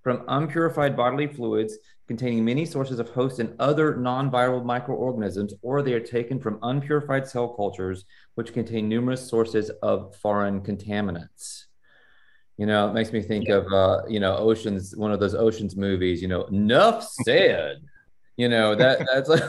from 0.02 0.24
unpurified 0.28 0.96
bodily 0.96 1.26
fluids 1.26 1.76
containing 2.08 2.44
many 2.44 2.64
sources 2.64 2.98
of 2.98 3.10
host 3.10 3.38
and 3.38 3.54
other 3.60 3.96
non-viral 3.96 4.64
microorganisms, 4.64 5.54
or 5.62 5.82
they 5.82 5.92
are 5.92 6.00
taken 6.00 6.40
from 6.40 6.58
unpurified 6.62 7.26
cell 7.28 7.48
cultures, 7.48 8.04
which 8.34 8.52
contain 8.52 8.88
numerous 8.88 9.26
sources 9.26 9.70
of 9.82 10.16
foreign 10.16 10.60
contaminants. 10.62 11.64
You 12.56 12.66
know, 12.66 12.88
it 12.88 12.94
makes 12.94 13.12
me 13.12 13.22
think 13.22 13.48
yeah. 13.48 13.56
of, 13.56 13.72
uh, 13.72 14.02
you 14.08 14.20
know, 14.20 14.36
Oceans, 14.36 14.96
one 14.96 15.12
of 15.12 15.20
those 15.20 15.34
Oceans 15.34 15.76
movies, 15.76 16.20
you 16.20 16.28
know, 16.28 16.44
enough 16.44 17.06
said. 17.24 17.82
You 18.36 18.48
know 18.48 18.74
that 18.74 19.06
that's 19.12 19.28
like, 19.28 19.42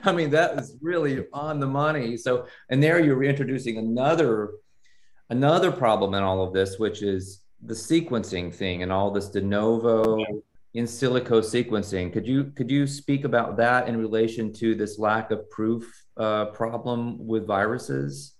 i 0.06 0.12
mean 0.12 0.30
that 0.30 0.58
is 0.58 0.76
really 0.80 1.24
on 1.32 1.60
the 1.60 1.66
money 1.66 2.16
so 2.16 2.46
and 2.70 2.82
there 2.82 3.00
you're 3.00 3.24
introducing 3.24 3.78
another 3.78 4.52
another 5.30 5.70
problem 5.70 6.14
in 6.14 6.22
all 6.22 6.42
of 6.42 6.52
this 6.52 6.78
which 6.78 7.02
is 7.02 7.42
the 7.64 7.74
sequencing 7.74 8.52
thing 8.52 8.82
and 8.82 8.92
all 8.92 9.10
this 9.10 9.28
de 9.28 9.40
novo 9.40 10.24
in 10.74 10.84
silico 10.86 11.40
sequencing. 11.40 12.12
Could 12.12 12.26
you 12.26 12.44
could 12.44 12.70
you 12.70 12.86
speak 12.86 13.24
about 13.24 13.56
that 13.58 13.88
in 13.88 13.96
relation 13.96 14.52
to 14.54 14.74
this 14.74 14.98
lack 14.98 15.30
of 15.30 15.48
proof 15.50 15.84
uh, 16.16 16.46
problem 16.46 17.26
with 17.26 17.46
viruses? 17.46 18.34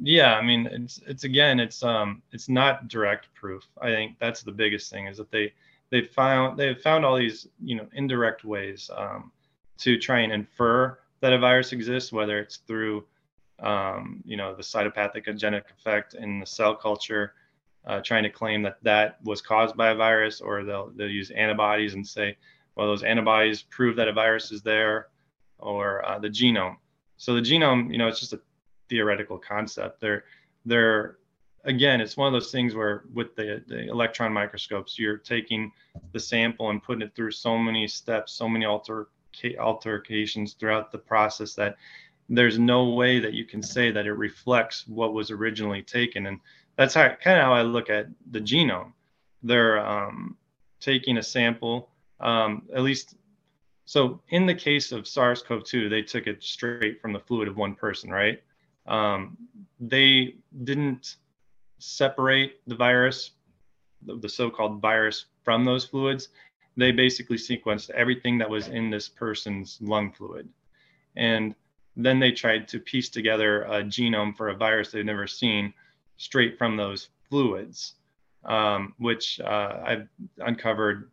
Yeah, 0.00 0.36
I 0.36 0.42
mean, 0.42 0.66
it's 0.66 1.00
it's 1.06 1.24
again, 1.24 1.58
it's 1.58 1.82
um, 1.82 2.22
it's 2.32 2.48
not 2.48 2.88
direct 2.88 3.34
proof. 3.34 3.64
I 3.80 3.88
think 3.88 4.16
that's 4.20 4.42
the 4.42 4.52
biggest 4.52 4.90
thing 4.90 5.06
is 5.06 5.16
that 5.16 5.30
they 5.32 5.52
they 5.90 6.02
found 6.02 6.58
they've 6.58 6.80
found 6.80 7.04
all 7.04 7.16
these 7.16 7.46
you 7.62 7.76
know 7.76 7.86
indirect 7.92 8.44
ways 8.44 8.90
um, 8.96 9.32
to 9.78 9.98
try 9.98 10.20
and 10.20 10.32
infer 10.32 10.98
that 11.20 11.32
a 11.32 11.38
virus 11.38 11.72
exists, 11.72 12.12
whether 12.12 12.38
it's 12.38 12.58
through 12.58 13.04
um, 13.60 14.22
you 14.24 14.36
know 14.36 14.54
the 14.54 14.62
cytopathogenic 14.62 15.64
effect 15.70 16.14
in 16.14 16.40
the 16.40 16.46
cell 16.46 16.74
culture 16.74 17.34
uh, 17.86 18.00
trying 18.00 18.22
to 18.22 18.30
claim 18.30 18.62
that 18.62 18.76
that 18.82 19.18
was 19.24 19.40
caused 19.40 19.76
by 19.76 19.90
a 19.90 19.94
virus, 19.94 20.40
or 20.40 20.64
they'll 20.64 20.90
they'll 20.94 21.10
use 21.10 21.30
antibodies 21.30 21.94
and 21.94 22.06
say, 22.06 22.36
well, 22.76 22.86
those 22.86 23.02
antibodies 23.02 23.62
prove 23.62 23.96
that 23.96 24.08
a 24.08 24.12
virus 24.12 24.52
is 24.52 24.62
there, 24.62 25.08
or 25.58 26.04
uh, 26.06 26.18
the 26.18 26.28
genome. 26.28 26.76
So 27.16 27.34
the 27.34 27.40
genome, 27.40 27.90
you 27.90 27.98
know, 27.98 28.06
it's 28.06 28.20
just 28.20 28.34
a 28.34 28.40
theoretical 28.88 29.38
concept. 29.38 30.00
They're 30.00 30.24
they're 30.66 31.17
again, 31.68 32.00
it's 32.00 32.16
one 32.16 32.26
of 32.26 32.32
those 32.32 32.50
things 32.50 32.74
where 32.74 33.04
with 33.12 33.36
the, 33.36 33.62
the 33.68 33.88
electron 33.88 34.32
microscopes, 34.32 34.98
you're 34.98 35.18
taking 35.18 35.70
the 36.12 36.18
sample 36.18 36.70
and 36.70 36.82
putting 36.82 37.02
it 37.02 37.14
through 37.14 37.30
so 37.30 37.56
many 37.56 37.86
steps, 37.86 38.32
so 38.32 38.48
many 38.48 38.64
alter 38.64 39.08
altercations 39.60 40.54
throughout 40.54 40.90
the 40.90 40.98
process 40.98 41.54
that 41.54 41.76
there's 42.28 42.58
no 42.58 42.88
way 42.90 43.20
that 43.20 43.34
you 43.34 43.44
can 43.44 43.62
say 43.62 43.92
that 43.92 44.06
it 44.06 44.14
reflects 44.14 44.88
what 44.88 45.12
was 45.12 45.30
originally 45.30 45.82
taken. 45.82 46.26
And 46.26 46.40
that's 46.76 46.94
how 46.94 47.08
kind 47.22 47.38
of 47.38 47.44
how 47.44 47.52
I 47.52 47.62
look 47.62 47.90
at 47.90 48.06
the 48.30 48.40
genome. 48.40 48.92
They're 49.42 49.86
um, 49.86 50.36
taking 50.80 51.18
a 51.18 51.22
sample, 51.22 51.90
um, 52.18 52.62
at 52.74 52.82
least. 52.82 53.14
So 53.84 54.20
in 54.30 54.46
the 54.46 54.54
case 54.54 54.90
of 54.90 55.06
SARS-CoV-2, 55.06 55.88
they 55.88 56.02
took 56.02 56.26
it 56.26 56.42
straight 56.42 57.00
from 57.00 57.12
the 57.12 57.20
fluid 57.20 57.48
of 57.48 57.56
one 57.56 57.74
person, 57.74 58.10
right? 58.10 58.42
Um, 58.86 59.36
they 59.78 60.36
didn't 60.64 61.16
separate 61.78 62.60
the 62.66 62.74
virus, 62.74 63.32
the, 64.02 64.16
the 64.16 64.28
so-called 64.28 64.80
virus, 64.80 65.26
from 65.44 65.64
those 65.64 65.84
fluids. 65.84 66.28
They 66.76 66.92
basically 66.92 67.36
sequenced 67.36 67.90
everything 67.90 68.38
that 68.38 68.48
was 68.48 68.68
in 68.68 68.90
this 68.90 69.08
person's 69.08 69.78
lung 69.80 70.12
fluid, 70.12 70.48
and 71.16 71.54
then 71.96 72.20
they 72.20 72.30
tried 72.30 72.68
to 72.68 72.78
piece 72.78 73.08
together 73.08 73.62
a 73.64 73.82
genome 73.82 74.36
for 74.36 74.48
a 74.50 74.54
virus 74.54 74.92
they've 74.92 75.04
never 75.04 75.26
seen 75.26 75.74
straight 76.16 76.56
from 76.56 76.76
those 76.76 77.08
fluids, 77.28 77.94
um, 78.44 78.94
which 78.98 79.40
uh, 79.40 79.80
I've 79.84 80.08
uncovered 80.38 81.10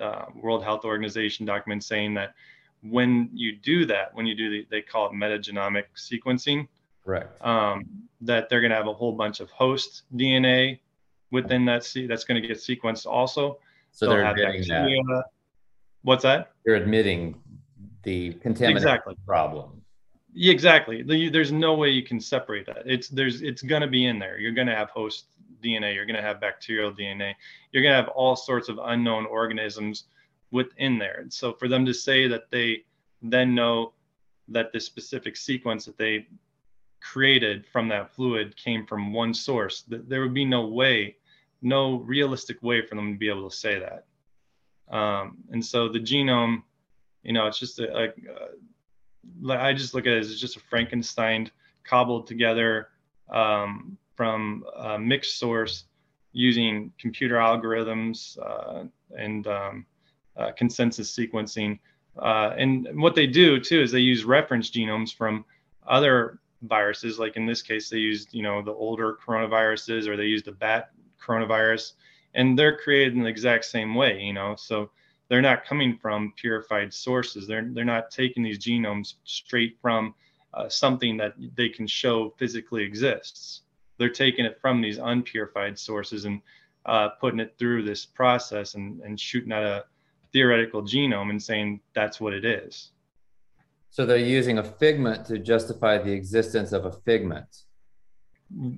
uh, 0.00 0.26
World 0.34 0.62
Health 0.62 0.84
Organization 0.84 1.44
documents 1.44 1.86
saying 1.86 2.14
that 2.14 2.34
when 2.82 3.28
you 3.32 3.56
do 3.56 3.84
that, 3.86 4.14
when 4.14 4.26
you 4.26 4.36
do 4.36 4.50
the, 4.50 4.66
they 4.70 4.82
call 4.82 5.06
it 5.06 5.12
metagenomic 5.12 5.84
sequencing, 5.96 6.68
correct, 7.08 7.44
um, 7.44 7.86
that 8.20 8.48
they're 8.48 8.60
going 8.60 8.70
to 8.70 8.76
have 8.76 8.86
a 8.86 8.92
whole 8.92 9.12
bunch 9.12 9.40
of 9.40 9.50
host 9.50 10.02
DNA 10.14 10.78
within 11.30 11.64
that 11.64 11.84
se- 11.84 12.06
that's 12.06 12.24
going 12.24 12.40
to 12.40 12.46
get 12.46 12.58
sequenced 12.58 13.06
also. 13.06 13.58
So 13.92 14.06
They'll 14.06 14.16
they're 14.16 14.26
admitting 14.26 14.60
bacteria. 14.68 15.02
that. 15.08 15.24
What's 16.02 16.22
that? 16.22 16.52
They're 16.64 16.74
admitting 16.74 17.40
the 18.02 18.32
contamination 18.34 18.76
exactly. 18.76 19.14
problem. 19.26 19.82
Yeah, 20.34 20.52
exactly. 20.52 21.02
The, 21.02 21.30
there's 21.30 21.50
no 21.50 21.74
way 21.74 21.90
you 21.90 22.02
can 22.02 22.20
separate 22.20 22.66
that. 22.66 22.82
It's 22.84 23.08
there's 23.08 23.40
it's 23.42 23.62
going 23.62 23.82
to 23.82 23.88
be 23.88 24.06
in 24.06 24.18
there. 24.18 24.38
You're 24.38 24.52
going 24.52 24.68
to 24.68 24.76
have 24.76 24.90
host 24.90 25.26
DNA. 25.64 25.94
You're 25.94 26.06
going 26.06 26.16
to 26.16 26.22
have 26.22 26.40
bacterial 26.40 26.92
DNA. 26.92 27.32
You're 27.72 27.82
going 27.82 27.92
to 27.92 28.00
have 28.00 28.08
all 28.08 28.36
sorts 28.36 28.68
of 28.68 28.78
unknown 28.82 29.26
organisms 29.26 30.04
within 30.50 30.98
there. 30.98 31.18
And 31.20 31.32
so 31.32 31.52
for 31.54 31.68
them 31.68 31.84
to 31.86 31.94
say 31.94 32.28
that 32.28 32.50
they 32.50 32.84
then 33.22 33.54
know 33.54 33.92
that 34.48 34.72
this 34.72 34.84
specific 34.84 35.36
sequence 35.36 35.84
that 35.86 35.98
they 35.98 36.26
created 37.00 37.66
from 37.66 37.88
that 37.88 38.14
fluid 38.14 38.56
came 38.56 38.86
from 38.86 39.12
one 39.12 39.34
source, 39.34 39.82
that 39.82 40.08
there 40.08 40.20
would 40.22 40.34
be 40.34 40.44
no 40.44 40.66
way, 40.66 41.16
no 41.62 41.96
realistic 41.98 42.62
way 42.62 42.84
for 42.84 42.94
them 42.94 43.12
to 43.12 43.18
be 43.18 43.28
able 43.28 43.48
to 43.48 43.56
say 43.56 43.78
that. 43.78 44.04
Um, 44.94 45.38
and 45.50 45.64
so 45.64 45.88
the 45.88 46.00
genome, 46.00 46.62
you 47.22 47.32
know, 47.32 47.46
it's 47.46 47.58
just 47.58 47.78
a, 47.78 47.94
a, 47.96 48.04
a 48.04 49.58
I 49.58 49.72
just 49.72 49.94
look 49.94 50.06
at 50.06 50.14
it 50.14 50.20
as 50.20 50.40
just 50.40 50.56
a 50.56 50.60
Frankenstein 50.60 51.50
cobbled 51.84 52.26
together 52.26 52.88
um, 53.30 53.98
from 54.16 54.64
a 54.76 54.98
mixed 54.98 55.38
source 55.38 55.84
using 56.32 56.92
computer 56.98 57.36
algorithms 57.36 58.38
uh, 58.38 58.84
and 59.16 59.46
um, 59.46 59.86
uh, 60.36 60.52
consensus 60.52 61.14
sequencing. 61.14 61.78
Uh, 62.18 62.54
and 62.56 62.88
what 62.94 63.14
they 63.14 63.26
do 63.26 63.60
too 63.60 63.80
is 63.80 63.92
they 63.92 64.00
use 64.00 64.24
reference 64.24 64.70
genomes 64.70 65.14
from 65.14 65.44
other 65.86 66.40
viruses. 66.62 67.18
Like 67.18 67.36
in 67.36 67.46
this 67.46 67.62
case, 67.62 67.88
they 67.88 67.98
used 67.98 68.32
you 68.32 68.42
know 68.42 68.62
the 68.62 68.72
older 68.72 69.18
coronaviruses 69.24 70.06
or 70.06 70.16
they 70.16 70.24
used 70.24 70.46
the 70.46 70.52
bat 70.52 70.90
coronavirus, 71.20 71.92
and 72.34 72.58
they're 72.58 72.76
created 72.76 73.14
in 73.14 73.22
the 73.22 73.28
exact 73.28 73.64
same 73.64 73.94
way. 73.94 74.20
You 74.20 74.32
know, 74.32 74.54
so 74.56 74.90
they're 75.28 75.42
not 75.42 75.64
coming 75.64 75.96
from 75.96 76.32
purified 76.36 76.92
sources. 76.92 77.46
They're 77.46 77.68
they're 77.72 77.84
not 77.84 78.10
taking 78.10 78.42
these 78.42 78.58
genomes 78.58 79.14
straight 79.24 79.78
from 79.80 80.14
uh, 80.54 80.68
something 80.68 81.16
that 81.18 81.34
they 81.54 81.68
can 81.68 81.86
show 81.86 82.34
physically 82.38 82.82
exists. 82.82 83.62
They're 83.98 84.08
taking 84.08 84.44
it 84.44 84.60
from 84.60 84.80
these 84.80 84.98
unpurified 84.98 85.78
sources 85.78 86.24
and 86.24 86.40
uh, 86.86 87.10
putting 87.20 87.40
it 87.40 87.54
through 87.58 87.82
this 87.82 88.06
process 88.06 88.74
and, 88.74 89.00
and 89.02 89.18
shooting 89.18 89.52
at 89.52 89.62
a 89.62 89.84
theoretical 90.32 90.82
genome 90.82 91.30
and 91.30 91.42
saying 91.42 91.80
that's 91.94 92.20
what 92.20 92.32
it 92.32 92.44
is. 92.44 92.92
So 93.90 94.06
they're 94.06 94.18
using 94.18 94.58
a 94.58 94.64
figment 94.64 95.26
to 95.26 95.38
justify 95.38 95.98
the 95.98 96.12
existence 96.12 96.72
of 96.72 96.84
a 96.84 96.92
figment. 96.92 97.64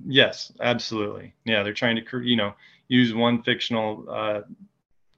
Yes, 0.05 0.51
absolutely. 0.61 1.33
Yeah, 1.45 1.63
they're 1.63 1.73
trying 1.73 2.03
to 2.03 2.21
you 2.21 2.35
know 2.35 2.53
use 2.87 3.13
one 3.13 3.41
fictional 3.43 4.05
uh, 4.09 4.41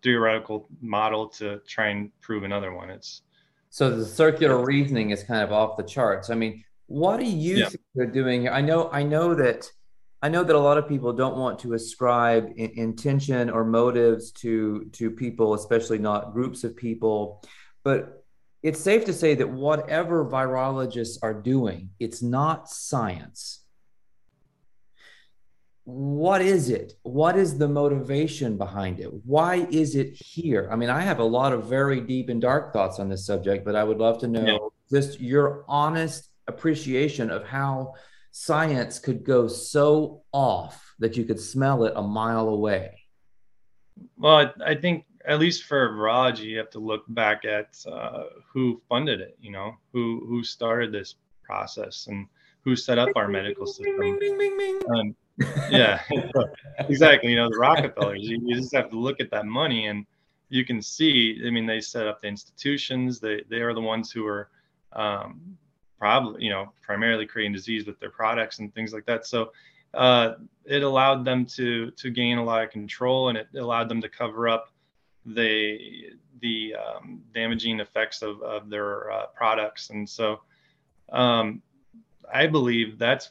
theoretical 0.04 0.68
model 0.82 1.28
to 1.30 1.60
try 1.68 1.88
and 1.88 2.12
prove 2.22 2.44
another 2.44 2.74
one. 2.74 2.90
It's 2.90 3.22
so 3.70 3.90
the 3.90 4.06
circular 4.06 4.64
reasoning 4.64 5.10
is 5.10 5.24
kind 5.24 5.42
of 5.42 5.52
off 5.52 5.78
the 5.78 5.84
charts. 5.84 6.30
I 6.30 6.36
mean, 6.36 6.64
what 6.86 7.20
do 7.20 7.26
you 7.26 7.58
yeah. 7.58 7.70
think 7.70 7.82
they're 7.96 8.06
doing 8.06 8.42
here? 8.42 8.52
I 8.52 8.62
know, 8.62 8.90
I 8.92 9.02
know 9.02 9.34
that, 9.34 9.68
I 10.22 10.30
know 10.30 10.44
that 10.44 10.56
a 10.56 10.60
lot 10.60 10.78
of 10.78 10.88
people 10.88 11.12
don't 11.12 11.38
want 11.38 11.58
to 11.60 11.74
ascribe 11.74 12.52
in, 12.56 12.70
intention 12.76 13.50
or 13.50 13.66
motives 13.66 14.32
to 14.44 14.90
to 14.94 15.10
people, 15.10 15.56
especially 15.56 15.98
not 15.98 16.34
groups 16.34 16.64
of 16.64 16.76
people. 16.78 17.44
But 17.84 18.23
it's 18.64 18.80
safe 18.80 19.06
to 19.06 19.14
say 19.14 19.36
that 19.36 19.50
whatever 19.50 20.26
virologists 20.26 21.18
are 21.22 21.34
doing, 21.34 21.90
it's 22.00 22.24
not 22.24 22.70
science 22.70 23.64
what 25.86 26.42
is 26.42 26.70
it? 26.70 26.94
What 27.04 27.38
is 27.38 27.58
the 27.58 27.68
motivation 27.68 28.58
behind 28.58 29.00
it? 29.00 29.10
Why 29.26 29.68
is 29.70 29.96
it 29.96 30.14
here? 30.14 30.70
I 30.72 30.78
mean, 30.78 30.90
I 30.90 31.02
have 31.02 31.20
a 31.20 31.26
lot 31.26 31.52
of 31.52 31.66
very 31.66 32.00
deep 32.00 32.30
and 32.30 32.42
dark 32.42 32.72
thoughts 32.72 33.00
on 33.00 33.10
this 33.10 33.26
subject, 33.26 33.66
but 33.66 33.76
I 33.76 33.84
would 33.84 33.98
love 33.98 34.20
to 34.20 34.28
know 34.28 34.46
yeah. 34.46 34.98
just 35.00 35.20
your 35.20 35.66
honest 35.68 36.30
appreciation 36.48 37.30
of 37.30 37.46
how 37.46 37.96
science 38.32 38.98
could 38.98 39.26
go 39.26 39.48
so 39.48 40.24
off 40.32 40.96
that 41.00 41.18
you 41.18 41.26
could 41.26 41.40
smell 41.40 41.84
it 41.84 41.94
a 41.96 42.02
mile 42.02 42.48
away. 42.48 43.04
Well, 44.18 44.54
I 44.66 44.76
think 44.76 45.06
at 45.26 45.40
least 45.40 45.64
for 45.64 45.90
virology, 45.90 46.46
you 46.46 46.58
have 46.58 46.70
to 46.72 46.80
look 46.80 47.04
back 47.10 47.46
at 47.46 47.78
uh, 47.92 48.24
who 48.52 48.82
funded 48.90 49.22
it. 49.22 49.38
You 49.42 49.52
know, 49.52 49.76
who 49.92 50.26
who 50.28 50.44
started 50.44 50.92
this 50.92 51.16
process 51.44 52.08
and 52.08 52.28
who 52.64 52.76
set 52.76 52.98
up 52.98 53.10
our 53.16 53.28
medical 53.28 53.66
system. 53.66 54.20
Um, 54.90 55.16
yeah, 55.70 56.02
exactly. 56.80 57.32
You 57.32 57.38
know, 57.38 57.50
the 57.50 57.58
Rockefellers, 57.58 58.22
you, 58.22 58.40
you, 58.44 58.56
just 58.56 58.74
have 58.76 58.90
to 58.92 58.98
look 58.98 59.20
at 59.20 59.32
that 59.32 59.46
money 59.46 59.88
and 59.88 60.06
you 60.50 60.66
can 60.66 60.82
see, 60.82 61.42
I 61.46 61.50
mean, 61.50 61.66
they 61.66 61.82
set 61.82 62.08
up 62.08 62.22
the 62.22 62.28
institutions. 62.28 63.20
They, 63.20 63.44
they 63.50 63.58
are 63.58 63.74
the 63.74 63.82
ones 63.82 64.12
who 64.12 64.26
are 64.26 64.50
um, 64.94 65.58
probably, 66.00 66.44
you 66.44 66.50
know, 66.50 66.72
primarily 66.82 67.26
creating 67.26 67.54
disease 67.54 67.86
with 67.86 68.00
their 68.00 68.12
products 68.12 68.60
and 68.60 68.74
things 68.74 68.94
like 68.94 69.06
that. 69.08 69.26
So 69.26 69.52
uh, 69.94 70.36
it 70.66 70.84
allowed 70.84 71.26
them 71.26 71.46
to, 71.48 71.92
to 71.92 72.10
gain 72.10 72.38
a 72.38 72.44
lot 72.44 72.64
of 72.64 72.70
control 72.70 73.30
and 73.30 73.38
it 73.38 73.48
allowed 73.58 73.90
them 73.90 74.02
to 74.02 74.10
cover 74.10 74.48
up 74.48 74.73
the, 75.26 76.12
the 76.42 76.76
um, 76.76 77.22
damaging 77.34 77.80
effects 77.80 78.22
of, 78.22 78.42
of 78.42 78.70
their 78.70 79.12
uh, 79.12 79.26
products. 79.28 79.90
And 79.90 80.08
so 80.08 80.42
um, 81.12 81.62
I 82.32 82.48
believe 82.48 82.98
that's 82.98 83.30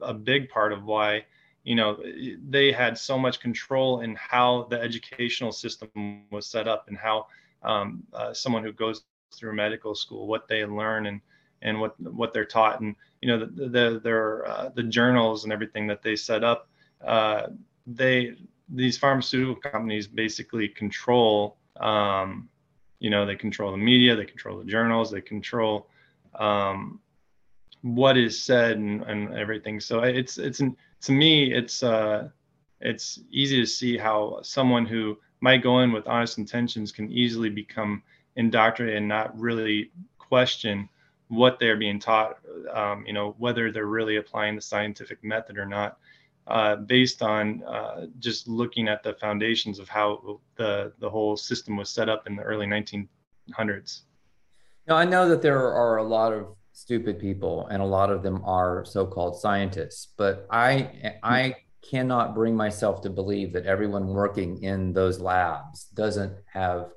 a 0.00 0.14
big 0.14 0.48
part 0.48 0.72
of 0.72 0.84
why 0.84 1.24
you 1.64 1.74
know 1.74 1.98
they 2.48 2.72
had 2.72 2.96
so 2.96 3.18
much 3.18 3.40
control 3.40 4.00
in 4.00 4.16
how 4.16 4.66
the 4.70 4.80
educational 4.80 5.52
system 5.52 6.22
was 6.30 6.46
set 6.46 6.66
up 6.66 6.88
and 6.88 6.96
how 6.96 7.26
um, 7.62 8.02
uh, 8.14 8.32
someone 8.32 8.62
who 8.62 8.72
goes 8.72 9.02
through 9.34 9.54
medical 9.54 9.94
school 9.94 10.26
what 10.26 10.48
they 10.48 10.64
learn 10.64 11.06
and 11.06 11.20
and 11.60 11.78
what 11.78 12.00
what 12.00 12.32
they're 12.32 12.44
taught 12.44 12.80
and 12.80 12.96
you 13.20 13.28
know 13.28 13.38
the 13.38 13.68
the 13.68 14.00
their 14.02 14.48
uh, 14.48 14.70
the 14.74 14.82
journals 14.82 15.44
and 15.44 15.52
everything 15.52 15.86
that 15.86 16.02
they 16.02 16.16
set 16.16 16.42
up 16.42 16.68
uh, 17.06 17.48
they 17.86 18.34
these 18.70 18.98
pharmaceutical 18.98 19.56
companies 19.56 20.06
basically 20.06 20.68
control 20.68 21.56
um, 21.80 22.48
you 22.98 23.10
know 23.10 23.24
they 23.24 23.36
control 23.36 23.70
the 23.70 23.78
media 23.78 24.16
they 24.16 24.24
control 24.24 24.58
the 24.58 24.64
journals 24.64 25.10
they 25.10 25.20
control 25.20 25.88
um, 26.38 27.00
what 27.82 28.16
is 28.16 28.42
said 28.42 28.76
and, 28.76 29.02
and 29.02 29.34
everything 29.34 29.80
so 29.80 30.00
it's 30.00 30.38
it's 30.38 30.60
to 31.02 31.12
me, 31.12 31.52
it's 31.52 31.82
uh, 31.82 32.28
it's 32.80 33.20
easy 33.30 33.60
to 33.60 33.66
see 33.66 33.96
how 33.96 34.40
someone 34.42 34.86
who 34.86 35.18
might 35.40 35.62
go 35.62 35.80
in 35.80 35.92
with 35.92 36.06
honest 36.06 36.38
intentions 36.38 36.92
can 36.92 37.10
easily 37.10 37.50
become 37.50 38.02
indoctrinated 38.36 38.98
and 38.98 39.08
not 39.08 39.38
really 39.38 39.90
question 40.18 40.88
what 41.28 41.58
they're 41.58 41.76
being 41.76 41.98
taught. 41.98 42.38
Um, 42.72 43.04
you 43.06 43.12
know, 43.12 43.34
whether 43.38 43.70
they're 43.70 43.86
really 43.86 44.16
applying 44.16 44.56
the 44.56 44.62
scientific 44.62 45.22
method 45.22 45.58
or 45.58 45.66
not, 45.66 45.98
uh, 46.48 46.76
based 46.76 47.22
on 47.22 47.62
uh, 47.64 48.06
just 48.18 48.48
looking 48.48 48.88
at 48.88 49.02
the 49.02 49.14
foundations 49.14 49.78
of 49.78 49.88
how 49.88 50.40
the 50.56 50.92
the 50.98 51.08
whole 51.08 51.36
system 51.36 51.76
was 51.76 51.90
set 51.90 52.08
up 52.08 52.26
in 52.26 52.36
the 52.36 52.42
early 52.42 52.66
1900s. 52.66 54.02
Now, 54.86 54.96
I 54.96 55.04
know 55.04 55.28
that 55.28 55.42
there 55.42 55.72
are 55.72 55.98
a 55.98 56.02
lot 56.02 56.32
of 56.32 56.46
stupid 56.78 57.18
people 57.18 57.66
and 57.72 57.82
a 57.82 57.84
lot 57.84 58.08
of 58.08 58.22
them 58.22 58.40
are 58.44 58.84
so-called 58.84 59.36
scientists 59.36 60.14
but 60.16 60.46
i 60.48 61.12
i 61.24 61.52
cannot 61.82 62.36
bring 62.36 62.54
myself 62.54 63.02
to 63.02 63.10
believe 63.10 63.52
that 63.52 63.66
everyone 63.66 64.06
working 64.06 64.62
in 64.62 64.92
those 64.92 65.18
labs 65.18 65.86
doesn't 65.94 66.32
have 66.46 66.90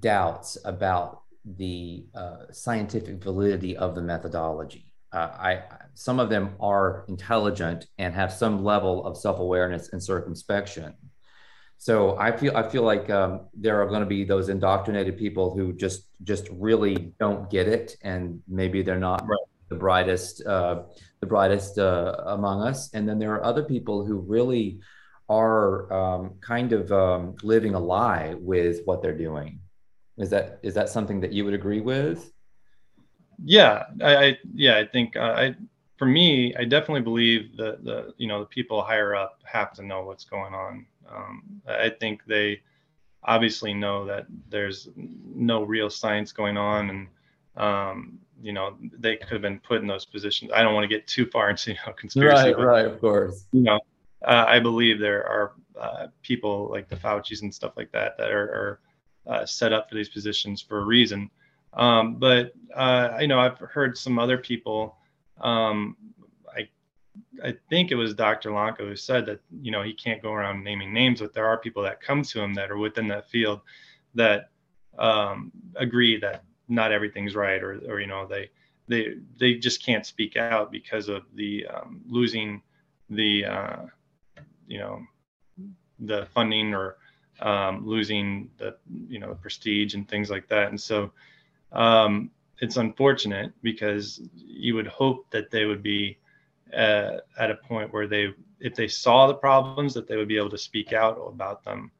doubts 0.00 0.58
about 0.64 1.22
the 1.44 2.04
uh, 2.16 2.50
scientific 2.50 3.22
validity 3.22 3.76
of 3.76 3.94
the 3.94 4.02
methodology 4.02 4.90
uh, 5.14 5.30
I 5.38 5.62
some 5.94 6.18
of 6.18 6.28
them 6.28 6.56
are 6.60 7.04
intelligent 7.08 7.86
and 7.98 8.12
have 8.14 8.32
some 8.32 8.64
level 8.64 9.06
of 9.06 9.16
self 9.16 9.38
awareness 9.38 9.92
and 9.92 10.02
circumspection. 10.02 10.94
So 11.78 12.18
I 12.18 12.36
feel 12.36 12.56
I 12.56 12.68
feel 12.68 12.82
like 12.82 13.08
um, 13.10 13.48
there 13.54 13.80
are 13.80 13.86
going 13.86 14.00
to 14.00 14.06
be 14.06 14.24
those 14.24 14.48
indoctrinated 14.48 15.16
people 15.16 15.54
who 15.54 15.72
just 15.72 16.08
just 16.24 16.48
really 16.50 17.14
don't 17.20 17.48
get 17.48 17.68
it, 17.68 17.96
and 18.02 18.42
maybe 18.48 18.82
they're 18.82 18.98
not 18.98 19.22
right. 19.26 19.38
the 19.68 19.76
brightest 19.76 20.44
uh, 20.46 20.82
the 21.20 21.26
brightest 21.26 21.78
uh, 21.78 22.16
among 22.26 22.62
us. 22.62 22.92
And 22.92 23.08
then 23.08 23.18
there 23.18 23.34
are 23.34 23.44
other 23.44 23.62
people 23.62 24.04
who 24.04 24.18
really 24.18 24.80
are 25.28 25.92
um, 25.92 26.34
kind 26.40 26.72
of 26.72 26.92
um, 26.92 27.36
living 27.42 27.74
a 27.74 27.80
lie 27.80 28.34
with 28.38 28.80
what 28.84 29.00
they're 29.00 29.16
doing. 29.16 29.60
Is 30.18 30.30
that 30.30 30.60
is 30.62 30.74
that 30.74 30.88
something 30.88 31.20
that 31.20 31.32
you 31.32 31.44
would 31.44 31.54
agree 31.54 31.80
with? 31.80 32.33
Yeah, 33.42 33.84
I, 34.02 34.16
I 34.16 34.38
yeah 34.54 34.78
I 34.78 34.86
think 34.86 35.16
uh, 35.16 35.34
I 35.36 35.56
for 35.96 36.06
me 36.06 36.54
I 36.56 36.64
definitely 36.64 37.02
believe 37.02 37.56
that 37.56 37.84
the 37.84 38.14
you 38.18 38.26
know 38.26 38.40
the 38.40 38.46
people 38.46 38.82
higher 38.82 39.14
up 39.14 39.40
have 39.44 39.72
to 39.74 39.82
know 39.82 40.02
what's 40.02 40.24
going 40.24 40.54
on. 40.54 40.86
Um, 41.08 41.62
I 41.68 41.90
think 41.90 42.22
they 42.26 42.60
obviously 43.22 43.72
know 43.72 44.04
that 44.06 44.26
there's 44.48 44.88
no 44.96 45.62
real 45.62 45.88
science 45.90 46.32
going 46.32 46.56
on 46.56 46.90
and 46.90 47.08
um, 47.56 48.18
you 48.42 48.52
know 48.52 48.76
they 48.98 49.16
could 49.16 49.32
have 49.32 49.42
been 49.42 49.60
put 49.60 49.80
in 49.80 49.86
those 49.86 50.04
positions. 50.04 50.50
I 50.54 50.62
don't 50.62 50.74
want 50.74 50.84
to 50.84 50.88
get 50.88 51.06
too 51.06 51.26
far 51.26 51.50
into 51.50 51.70
you 51.70 51.76
know, 51.86 51.92
conspiracy. 51.96 52.48
Right, 52.48 52.56
but, 52.56 52.64
right, 52.64 52.86
of 52.86 53.00
course. 53.00 53.44
You 53.52 53.62
know, 53.62 53.80
uh, 54.26 54.44
I 54.46 54.58
believe 54.58 54.98
there 54.98 55.26
are 55.26 55.52
uh, 55.78 56.06
people 56.22 56.68
like 56.70 56.88
the 56.88 56.96
Fauci's 56.96 57.42
and 57.42 57.54
stuff 57.54 57.72
like 57.76 57.90
that 57.92 58.16
that 58.18 58.30
are, 58.30 58.80
are 59.26 59.32
uh, 59.34 59.46
set 59.46 59.72
up 59.72 59.88
for 59.88 59.94
these 59.94 60.08
positions 60.08 60.60
for 60.60 60.80
a 60.80 60.84
reason. 60.84 61.30
Um, 61.74 62.16
but 62.16 62.52
uh, 62.74 63.18
you 63.20 63.28
know, 63.28 63.40
I've 63.40 63.58
heard 63.58 63.96
some 63.96 64.18
other 64.18 64.38
people. 64.38 64.96
Um, 65.40 65.96
I 66.56 66.68
I 67.42 67.54
think 67.68 67.90
it 67.90 67.96
was 67.96 68.14
Dr. 68.14 68.52
Lanka 68.52 68.84
who 68.84 68.96
said 68.96 69.26
that 69.26 69.40
you 69.60 69.70
know 69.70 69.82
he 69.82 69.92
can't 69.92 70.22
go 70.22 70.32
around 70.32 70.64
naming 70.64 70.92
names, 70.92 71.20
but 71.20 71.34
there 71.34 71.46
are 71.46 71.58
people 71.58 71.82
that 71.82 72.00
come 72.00 72.22
to 72.22 72.40
him 72.40 72.54
that 72.54 72.70
are 72.70 72.78
within 72.78 73.08
that 73.08 73.28
field 73.28 73.60
that 74.14 74.50
um, 74.98 75.50
agree 75.76 76.18
that 76.20 76.44
not 76.68 76.92
everything's 76.92 77.34
right, 77.34 77.62
or 77.62 77.80
or 77.88 78.00
you 78.00 78.06
know 78.06 78.26
they 78.26 78.50
they 78.88 79.16
they 79.38 79.54
just 79.54 79.84
can't 79.84 80.06
speak 80.06 80.36
out 80.36 80.70
because 80.70 81.08
of 81.08 81.22
the 81.34 81.66
um, 81.66 82.00
losing 82.06 82.62
the 83.10 83.44
uh, 83.44 83.76
you 84.66 84.78
know 84.78 85.00
the 86.00 86.26
funding 86.34 86.74
or 86.74 86.96
um, 87.40 87.86
losing 87.86 88.50
the 88.58 88.76
you 89.08 89.18
know 89.18 89.34
prestige 89.40 89.94
and 89.94 90.08
things 90.08 90.30
like 90.30 90.48
that 90.48 90.68
and 90.68 90.80
so 90.80 91.10
um, 91.74 92.30
it's 92.60 92.76
unfortunate 92.76 93.52
because 93.62 94.20
you 94.34 94.74
would 94.74 94.86
hope 94.86 95.26
that 95.30 95.50
they 95.50 95.64
would 95.64 95.82
be 95.82 96.18
uh, 96.74 97.18
at 97.38 97.50
a 97.50 97.56
point 97.56 97.92
where 97.92 98.06
they 98.06 98.28
if 98.60 98.74
they 98.74 98.88
saw 98.88 99.26
the 99.26 99.34
problems 99.34 99.92
that 99.94 100.08
they 100.08 100.16
would 100.16 100.28
be 100.28 100.36
able 100.36 100.50
to 100.50 100.58
speak 100.58 100.92
out 100.92 101.18
about 101.28 101.62
them 101.64 101.90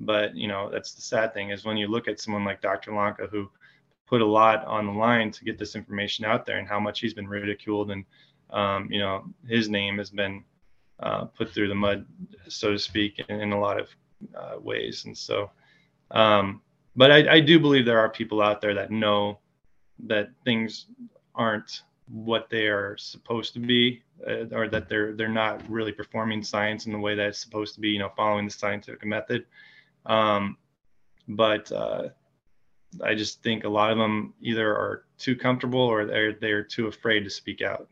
but 0.00 0.34
you 0.36 0.48
know 0.48 0.70
that's 0.70 0.94
the 0.94 1.02
sad 1.02 1.34
thing 1.34 1.50
is 1.50 1.64
when 1.64 1.76
you 1.76 1.88
look 1.88 2.08
at 2.08 2.20
someone 2.20 2.44
like 2.44 2.60
dr 2.60 2.94
lanka 2.94 3.26
who 3.26 3.50
put 4.06 4.20
a 4.20 4.26
lot 4.26 4.64
on 4.66 4.86
the 4.86 4.92
line 4.92 5.30
to 5.30 5.44
get 5.44 5.58
this 5.58 5.74
information 5.74 6.24
out 6.24 6.46
there 6.46 6.58
and 6.58 6.68
how 6.68 6.78
much 6.78 7.00
he's 7.00 7.14
been 7.14 7.28
ridiculed 7.28 7.90
and 7.90 8.04
um, 8.50 8.88
you 8.90 8.98
know 8.98 9.24
his 9.48 9.68
name 9.68 9.98
has 9.98 10.10
been 10.10 10.44
uh, 11.00 11.24
put 11.24 11.50
through 11.50 11.68
the 11.68 11.74
mud 11.74 12.06
so 12.48 12.70
to 12.72 12.78
speak 12.78 13.18
in, 13.28 13.40
in 13.40 13.52
a 13.52 13.58
lot 13.58 13.80
of 13.80 13.88
uh, 14.34 14.58
ways. 14.60 15.04
And 15.04 15.16
so, 15.16 15.50
um, 16.10 16.62
but 16.96 17.10
I, 17.10 17.34
I 17.34 17.40
do 17.40 17.58
believe 17.58 17.84
there 17.84 17.98
are 17.98 18.08
people 18.08 18.42
out 18.42 18.60
there 18.60 18.74
that 18.74 18.90
know 18.90 19.38
that 20.06 20.30
things 20.44 20.86
aren't 21.34 21.82
what 22.08 22.50
they 22.50 22.66
are 22.66 22.96
supposed 22.98 23.54
to 23.54 23.60
be, 23.60 24.02
uh, 24.26 24.46
or 24.52 24.68
that 24.68 24.88
they're 24.88 25.14
they're 25.14 25.28
not 25.28 25.68
really 25.70 25.92
performing 25.92 26.42
science 26.42 26.86
in 26.86 26.92
the 26.92 26.98
way 26.98 27.14
that 27.14 27.28
it's 27.28 27.38
supposed 27.38 27.74
to 27.74 27.80
be. 27.80 27.90
You 27.90 28.00
know, 28.00 28.12
following 28.16 28.44
the 28.44 28.50
scientific 28.50 29.04
method. 29.04 29.46
Um, 30.06 30.56
but 31.28 31.70
uh, 31.72 32.08
I 33.02 33.14
just 33.14 33.42
think 33.42 33.64
a 33.64 33.68
lot 33.68 33.90
of 33.90 33.98
them 33.98 34.34
either 34.40 34.68
are 34.68 35.04
too 35.18 35.36
comfortable 35.36 35.80
or 35.80 36.04
they're 36.04 36.34
they're 36.34 36.64
too 36.64 36.88
afraid 36.88 37.24
to 37.24 37.30
speak 37.30 37.62
out. 37.62 37.88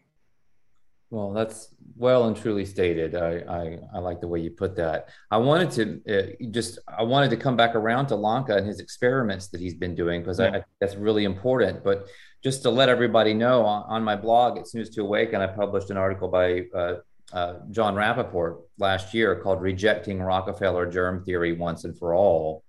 Well, 1.11 1.33
that's 1.33 1.75
well 1.97 2.29
and 2.29 2.37
truly 2.37 2.65
stated. 2.65 3.17
I, 3.17 3.43
I, 3.49 3.79
I 3.95 3.99
like 3.99 4.21
the 4.21 4.29
way 4.29 4.39
you 4.41 4.51
put 4.51 4.77
that. 4.77 5.09
I 5.31 5.39
wanted 5.39 5.71
to 6.07 6.19
uh, 6.19 6.47
just 6.53 6.79
I 6.87 7.03
wanted 7.03 7.31
to 7.31 7.37
come 7.37 7.57
back 7.57 7.75
around 7.75 8.07
to 8.07 8.17
Lanka 8.17 8.57
and 8.57 8.67
his 8.67 8.79
experiments 8.79 9.49
that 9.49 9.61
he's 9.61 9.75
been 9.75 9.97
doing 9.97 10.21
because 10.23 10.39
yeah. 10.39 10.47
I, 10.47 10.57
I, 10.59 10.65
that's 10.81 10.95
really 10.95 11.25
important. 11.25 11.83
But 11.83 12.07
just 12.45 12.63
to 12.63 12.71
let 12.71 12.89
everybody 12.89 13.35
know, 13.35 13.65
on, 13.65 13.83
on, 13.89 14.05
my 14.05 14.17
blog 14.17 14.57
at 14.57 14.65
Snooze2Awaken, 14.65 15.41
I 15.41 15.49
published 15.49 15.91
an 15.91 15.97
article 15.97 16.29
by 16.29 16.67
uh, 16.75 16.95
uh, 17.33 17.55
Jon 17.71 17.95
Rappoport 17.97 18.63
last 18.79 19.13
year 19.13 19.35
called 19.35 19.61
"Rejecting 19.61 20.23
Rockefeller 20.23 20.87
Germ 20.87 21.25
Theory 21.25 21.53
Once 21.53 21.85
and 21.85 21.99
for 21.99 22.15
All." 22.15 22.63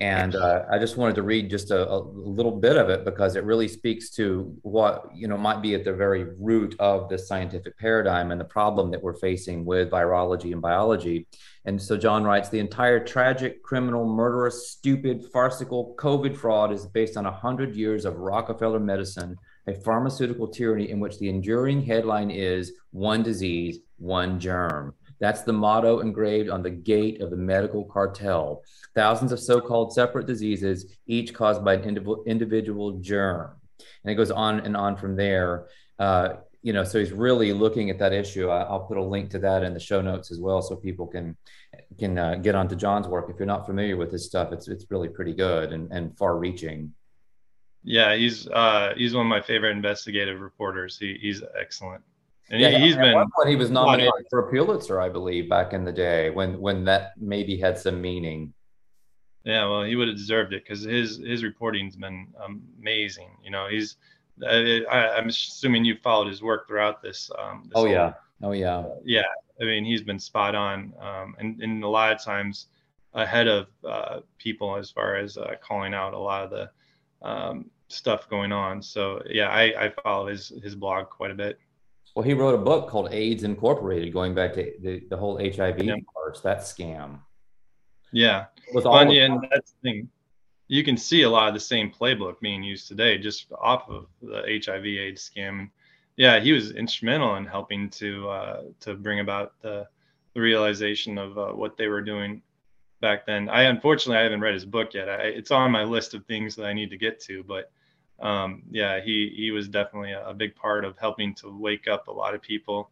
And 0.00 0.34
uh, 0.34 0.64
I 0.68 0.78
just 0.78 0.96
wanted 0.96 1.14
to 1.16 1.22
read 1.22 1.48
just 1.48 1.70
a, 1.70 1.88
a, 1.88 1.98
little 1.98 2.50
bit 2.50 2.76
of 2.76 2.88
it 2.88 3.04
because 3.04 3.36
it 3.36 3.44
really 3.44 3.68
speaks 3.68 4.10
to 4.10 4.52
what 4.62 5.08
you 5.14 5.28
know 5.28 5.38
might 5.38 5.62
be 5.62 5.74
at 5.76 5.84
the 5.84 5.92
very 5.92 6.24
root 6.36 6.74
of 6.80 7.08
the 7.08 7.16
scientific 7.16 7.78
paradigm 7.78 8.32
and 8.32 8.40
the 8.40 8.44
problem 8.44 8.90
that 8.90 9.00
we're 9.00 9.14
facing 9.14 9.64
with 9.64 9.92
virology 9.92 10.52
and 10.52 10.60
biology. 10.60 11.28
And 11.64 11.80
so 11.80 11.96
Jon 11.96 12.24
writes: 12.24 12.48
the 12.48 12.58
entire 12.58 13.04
tragic, 13.04 13.62
criminal, 13.62 14.04
murderous, 14.04 14.68
stupid, 14.70 15.26
farcical 15.32 15.94
COVID 15.96 16.36
fraud 16.36 16.72
is 16.72 16.86
based 16.86 17.16
on 17.16 17.26
a 17.26 17.32
hundred 17.32 17.76
years 17.76 18.04
of 18.04 18.16
Rockefeller 18.16 18.80
medicine, 18.80 19.36
a 19.68 19.74
pharmaceutical 19.74 20.48
tyranny 20.48 20.90
in 20.90 20.98
which 20.98 21.20
the 21.20 21.28
enduring 21.28 21.80
headline 21.80 22.32
is 22.32 22.72
"one 22.90 23.22
disease, 23.22 23.78
one 23.98 24.40
germ." 24.40 24.92
That's 25.24 25.40
the 25.40 25.54
motto 25.54 26.00
engraved 26.00 26.50
on 26.50 26.62
the 26.62 26.68
gate 26.68 27.22
of 27.22 27.30
the 27.30 27.36
medical 27.36 27.82
cartel. 27.82 28.62
Thousands 28.94 29.32
of 29.32 29.40
so 29.40 29.58
called 29.58 29.94
separate 29.94 30.26
diseases, 30.26 30.94
each 31.06 31.32
caused 31.32 31.64
by 31.64 31.76
an 31.76 31.98
individual, 32.26 32.98
germ. 33.00 33.52
And 33.78 34.12
it 34.12 34.16
goes 34.16 34.30
on 34.30 34.60
and 34.60 34.76
on 34.76 34.98
from 34.98 35.16
there. 35.16 35.68
Uh, 35.98 36.34
you 36.60 36.74
know, 36.74 36.84
so 36.84 36.98
he's 36.98 37.10
really 37.10 37.54
looking 37.54 37.88
at 37.88 37.98
that 38.00 38.12
issue. 38.12 38.50
I, 38.50 38.70
will 38.70 38.80
put 38.80 38.98
a 38.98 39.02
link 39.02 39.30
to 39.30 39.38
that 39.38 39.62
in 39.62 39.72
the 39.72 39.80
show 39.80 40.02
notes 40.02 40.30
as 40.30 40.40
well, 40.40 40.60
so 40.60 40.76
people 40.76 41.06
can 41.06 41.36
can 41.98 42.18
uh, 42.18 42.34
get 42.34 42.54
onto 42.54 42.76
Jon's 42.76 43.08
work. 43.08 43.30
If 43.30 43.38
you're 43.38 43.46
not 43.46 43.64
familiar 43.64 43.96
with 43.96 44.12
his 44.12 44.26
stuff, 44.26 44.52
it's 44.52 44.68
it's 44.68 44.84
really 44.90 45.08
pretty 45.08 45.32
good 45.32 45.72
and, 45.72 45.90
and 45.90 46.14
far 46.18 46.36
reaching. 46.36 46.92
Yeah, 47.82 48.14
he's 48.14 48.46
uh, 48.48 48.92
he's 48.94 49.14
one 49.14 49.24
of 49.24 49.30
my 49.30 49.40
favorite 49.40 49.70
investigative 49.70 50.40
reporters. 50.40 50.98
He, 50.98 51.18
he's 51.18 51.42
excellent. 51.58 52.02
And 52.50 52.60
yeah, 52.60 52.70
he, 52.78 52.88
has 52.88 52.96
been 52.96 53.26
he 53.46 53.56
was 53.56 53.70
nominated 53.70 54.26
for 54.28 54.46
a 54.46 54.50
Pulitzer, 54.50 55.00
I 55.00 55.08
believe, 55.08 55.48
back 55.48 55.72
in 55.72 55.84
the 55.84 55.92
day 55.92 56.30
when 56.30 56.60
when 56.60 56.84
that 56.84 57.12
maybe 57.18 57.56
had 57.56 57.78
some 57.78 58.00
meaning. 58.00 58.52
Yeah, 59.44 59.66
well, 59.68 59.82
he 59.82 59.96
would 59.96 60.08
have 60.08 60.16
deserved 60.16 60.52
it 60.52 60.62
because 60.62 60.82
his 60.82 61.18
his 61.18 61.42
reporting's 61.42 61.96
been 61.96 62.28
amazing. 62.78 63.30
You 63.42 63.50
know, 63.50 63.68
he's 63.68 63.96
I, 64.42 65.18
am 65.18 65.28
assuming 65.28 65.84
you 65.84 65.96
followed 66.02 66.28
his 66.28 66.42
work 66.42 66.66
throughout 66.66 67.02
this. 67.02 67.30
Um, 67.38 67.62
this 67.64 67.72
oh 67.74 67.86
yeah, 67.86 68.14
oh 68.42 68.52
yeah, 68.52 68.84
yeah. 69.04 69.22
I 69.60 69.64
mean, 69.64 69.84
he's 69.84 70.02
been 70.02 70.18
spot 70.18 70.54
on, 70.54 70.92
um, 71.00 71.36
and 71.38 71.60
and 71.62 71.84
a 71.84 71.88
lot 71.88 72.12
of 72.12 72.22
times 72.22 72.66
ahead 73.12 73.46
of 73.46 73.68
uh, 73.88 74.20
people 74.38 74.76
as 74.76 74.90
far 74.90 75.16
as 75.16 75.36
uh, 75.36 75.54
calling 75.62 75.94
out 75.94 76.14
a 76.14 76.18
lot 76.18 76.44
of 76.44 76.50
the 76.50 76.70
um, 77.26 77.70
stuff 77.88 78.28
going 78.28 78.50
on. 78.50 78.82
So 78.82 79.22
yeah, 79.28 79.48
I, 79.48 79.86
I 79.86 79.92
follow 80.02 80.26
his 80.26 80.52
his 80.62 80.74
blog 80.74 81.10
quite 81.10 81.30
a 81.30 81.34
bit. 81.34 81.58
Well, 82.14 82.24
he 82.24 82.34
wrote 82.34 82.54
a 82.54 82.58
book 82.58 82.88
called 82.88 83.12
AIDS 83.12 83.42
Incorporated, 83.42 84.12
going 84.12 84.34
back 84.34 84.54
to 84.54 84.72
the, 84.80 85.02
the 85.10 85.16
whole 85.16 85.36
HIV 85.36 85.82
yeah. 85.82 85.96
parts, 86.14 86.40
that 86.40 86.60
scam. 86.60 87.18
Yeah. 88.12 88.46
With 88.72 88.86
all 88.86 88.96
and 88.96 89.46
that's 89.50 89.72
the 89.72 89.78
thing. 89.82 90.08
You 90.68 90.84
can 90.84 90.96
see 90.96 91.22
a 91.22 91.30
lot 91.30 91.48
of 91.48 91.54
the 91.54 91.60
same 91.60 91.90
playbook 91.90 92.40
being 92.40 92.62
used 92.62 92.88
today 92.88 93.18
just 93.18 93.52
off 93.60 93.88
of 93.90 94.06
the 94.22 94.60
HIV 94.64 94.86
AIDS 94.86 95.30
scam. 95.30 95.70
Yeah, 96.16 96.38
he 96.38 96.52
was 96.52 96.70
instrumental 96.70 97.34
in 97.36 97.44
helping 97.44 97.90
to 97.90 98.28
uh, 98.30 98.62
to 98.80 98.94
bring 98.94 99.20
about 99.20 99.54
the, 99.60 99.86
the 100.34 100.40
realization 100.40 101.18
of 101.18 101.36
uh, 101.36 101.48
what 101.48 101.76
they 101.76 101.88
were 101.88 102.00
doing 102.00 102.40
back 103.00 103.26
then. 103.26 103.48
I 103.48 103.64
unfortunately 103.64 104.18
I 104.18 104.22
haven't 104.22 104.40
read 104.40 104.54
his 104.54 104.64
book 104.64 104.94
yet. 104.94 105.08
I, 105.08 105.24
it's 105.24 105.50
on 105.50 105.72
my 105.72 105.82
list 105.82 106.14
of 106.14 106.24
things 106.24 106.54
that 106.56 106.66
I 106.66 106.72
need 106.72 106.90
to 106.90 106.96
get 106.96 107.20
to, 107.22 107.42
but 107.42 107.70
um, 108.20 108.62
yeah, 108.70 109.00
he 109.00 109.32
he 109.34 109.50
was 109.50 109.68
definitely 109.68 110.12
a, 110.12 110.28
a, 110.28 110.34
big 110.34 110.54
part 110.54 110.84
of 110.84 110.96
helping 110.98 111.34
to 111.36 111.56
wake 111.58 111.88
up 111.88 112.08
a 112.08 112.12
lot 112.12 112.34
of 112.34 112.40
people 112.40 112.90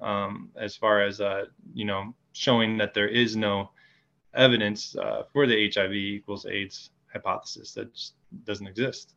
um, 0.00 0.50
as 0.56 0.76
far 0.76 1.02
as 1.02 1.20
uh, 1.20 1.46
you 1.72 1.84
know 1.84 2.14
showing 2.32 2.78
that 2.78 2.94
there 2.94 3.08
is 3.08 3.36
no 3.36 3.70
evidence 4.34 4.96
uh, 4.96 5.22
for 5.32 5.46
the 5.46 5.70
HIV 5.74 5.92
equals 5.92 6.46
AIDS 6.46 6.90
hypothesis 7.12 7.72
that 7.74 7.92
just 7.92 8.14
doesn't 8.44 8.66
exist. 8.66 9.14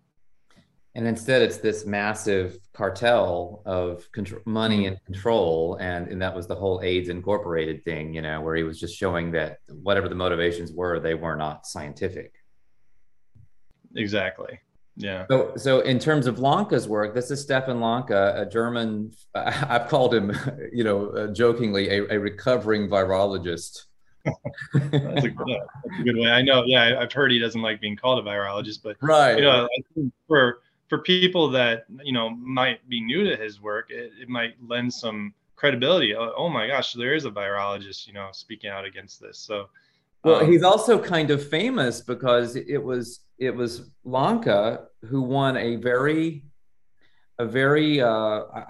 And 0.96 1.08
instead, 1.08 1.44
it's 1.44 1.58
this 1.58 1.86
massive 1.86 2.58
cartel 2.74 3.62
of 3.66 4.12
control, 4.12 4.42
money 4.46 4.88
and 4.88 4.98
control, 5.06 5.78
and 5.80 6.08
and 6.08 6.20
that 6.20 6.36
was 6.36 6.48
the 6.48 6.56
whole 6.56 6.82
AIDS 6.82 7.10
Incorporated 7.10 7.84
thing, 7.84 8.16
you 8.16 8.24
know, 8.24 8.42
where 8.42 8.56
he 8.56 8.64
was 8.64 8.80
just 8.80 8.98
showing 8.98 9.32
that 9.34 9.60
whatever 9.84 10.10
the 10.10 10.16
motivations 10.16 10.72
were, 10.72 11.00
they 11.00 11.14
were 11.14 11.36
not 11.36 11.68
scientific. 11.68 12.34
Exactly 13.96 14.60
Yeah. 14.98 15.26
So, 15.30 15.54
so 15.56 15.80
in 15.82 16.00
terms 16.00 16.26
of 16.26 16.40
Lanka's 16.40 16.88
work, 16.88 17.14
this 17.14 17.30
is 17.30 17.40
Stefan 17.40 17.80
Lanka, 17.80 18.34
a 18.36 18.46
German. 18.46 19.14
I've 19.36 19.88
called 19.88 20.14
him, 20.14 20.36
you 20.74 20.84
know, 20.84 21.10
uh, 21.10 21.28
jokingly, 21.28 21.90
a, 21.90 22.16
a, 22.16 22.20
recovering 22.20 22.90
virologist. 22.90 23.84
that's, 24.26 24.36
a, 24.76 24.82
yeah, 24.82 25.00
that's, 25.14 25.26
a, 25.26 26.04
good 26.04 26.18
way. 26.18 26.32
I 26.32 26.42
know. 26.42 26.64
Yeah, 26.66 27.00
I've 27.00 27.14
heard 27.14 27.32
he 27.32 27.38
doesn't 27.38 27.62
like 27.62 27.80
being 27.80 27.96
called 27.96 28.26
a 28.26 28.28
virologist, 28.28 28.82
but 28.84 28.98
right. 29.02 29.38
You 29.38 29.44
know, 29.44 29.70
for 30.28 30.62
for 30.90 30.98
people 31.00 31.50
that 31.52 31.86
you 32.04 32.12
know 32.12 32.32
might 32.32 32.88
be 32.90 33.00
new 33.00 33.24
to 33.30 33.38
his 33.38 33.62
work, 33.62 33.92
it, 33.92 34.12
it 34.20 34.28
might 34.28 34.56
lend 34.68 34.92
some 34.92 35.34
credibility. 35.56 36.16
Oh, 36.16 36.34
oh, 36.36 36.50
my 36.50 36.68
gosh, 36.68 36.94
there 36.94 37.14
is 37.14 37.26
a 37.26 37.32
virologist, 37.32 38.08
you 38.08 38.14
know, 38.14 38.30
speaking 38.32 38.70
out 38.70 38.86
against 38.86 39.22
this. 39.22 39.38
So. 39.40 39.70
Well, 40.24 40.44
um, 40.44 40.52
he's 40.52 40.64
also 40.64 41.00
kind 41.00 41.32
of 41.32 41.48
famous 41.48 42.02
because 42.02 42.56
it 42.56 42.82
was 42.84 43.22
it 43.38 43.56
was 43.56 43.92
Lanka 44.04 44.88
who 45.06 45.22
won 45.22 45.58
a 45.58 45.76
very 45.76 46.44
a 47.40 47.46
very 47.46 48.02
uh, 48.02 48.08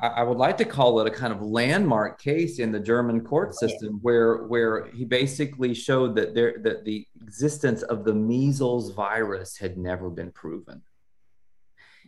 I, 0.01 0.07
I, 0.17 0.23
would 0.23 0.37
like 0.37 0.57
to 0.57 0.65
call 0.65 0.99
it 0.99 1.07
a 1.07 1.11
kind 1.11 1.31
of 1.31 1.41
landmark 1.41 2.21
case 2.21 2.59
in 2.59 2.71
the 2.71 2.79
German 2.79 3.21
court 3.21 3.55
system 3.55 3.99
where 4.01 4.43
where 4.43 4.87
he 4.87 5.05
basically 5.05 5.73
showed 5.73 6.15
that 6.15 6.35
there 6.35 6.55
that 6.63 6.83
the 6.83 7.07
existence 7.21 7.81
of 7.83 8.03
the 8.03 8.13
measles 8.13 8.91
virus 8.91 9.57
had 9.57 9.77
never 9.77 10.09
been 10.09 10.31
proven. 10.31 10.81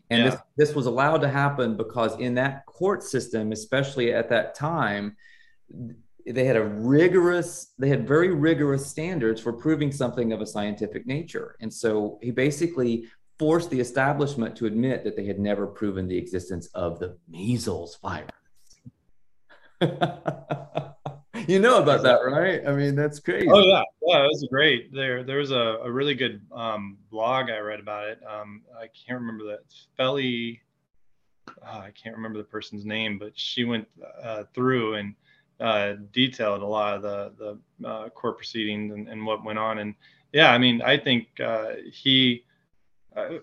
And 0.09 0.23
yeah. 0.23 0.29
this 0.31 0.39
this 0.57 0.75
was 0.75 0.85
allowed 0.85 1.19
to 1.19 1.29
happen 1.29 1.77
because 1.77 2.19
in 2.19 2.35
that 2.35 2.65
court 2.65 3.03
system, 3.03 3.53
especially 3.53 4.13
at 4.13 4.29
that 4.29 4.53
time, 4.53 5.15
they 6.31 6.45
had 6.45 6.55
a 6.55 6.63
rigorous 6.63 7.73
they 7.77 7.89
had 7.89 8.07
very 8.07 8.33
rigorous 8.33 8.85
standards 8.85 9.41
for 9.41 9.53
proving 9.53 9.91
something 9.91 10.31
of 10.31 10.41
a 10.41 10.45
scientific 10.45 11.05
nature. 11.07 11.55
And 11.59 11.73
so 11.73 12.19
he 12.21 12.31
basically 12.31 13.05
forced 13.37 13.69
the 13.69 13.79
establishment 13.79 14.55
to 14.57 14.65
admit 14.65 15.03
that 15.03 15.15
they 15.15 15.25
had 15.25 15.39
never 15.39 15.65
proven 15.65 16.07
the 16.07 16.17
existence 16.17 16.67
of 16.73 16.99
the 16.99 17.17
measles 17.27 17.97
virus. 18.01 18.29
You 21.47 21.57
know 21.57 21.81
about 21.81 22.03
that 22.03 22.19
right? 22.25 22.61
I 22.67 22.73
mean 22.73 22.95
that's 22.95 23.19
crazy. 23.19 23.47
Oh 23.49 23.59
yeah. 23.59 23.81
Yeah 24.05 24.23
it 24.23 24.27
was 24.27 24.47
great. 24.51 24.93
There 24.93 25.23
there 25.23 25.37
was 25.37 25.49
a, 25.51 25.79
a 25.83 25.91
really 25.91 26.13
good 26.13 26.41
um, 26.51 26.97
blog 27.09 27.49
i 27.49 27.57
read 27.57 27.79
about 27.79 28.07
it. 28.07 28.19
Um, 28.29 28.61
i 28.79 28.87
can't 28.87 29.19
remember 29.19 29.45
that 29.45 29.61
felly 29.97 30.61
oh, 31.65 31.79
i 31.79 31.91
can't 31.91 32.15
remember 32.15 32.37
the 32.37 32.43
person's 32.43 32.85
name 32.85 33.17
but 33.17 33.31
she 33.35 33.63
went 33.63 33.87
uh, 34.21 34.43
through 34.53 34.95
and 34.95 35.15
uh, 35.59 35.93
detailed 36.13 36.61
a 36.61 36.65
lot 36.65 36.95
of 36.95 37.01
the 37.01 37.59
the 37.81 37.87
uh, 37.87 38.09
court 38.09 38.37
proceedings 38.37 38.93
and, 38.93 39.07
and, 39.07 39.25
what 39.25 39.43
went 39.43 39.59
on. 39.59 39.79
And 39.79 39.95
yeah, 40.31 40.51
I 40.51 40.57
mean, 40.57 40.81
I 40.81 40.97
think 40.97 41.27
uh, 41.43 41.73
he, 41.91 42.45
uh, 43.15 43.39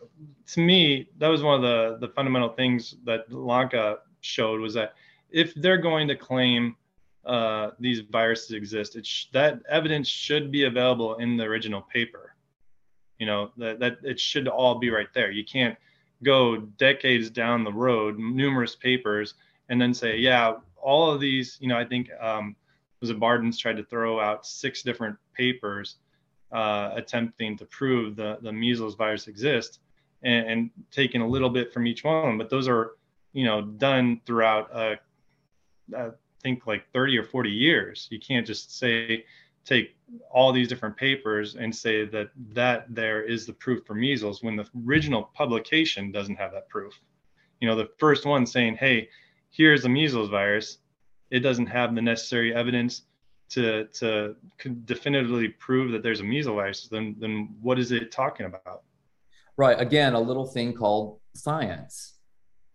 to 0.53 0.61
me, 0.61 1.09
that 1.19 1.29
was 1.29 1.43
one 1.43 1.55
of 1.57 1.63
the 1.63 1.99
the 2.07 2.13
fundamental 2.13 2.51
things 2.51 2.97
that 3.05 3.31
Lanka 3.33 3.99
showed 4.21 4.61
was 4.61 4.75
that 4.75 4.95
if 5.31 5.55
they're 5.55 5.79
going 5.79 6.09
to 6.09 6.17
claim 6.17 6.77
uh, 7.25 7.71
these 7.81 8.01
viruses 8.01 8.53
exist, 8.53 8.97
sh- 9.05 9.27
that 9.33 9.61
evidence 9.69 10.09
should 10.09 10.51
be 10.51 10.65
available 10.65 11.17
in 11.17 11.37
the 11.37 11.45
original 11.45 11.83
paper. 11.83 12.35
You 13.19 13.27
know 13.27 13.51
that 13.57 13.79
that 13.81 13.99
it 14.03 14.19
should 14.19 14.49
all 14.49 14.79
be 14.79 14.91
right 14.91 15.13
there. 15.13 15.31
You 15.31 15.45
can't 15.45 15.77
go 16.23 16.57
decades 16.57 17.31
down 17.31 17.65
the 17.65 17.73
road, 17.73 18.19
numerous 18.19 18.75
papers, 18.75 19.35
and 19.69 19.81
then 19.81 19.93
say, 19.93 20.17
yeah, 20.17 20.55
all 20.77 21.11
of 21.11 21.21
these, 21.21 21.57
you 21.61 21.69
know, 21.69 21.79
I 21.79 21.85
think 21.85 22.11
um, 22.21 22.57
was 23.01 23.11
it 23.11 23.21
Bardens 23.21 23.59
tried 23.59 23.77
to 23.77 23.85
throw 23.85 24.21
out 24.21 24.47
six 24.47 24.83
different 24.83 25.17
papers 25.37 25.97
uh, 26.53 26.91
attempting 26.95 27.57
to 27.59 27.65
prove 27.67 28.17
the, 28.17 28.39
the 28.43 28.53
measles 28.53 28.95
virus 28.95 29.29
exists 29.29 29.81
and, 30.23 30.47
and, 30.49 30.71
taking 30.91 31.21
a 31.21 31.27
little 31.27 31.51
bit 31.51 31.73
from 31.73 31.87
each 31.87 32.05
one. 32.05 32.39
But 32.39 32.49
those 32.49 32.69
are, 32.69 32.93
you 33.33 33.45
know, 33.45 33.63
done 33.63 34.21
throughout, 34.25 34.73
uh, 34.73 34.97
I 35.97 36.11
think 36.43 36.67
like 36.67 36.91
30 36.93 37.19
or 37.19 37.25
40 37.25 37.51
years. 37.51 38.09
You 38.11 38.21
can't 38.21 38.47
just 38.47 38.79
say, 38.79 39.25
take 39.67 39.97
all 40.31 40.53
these 40.53 40.69
different 40.69 40.97
papers 40.97 41.57
and 41.57 41.75
say 41.75 42.05
that 42.07 42.31
that 42.53 42.87
there 42.89 43.23
is 43.23 43.45
the 43.45 43.53
proof 43.53 43.85
for 43.85 43.95
measles 43.95 44.43
when 44.43 44.57
the 44.57 44.67
original 44.87 45.25
publication 45.35 46.13
doesn't 46.13 46.37
have 46.37 46.53
that 46.53 46.69
proof. 46.69 46.99
You 47.61 47.69
know, 47.69 47.75
the 47.75 47.91
first 47.99 48.25
one 48.25 48.47
saying, 48.47 48.77
hey, 48.77 49.09
here's 49.51 49.85
a 49.85 49.89
measles 49.89 50.29
virus, 50.29 50.79
it 51.31 51.41
doesn't 51.41 51.67
have 51.67 51.95
the 51.95 52.03
necessary 52.03 52.55
evidence 52.55 53.03
to 53.49 53.87
to 53.95 54.35
definitively 54.85 55.49
prove 55.49 55.93
that 55.93 56.03
there's 56.03 56.21
a 56.21 56.25
measles 56.25 56.57
virus, 56.57 56.89
then 56.89 57.17
then 57.19 57.55
what 57.61 57.79
is 57.79 57.93
it 57.93 58.11
talking 58.11 58.47
about? 58.47 58.83
Right. 59.57 59.81
Again, 59.81 60.15
a 60.15 60.21
little 60.21 60.47
thing 60.47 60.75
called 60.75 61.19
science, 61.35 62.15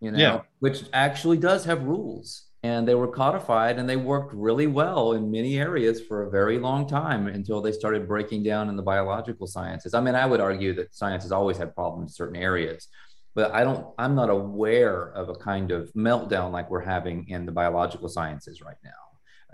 you 0.00 0.10
know, 0.10 0.18
yeah. 0.18 0.40
which 0.58 0.84
actually 0.92 1.38
does 1.38 1.64
have 1.64 1.84
rules. 1.84 2.48
And 2.64 2.86
they 2.86 2.94
were 2.94 3.08
codified 3.08 3.80
and 3.80 3.88
they 3.88 3.96
worked 3.96 4.32
really 4.32 4.68
well 4.68 5.14
in 5.14 5.32
many 5.32 5.58
areas 5.58 6.00
for 6.00 6.22
a 6.22 6.30
very 6.30 6.60
long 6.60 6.88
time 6.88 7.26
until 7.26 7.60
they 7.60 7.72
started 7.72 8.06
breaking 8.06 8.44
down 8.44 8.68
in 8.68 8.76
the 8.76 8.82
biological 8.82 9.48
sciences. 9.48 9.94
I 9.94 10.00
mean, 10.00 10.14
I 10.14 10.26
would 10.26 10.40
argue 10.40 10.72
that 10.74 10.94
science 10.94 11.24
has 11.24 11.32
always 11.32 11.56
had 11.56 11.74
problems 11.74 12.12
in 12.12 12.14
certain 12.14 12.40
areas, 12.40 12.86
but 13.34 13.52
I 13.52 13.64
don't, 13.64 13.86
I'm 13.98 14.14
not 14.14 14.30
aware 14.30 15.10
of 15.12 15.28
a 15.28 15.34
kind 15.34 15.70
of 15.70 15.92
meltdown 15.94 16.52
like 16.52 16.70
we're 16.70 16.80
having 16.80 17.28
in 17.28 17.46
the 17.46 17.52
biological 17.52 18.08
sciences 18.08 18.60
right 18.60 18.76
now. 18.84 18.90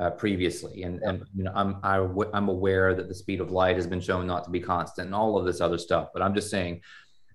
Uh, 0.00 0.10
previously, 0.10 0.84
and 0.84 1.02
and 1.02 1.24
you 1.34 1.42
know, 1.42 1.50
I'm 1.56 1.80
I, 1.82 1.96
am 2.32 2.48
aware 2.48 2.94
that 2.94 3.08
the 3.08 3.14
speed 3.16 3.40
of 3.40 3.50
light 3.50 3.74
has 3.74 3.84
been 3.84 4.00
shown 4.00 4.28
not 4.28 4.44
to 4.44 4.50
be 4.50 4.60
constant, 4.60 5.06
and 5.06 5.14
all 5.14 5.36
of 5.36 5.44
this 5.44 5.60
other 5.60 5.76
stuff. 5.76 6.10
But 6.14 6.22
I'm 6.22 6.36
just 6.36 6.50
saying, 6.50 6.82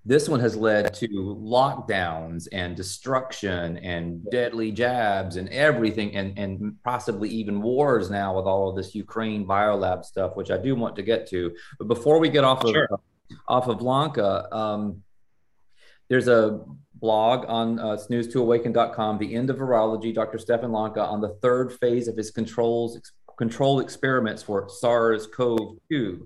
this 0.05 0.27
one 0.27 0.39
has 0.39 0.55
led 0.55 0.93
to 0.95 1.07
lockdowns 1.07 2.47
and 2.51 2.75
destruction 2.75 3.77
and 3.77 4.25
deadly 4.31 4.71
jabs 4.71 5.35
and 5.37 5.49
everything, 5.49 6.15
and 6.15 6.39
and 6.39 6.75
possibly 6.83 7.27
even 7.29 7.61
wars 7.61 8.09
now 8.09 8.35
with 8.35 8.45
all 8.45 8.69
of 8.69 8.77
this 8.77 8.95
Ukraine 8.95 9.45
biolab 9.45 10.05
stuff, 10.05 10.35
which 10.35 10.49
I 10.49 10.57
do 10.57 10.73
want 10.75 10.95
to 10.95 11.03
get 11.03 11.27
to. 11.31 11.53
But 11.79 11.89
before 11.89 12.19
we 12.19 12.29
get 12.29 12.45
off 12.45 12.63
of 12.63 12.71
sure. 12.71 12.87
off 13.47 13.67
of 13.67 13.81
Lanka 13.81 14.47
Um, 14.55 15.02
there's 16.09 16.27
a 16.27 16.61
blog 16.95 17.45
on 17.47 17.79
uh, 17.79 17.97
snooze2awaken.com, 17.97 19.17
The 19.17 19.35
End 19.35 19.49
of 19.49 19.57
Virology, 19.57 20.13
Dr. 20.13 20.37
Stefan 20.37 20.71
Lanka, 20.71 21.01
on 21.01 21.21
the 21.21 21.35
third 21.41 21.73
phase 21.73 22.07
of 22.07 22.15
his 22.15 22.31
controls 22.31 22.97
controlled 23.37 23.81
experiments 23.81 24.43
for 24.43 24.69
SARS-CoV-2. 24.69 26.19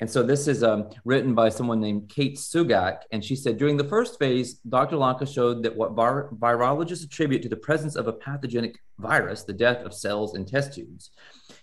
And 0.00 0.10
so 0.10 0.22
this 0.22 0.48
is 0.48 0.62
um, 0.62 0.90
written 1.04 1.34
by 1.34 1.48
someone 1.48 1.80
named 1.80 2.08
Kate 2.08 2.36
Sugak. 2.36 3.02
And 3.12 3.24
she 3.24 3.36
said, 3.36 3.58
during 3.58 3.76
the 3.76 3.84
first 3.84 4.18
phase, 4.18 4.54
Dr. 4.68 4.96
Lanka 4.96 5.26
showed 5.26 5.62
that 5.62 5.76
what 5.76 5.92
vir- 5.92 6.30
virologists 6.32 7.04
attribute 7.04 7.42
to 7.42 7.48
the 7.48 7.56
presence 7.56 7.96
of 7.96 8.08
a 8.08 8.12
pathogenic 8.12 8.76
virus, 8.98 9.44
the 9.44 9.52
death 9.52 9.84
of 9.84 9.94
cells 9.94 10.34
and 10.34 10.48
test 10.48 10.74
tubes, 10.74 11.10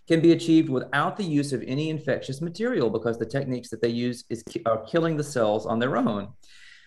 can 0.07 0.21
be 0.21 0.31
achieved 0.31 0.69
without 0.69 1.17
the 1.17 1.23
use 1.23 1.53
of 1.53 1.63
any 1.65 1.89
infectious 1.89 2.41
material 2.41 2.89
because 2.89 3.17
the 3.17 3.25
techniques 3.25 3.69
that 3.69 3.81
they 3.81 3.89
use 3.89 4.23
is 4.29 4.43
ki- 4.43 4.63
are 4.65 4.83
killing 4.85 5.17
the 5.17 5.23
cells 5.23 5.65
on 5.65 5.79
their 5.79 5.97
own 5.97 6.27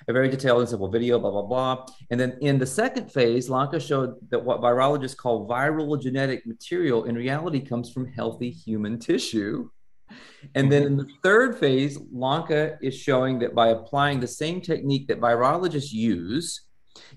a 0.08 0.12
very 0.12 0.28
detailed 0.28 0.60
and 0.60 0.68
simple 0.68 0.88
video, 0.88 1.18
blah, 1.18 1.30
blah, 1.30 1.42
blah. 1.42 1.86
And 2.10 2.20
then 2.20 2.36
in 2.40 2.58
the 2.58 2.66
second 2.66 3.10
phase, 3.10 3.48
Lanka 3.48 3.80
showed 3.80 4.14
that 4.30 4.44
what 4.44 4.60
virologists 4.60 5.16
call 5.16 5.48
viral 5.48 6.00
genetic 6.00 6.46
material 6.46 7.04
in 7.04 7.14
reality 7.14 7.60
comes 7.60 7.90
from 7.90 8.06
healthy 8.06 8.50
human 8.50 8.98
tissue. 8.98 9.70
And 10.54 10.70
then 10.70 10.82
in 10.82 10.96
the 10.96 11.08
third 11.22 11.58
phase, 11.58 11.98
Lanka 12.12 12.78
is 12.82 12.94
showing 12.94 13.38
that 13.40 13.54
by 13.54 13.68
applying 13.68 14.20
the 14.20 14.26
same 14.26 14.60
technique 14.60 15.08
that 15.08 15.20
virologists 15.20 15.92
use, 15.92 16.60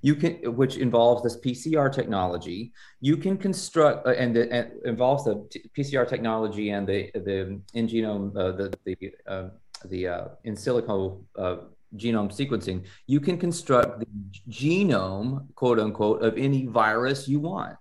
you 0.02 0.16
can, 0.16 0.56
which 0.56 0.78
involves 0.78 1.24
this 1.24 1.38
PCR 1.40 1.92
technology, 1.92 2.72
you 3.02 3.18
can 3.18 3.38
construct, 3.38 4.08
uh, 4.08 4.12
and, 4.12 4.36
the, 4.36 4.52
and 4.52 4.72
involves 4.86 5.26
the 5.26 5.48
PCR 5.78 6.08
technology 6.08 6.72
and 6.72 6.88
the 6.88 7.12
the 7.14 7.62
in 7.74 7.88
genome, 7.88 8.36
uh, 8.36 8.52
the 8.54 8.74
the 8.86 9.12
uh, 9.28 9.50
the 9.86 10.08
uh, 10.08 10.28
in 10.44 10.56
silico 10.56 11.22
uh, 11.38 11.58
genome 11.98 12.32
sequencing, 12.32 12.84
you 13.06 13.20
can 13.20 13.38
construct 13.38 14.00
the 14.00 14.08
genome, 14.50 15.54
quote 15.56 15.80
unquote, 15.80 16.22
of 16.24 16.38
any 16.38 16.66
virus 16.66 17.28
you 17.28 17.40
want. 17.40 17.76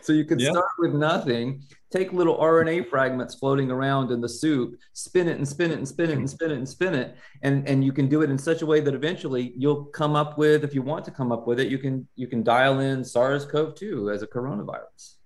So 0.00 0.12
you 0.12 0.24
can 0.24 0.38
yeah. 0.38 0.50
start 0.50 0.70
with 0.78 0.94
nothing, 0.94 1.62
take 1.90 2.12
little 2.12 2.36
RNA 2.38 2.88
fragments 2.88 3.34
floating 3.34 3.70
around 3.70 4.10
in 4.10 4.20
the 4.20 4.28
soup, 4.28 4.76
spin 4.94 5.28
it 5.28 5.36
and 5.36 5.46
spin 5.46 5.70
it 5.70 5.78
and 5.78 5.86
spin 5.86 6.10
it 6.10 6.16
and 6.16 6.28
spin 6.28 6.50
it 6.50 6.56
and 6.56 6.68
spin 6.68 6.94
it, 6.94 7.16
and 7.42 7.68
and 7.68 7.84
you 7.84 7.92
can 7.92 8.08
do 8.08 8.22
it 8.22 8.30
in 8.30 8.38
such 8.38 8.62
a 8.62 8.66
way 8.66 8.80
that 8.80 8.94
eventually 8.94 9.52
you'll 9.56 9.84
come 9.86 10.16
up 10.16 10.38
with, 10.38 10.64
if 10.64 10.74
you 10.74 10.82
want 10.82 11.04
to 11.04 11.10
come 11.10 11.30
up 11.30 11.46
with 11.46 11.60
it, 11.60 11.68
you 11.68 11.78
can 11.78 12.08
you 12.16 12.26
can 12.26 12.42
dial 12.42 12.80
in 12.80 13.04
SARS-CoV-2 13.04 14.12
as 14.12 14.22
a 14.22 14.26
coronavirus. 14.26 15.16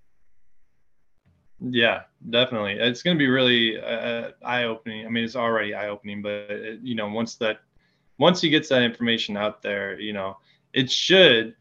Yeah, 1.61 2.03
definitely. 2.31 2.75
It's 2.75 3.03
going 3.03 3.17
to 3.17 3.19
be 3.19 3.29
really 3.29 3.81
uh, 3.81 4.33
eye-opening. 4.45 5.07
I 5.07 5.09
mean, 5.09 5.25
it's 5.25 5.37
already 5.37 5.75
eye-opening, 5.75 6.23
but 6.23 6.31
it, 6.31 6.81
you 6.83 6.95
know, 6.95 7.09
once 7.09 7.37
that, 7.37 7.61
once 8.19 8.41
he 8.41 8.51
gets 8.51 8.69
that 8.69 8.83
information 8.83 9.37
out 9.37 9.63
there, 9.63 9.99
you 9.99 10.13
know, 10.13 10.37
it 10.73 10.91
should, 10.91 11.55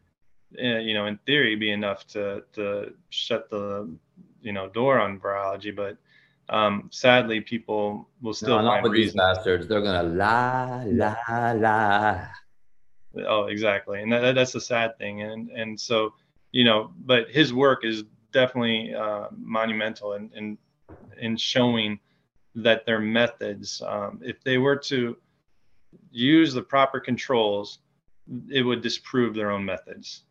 uh, 0.62 0.78
you 0.78 0.92
know, 0.94 1.06
in 1.06 1.18
theory, 1.26 1.56
be 1.56 1.70
enough 1.70 2.06
to 2.08 2.44
to 2.52 2.92
shut 3.08 3.48
the, 3.48 3.90
you 4.42 4.52
know, 4.52 4.68
door 4.68 5.00
on 5.00 5.18
virology. 5.18 5.74
But 5.74 5.96
um, 6.48 6.88
sadly, 6.92 7.40
people 7.40 8.08
will 8.20 8.34
still 8.34 8.58
no, 8.58 8.64
not 8.64 8.82
with 8.82 8.92
these 8.92 9.14
bastards. 9.14 9.66
They're 9.66 9.80
gonna 9.82 10.08
lie, 10.08 10.84
lie, 10.84 11.52
lie. 11.54 12.28
Oh, 13.26 13.44
exactly, 13.44 14.02
and 14.02 14.12
that, 14.12 14.34
that's 14.34 14.52
the 14.52 14.60
sad 14.60 14.98
thing, 14.98 15.22
and 15.22 15.50
and 15.50 15.80
so 15.80 16.12
you 16.52 16.64
know, 16.64 16.92
but 17.04 17.30
his 17.30 17.52
work 17.52 17.84
is 17.84 18.04
definitely 18.36 18.94
uh, 18.94 19.28
monumental 19.36 20.12
in, 20.12 20.30
in 20.36 20.58
in 21.18 21.36
showing 21.36 21.98
that 22.54 22.84
their 22.84 23.00
methods, 23.00 23.82
um, 23.86 24.20
if 24.22 24.42
they 24.44 24.58
were 24.58 24.76
to 24.76 25.16
use 26.10 26.52
the 26.52 26.62
proper 26.62 27.00
controls, 27.00 27.78
it 28.50 28.62
would 28.62 28.82
disprove 28.82 29.34
their 29.34 29.50
own 29.50 29.64
methods. 29.64 30.24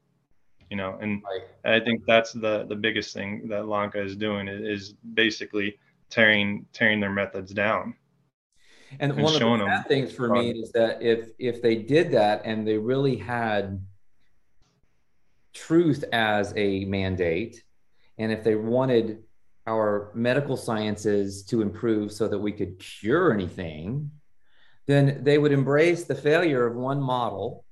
You 0.70 0.78
know, 0.78 0.98
and 1.02 1.24
right. 1.24 1.76
I 1.76 1.84
think 1.84 2.04
that's 2.06 2.32
the 2.32 2.66
the 2.70 2.76
biggest 2.76 3.14
thing 3.14 3.48
that 3.50 3.68
Lanka 3.68 4.02
is 4.02 4.16
doing 4.16 4.48
is 4.48 4.94
basically 5.14 5.78
tearing 6.10 6.66
tearing 6.74 7.00
their 7.00 7.16
methods 7.24 7.52
down. 7.54 7.96
And, 9.00 9.12
and 9.12 9.24
one 9.24 9.34
of 9.34 9.60
the 9.60 9.66
bad 9.66 9.88
things 9.88 10.12
for 10.12 10.30
me 10.30 10.52
is 10.52 10.72
that 10.74 11.02
if 11.02 11.30
if 11.40 11.62
they 11.62 11.76
did 11.76 12.12
that 12.12 12.42
and 12.46 12.68
they 12.68 12.78
really 12.78 13.16
had 13.16 13.82
truth 15.56 16.04
as 16.12 16.54
a 16.56 16.86
mandate, 16.86 17.65
and 18.18 18.32
if 18.32 18.44
they 18.44 18.56
wanted 18.56 19.24
our 19.68 20.12
medical 20.14 20.58
sciences 20.58 21.44
to 21.44 21.62
improve 21.62 22.12
so 22.12 22.28
that 22.28 22.38
we 22.38 22.52
could 22.52 22.80
cure 22.80 23.34
anything, 23.34 24.12
then 24.88 25.24
they 25.24 25.38
would 25.38 25.52
embrace 25.52 26.04
the 26.04 26.16
failure 26.16 26.68
of 26.68 26.76
one 26.76 27.02
model 27.02 27.66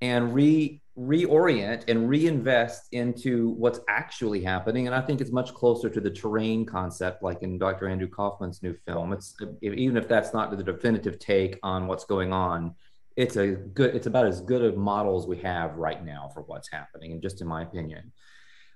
and 0.00 0.34
re 0.34 0.80
reorient 0.98 1.84
and 1.88 2.08
reinvest 2.08 2.88
into 2.92 3.50
what's 3.50 3.80
actually 3.88 4.42
happening. 4.42 4.86
And 4.86 4.94
I 4.94 5.00
think 5.00 5.20
it's 5.20 5.32
much 5.32 5.54
closer 5.54 5.88
to 5.88 6.00
the 6.00 6.10
terrain 6.10 6.66
concept, 6.66 7.22
like 7.22 7.42
in 7.42 7.58
Dr. 7.58 7.88
Andrew 7.88 8.08
Kaufman's 8.08 8.62
new 8.62 8.74
film. 8.86 9.12
It's 9.12 9.34
even 9.62 9.96
if 9.96 10.08
that's 10.08 10.34
not 10.34 10.54
the 10.54 10.62
definitive 10.62 11.18
take 11.18 11.58
on 11.62 11.86
what's 11.86 12.04
going 12.04 12.32
on, 12.32 12.74
it's 13.16 13.36
a 13.36 13.48
good, 13.48 13.94
it's 13.94 14.06
about 14.06 14.26
as 14.26 14.40
good 14.40 14.62
a 14.62 14.76
model 14.76 15.18
as 15.18 15.26
we 15.26 15.38
have 15.38 15.76
right 15.76 16.04
now 16.04 16.30
for 16.34 16.42
what's 16.42 16.70
happening, 16.70 17.12
and 17.12 17.22
just 17.22 17.40
in 17.40 17.46
my 17.46 17.62
opinion. 17.62 18.12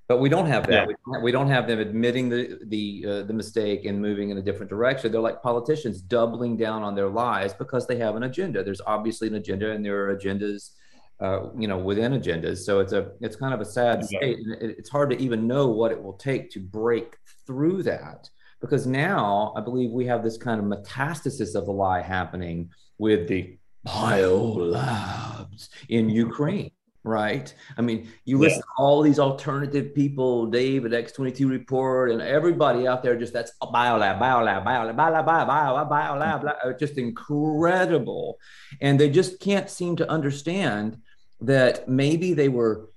But 0.07 0.19
we 0.19 0.29
don't 0.29 0.47
have 0.47 0.67
that. 0.67 0.89
Yeah. 0.89 1.19
We, 1.23 1.33
don't 1.33 1.49
have 1.49 1.67
them 1.67 1.79
admitting 1.79 2.29
the 2.29 2.59
the 2.67 3.05
uh, 3.09 3.23
the 3.23 3.33
mistake 3.33 3.87
and 3.87 4.01
moving 4.01 4.29
in 4.31 4.37
a 4.37 4.43
different 4.43 4.69
direction. 4.69 5.11
They're 5.11 5.21
like 5.21 5.43
politicians 5.43 6.03
doubling 6.03 6.59
down 6.59 6.83
on 6.83 6.95
their 6.95 7.09
lies 7.09 7.55
because 7.55 7.87
they 7.87 7.97
have 7.97 8.15
an 8.15 8.25
agenda. 8.25 8.63
There's 8.63 8.83
obviously 8.87 9.29
an 9.29 9.37
agenda, 9.37 9.73
and 9.73 9.83
there 9.85 10.05
are 10.05 10.15
agendas 10.15 10.73
uh, 11.21 11.51
you 11.57 11.69
know, 11.69 11.79
within 11.79 12.13
agendas. 12.13 12.59
So 12.59 12.81
it's 12.81 12.93
a 12.93 13.13
it's 13.21 13.37
kind 13.37 13.55
of 13.55 13.61
a 13.61 13.65
sad 13.65 14.05
state. 14.05 14.39
It, 14.61 14.77
it's 14.79 14.91
hard 14.91 15.11
to 15.11 15.21
even 15.23 15.47
know 15.47 15.69
what 15.69 15.93
it 15.93 16.03
will 16.03 16.15
take 16.15 16.51
to 16.51 16.61
break 16.61 17.17
through 17.47 17.85
that 17.85 18.29
because 18.61 18.87
now 18.87 19.53
I 19.57 19.61
believe 19.61 19.91
we 19.91 20.07
have 20.07 20.23
this 20.23 20.37
kind 20.37 20.59
of 20.59 20.67
metastasis 20.67 21.55
of 21.55 21.67
the 21.67 21.73
lie 21.73 22.01
happening 22.01 22.71
with 22.99 23.29
the 23.29 23.59
biolabs 23.87 25.69
in 25.89 26.09
Ukraine. 26.09 26.71
Right. 27.07 27.55
I 27.77 27.83
mean, 27.83 28.09
you 28.25 28.39
listen 28.39 28.63
to 28.63 28.67
all 28.79 29.03
these 29.03 29.19
alternative 29.19 29.95
people, 29.95 30.47
Dave 30.47 30.87
at 30.87 30.93
X22 30.93 31.51
Report, 31.51 32.11
and 32.11 32.23
everybody 32.23 32.87
out 32.87 33.03
there 33.03 33.15
just 33.15 33.35
that's 33.35 33.53
biolab, 33.61 34.19
biolab, 34.19 34.65
biolab, 34.65 34.97
biolab, 34.97 35.27
biolab, 35.27 35.91
biolab, 35.91 36.43
biolab, 36.43 36.79
just 36.79 36.97
incredible. 36.97 38.39
And 38.81 38.99
they 38.99 39.11
just 39.11 39.39
can't 39.39 39.69
seem 39.69 39.97
to 39.97 40.11
understand 40.11 40.97
that 41.43 41.87
maybe 41.89 42.33
they 42.33 42.49
were 42.49 42.89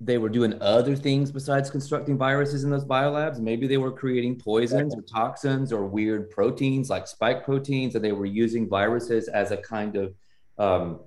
they 0.00 0.18
were 0.18 0.28
doing 0.28 0.54
other 0.60 0.94
things 0.94 1.32
besides 1.32 1.70
constructing 1.70 2.16
viruses 2.16 2.62
in 2.64 2.70
those 2.70 2.84
biolabs. 2.84 3.40
Maybe 3.40 3.66
they 3.66 3.78
were 3.78 3.90
creating 3.90 4.38
poisons 4.38 4.94
or 4.94 5.02
toxins 5.02 5.72
or 5.72 5.86
weird 5.86 6.30
proteins 6.30 6.88
like 6.88 7.08
spike 7.08 7.44
proteins, 7.44 7.94
and 7.94 8.04
they 8.04 8.12
were 8.12 8.26
using 8.26 8.68
viruses 8.68 9.26
as 9.28 9.50
a 9.50 9.56
kind 9.56 9.96
of 9.96 10.14
um, 10.58 11.00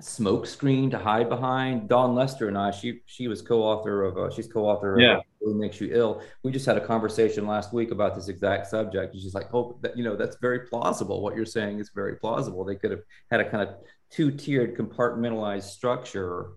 smoke 0.00 0.46
screen 0.46 0.90
to 0.90 0.98
hide 0.98 1.28
behind. 1.28 1.88
Dawn 1.88 2.14
Lester 2.14 2.48
and 2.48 2.58
I, 2.58 2.70
she 2.70 3.00
she 3.06 3.28
was 3.28 3.42
co-author 3.42 4.04
of 4.04 4.18
uh, 4.18 4.30
she's 4.30 4.48
co-author 4.48 4.98
yeah. 4.98 5.18
of 5.18 5.22
Who 5.40 5.54
Makes 5.54 5.80
You 5.80 5.90
Ill. 5.92 6.22
We 6.42 6.50
just 6.50 6.66
had 6.66 6.76
a 6.76 6.86
conversation 6.86 7.46
last 7.46 7.72
week 7.72 7.90
about 7.90 8.14
this 8.14 8.28
exact 8.28 8.66
subject. 8.66 9.14
And 9.14 9.22
she's 9.22 9.34
like, 9.34 9.52
oh, 9.54 9.78
that, 9.82 9.96
you 9.96 10.04
know, 10.04 10.16
that's 10.16 10.36
very 10.40 10.60
plausible. 10.60 11.22
What 11.22 11.36
you're 11.36 11.46
saying 11.46 11.78
is 11.78 11.90
very 11.94 12.16
plausible. 12.16 12.64
They 12.64 12.76
could 12.76 12.90
have 12.90 13.02
had 13.30 13.40
a 13.40 13.48
kind 13.48 13.68
of 13.68 13.76
two-tiered 14.10 14.76
compartmentalized 14.76 15.64
structure 15.64 16.50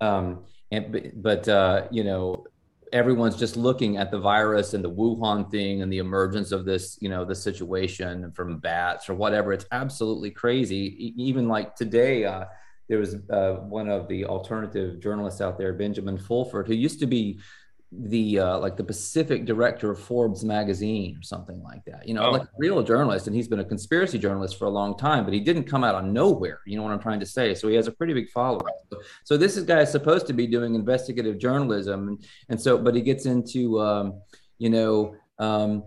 um, 0.00 0.44
and 0.70 1.12
but 1.16 1.48
uh, 1.48 1.86
you 1.90 2.04
know 2.04 2.46
everyone's 2.94 3.36
just 3.36 3.56
looking 3.56 3.96
at 3.96 4.12
the 4.12 4.18
virus 4.18 4.72
and 4.72 4.84
the 4.84 4.90
wuhan 4.90 5.50
thing 5.50 5.82
and 5.82 5.92
the 5.92 5.98
emergence 5.98 6.52
of 6.52 6.64
this 6.64 6.96
you 7.00 7.08
know 7.08 7.24
the 7.24 7.34
situation 7.34 8.30
from 8.32 8.58
bats 8.58 9.08
or 9.08 9.14
whatever. 9.14 9.52
It's 9.52 9.66
absolutely 9.72 10.30
crazy. 10.30 11.12
Even 11.16 11.48
like 11.48 11.74
today 11.74 12.24
uh, 12.24 12.44
there 12.88 12.98
was 12.98 13.16
uh, 13.30 13.54
one 13.54 13.88
of 13.88 14.06
the 14.08 14.24
alternative 14.24 15.00
journalists 15.00 15.40
out 15.40 15.58
there 15.58 15.72
benjamin 15.72 16.16
fulford 16.18 16.68
who 16.68 16.74
used 16.74 17.00
to 17.00 17.06
be 17.06 17.40
the 18.02 18.38
uh, 18.38 18.58
like 18.58 18.76
the 18.76 18.84
Pacific 18.84 19.44
director 19.44 19.90
of 19.90 19.98
Forbes 19.98 20.44
magazine 20.44 21.16
or 21.18 21.22
something 21.22 21.62
like 21.62 21.84
that. 21.84 22.06
You 22.06 22.14
know, 22.14 22.24
oh. 22.24 22.30
like 22.30 22.42
a 22.42 22.48
real 22.58 22.82
journalist, 22.82 23.26
and 23.26 23.36
he's 23.36 23.48
been 23.48 23.60
a 23.60 23.64
conspiracy 23.64 24.18
journalist 24.18 24.58
for 24.58 24.66
a 24.66 24.70
long 24.70 24.96
time, 24.96 25.24
but 25.24 25.32
he 25.32 25.40
didn't 25.40 25.64
come 25.64 25.84
out 25.84 25.94
of 25.94 26.04
nowhere. 26.04 26.60
You 26.66 26.76
know 26.76 26.82
what 26.82 26.92
I'm 26.92 27.00
trying 27.00 27.20
to 27.20 27.26
say? 27.26 27.54
So 27.54 27.68
he 27.68 27.74
has 27.76 27.86
a 27.86 27.92
pretty 27.92 28.14
big 28.14 28.30
following. 28.30 28.74
So 29.24 29.36
this 29.36 29.56
is 29.56 29.64
guy 29.64 29.80
is 29.80 29.90
supposed 29.90 30.26
to 30.26 30.32
be 30.32 30.46
doing 30.46 30.74
investigative 30.74 31.38
journalism, 31.38 32.08
and, 32.08 32.24
and 32.48 32.60
so 32.60 32.78
but 32.78 32.94
he 32.94 33.00
gets 33.00 33.26
into 33.26 33.80
um, 33.80 34.20
you 34.58 34.70
know 34.70 35.14
um, 35.38 35.84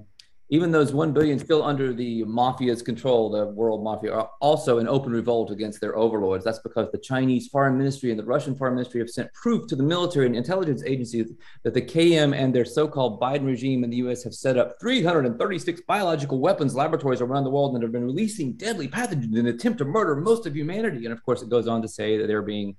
even 0.49 0.71
those 0.71 0.93
1 0.93 1.11
billion 1.11 1.37
still 1.37 1.61
under 1.61 1.93
the 1.93 2.23
mafia's 2.23 2.81
control, 2.81 3.29
the 3.29 3.47
world 3.47 3.83
mafia, 3.83 4.13
are 4.13 4.29
also 4.39 4.77
in 4.77 4.87
open 4.87 5.11
revolt 5.11 5.51
against 5.51 5.81
their 5.81 5.97
overlords. 5.97 6.45
That's 6.45 6.59
because 6.59 6.89
the 6.91 6.97
Chinese 6.97 7.47
foreign 7.47 7.77
ministry 7.77 8.11
and 8.11 8.19
the 8.19 8.23
Russian 8.23 8.55
foreign 8.55 8.75
ministry 8.75 9.01
have 9.01 9.09
sent 9.09 9.33
proof 9.33 9.67
to 9.67 9.75
the 9.75 9.83
military 9.83 10.25
and 10.25 10.35
intelligence 10.35 10.83
agencies 10.85 11.33
that 11.63 11.73
the 11.73 11.81
KM 11.81 12.33
and 12.33 12.55
their 12.55 12.63
so 12.63 12.87
called 12.87 13.19
Biden 13.19 13.45
regime 13.45 13.83
in 13.83 13.89
the 13.89 13.97
US 13.97 14.23
have 14.23 14.33
set 14.33 14.57
up 14.57 14.79
336 14.79 15.81
biological 15.81 16.39
weapons 16.39 16.75
laboratories 16.75 17.19
around 17.19 17.43
the 17.43 17.49
world 17.49 17.73
and 17.73 17.83
have 17.83 17.91
been 17.91 18.05
releasing 18.05 18.53
deadly 18.53 18.87
pathogens 18.87 19.33
in 19.33 19.39
an 19.39 19.47
attempt 19.47 19.79
to 19.79 19.85
murder 19.85 20.15
most 20.15 20.45
of 20.45 20.55
humanity. 20.55 21.03
And 21.05 21.13
of 21.13 21.23
course, 21.25 21.41
it 21.41 21.49
goes 21.49 21.67
on 21.67 21.81
to 21.81 21.89
say 21.89 22.17
that 22.17 22.27
they're 22.27 22.41
being 22.41 22.77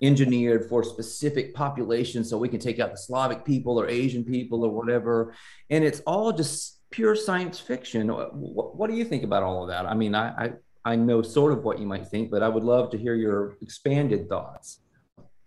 engineered 0.00 0.68
for 0.68 0.82
specific 0.84 1.54
populations 1.54 2.30
so 2.30 2.38
we 2.38 2.48
can 2.48 2.60
take 2.60 2.78
out 2.78 2.92
the 2.92 2.96
Slavic 2.96 3.44
people 3.44 3.80
or 3.80 3.88
Asian 3.88 4.24
people 4.24 4.64
or 4.64 4.70
whatever. 4.70 5.34
And 5.68 5.84
it's 5.84 6.00
all 6.06 6.32
just 6.32 6.79
pure 6.90 7.14
science 7.14 7.58
fiction. 7.58 8.08
What, 8.08 8.76
what, 8.76 8.90
do 8.90 8.96
you 8.96 9.04
think 9.04 9.22
about 9.22 9.42
all 9.42 9.62
of 9.62 9.68
that? 9.68 9.86
I 9.86 9.94
mean, 9.94 10.14
I, 10.14 10.44
I, 10.44 10.52
I 10.84 10.96
know 10.96 11.22
sort 11.22 11.52
of 11.52 11.64
what 11.64 11.78
you 11.78 11.86
might 11.86 12.06
think, 12.06 12.30
but 12.30 12.42
I 12.42 12.48
would 12.48 12.64
love 12.64 12.90
to 12.90 12.98
hear 12.98 13.14
your 13.14 13.56
expanded 13.62 14.28
thoughts. 14.28 14.80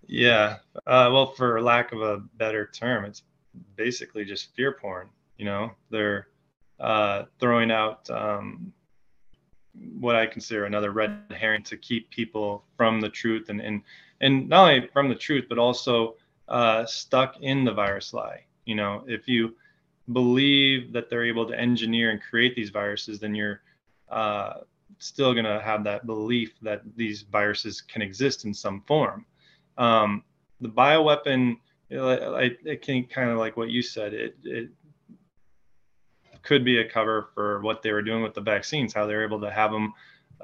Yeah. 0.08 0.58
Uh, 0.88 1.10
well, 1.12 1.34
for 1.34 1.62
lack 1.62 1.92
of 1.92 2.02
a 2.02 2.20
better 2.36 2.68
term, 2.68 3.06
it's 3.06 3.24
basically 3.76 4.26
just 4.26 4.56
fear 4.56 4.74
porn. 4.74 5.10
You 5.38 5.46
know, 5.46 5.72
they're 5.90 6.28
uh, 6.80 7.24
throwing 7.40 7.72
out 7.72 8.10
um, 8.10 8.72
what 10.00 10.16
I 10.16 10.26
consider 10.26 10.66
another 10.66 10.92
red 10.92 11.18
herring 11.32 11.64
to 11.64 11.78
keep 11.78 12.10
people 12.10 12.64
from 12.78 13.02
the 13.02 13.10
truth 13.10 13.50
and, 13.50 13.60
and, 13.60 13.82
and 14.22 14.48
not 14.48 14.70
only 14.70 14.88
from 14.94 15.10
the 15.10 15.16
truth, 15.16 15.46
but 15.50 15.58
also 15.58 16.16
uh, 16.48 16.86
stuck 16.86 17.40
in 17.42 17.64
the 17.64 17.74
virus 17.74 18.14
lie. 18.14 18.44
You 18.66 18.76
know, 18.76 19.04
if 19.08 19.28
you, 19.28 19.56
believe 20.12 20.92
that 20.94 21.10
they're 21.10 21.26
able 21.26 21.48
to 21.48 21.58
engineer 21.58 22.12
and 22.12 22.22
create 22.22 22.56
these 22.56 22.70
viruses, 22.70 23.20
then 23.20 23.34
you're 23.34 23.62
uh, 24.10 24.56
still 24.98 25.34
going 25.34 25.46
to 25.46 25.62
have 25.62 25.84
that 25.84 26.06
belief 26.06 26.54
that 26.62 26.82
these 26.96 27.22
viruses 27.22 27.82
can 27.82 28.02
exist 28.02 28.46
in 28.46 28.54
some 28.54 28.82
form. 28.82 29.26
Um, 29.78 30.24
the 30.62 30.70
bioweapon, 30.70 31.58
it, 31.90 32.60
it 32.66 32.82
can 32.82 33.06
kind 33.06 33.30
of 33.30 33.38
like 33.38 33.58
what 33.58 33.70
you 33.70 33.82
said, 33.82 34.14
it, 34.14 34.36
it 34.44 34.70
could 36.42 36.66
be 36.66 36.80
a 36.80 36.90
cover 36.90 37.30
for 37.34 37.62
what 37.62 37.82
they 37.82 37.92
were 37.92 38.02
doing 38.02 38.22
with 38.22 38.34
the 38.34 38.42
vaccines, 38.42 38.94
how 38.94 39.06
they're 39.06 39.24
able 39.24 39.40
to 39.42 39.50
have 39.52 39.72
them, 39.72 39.94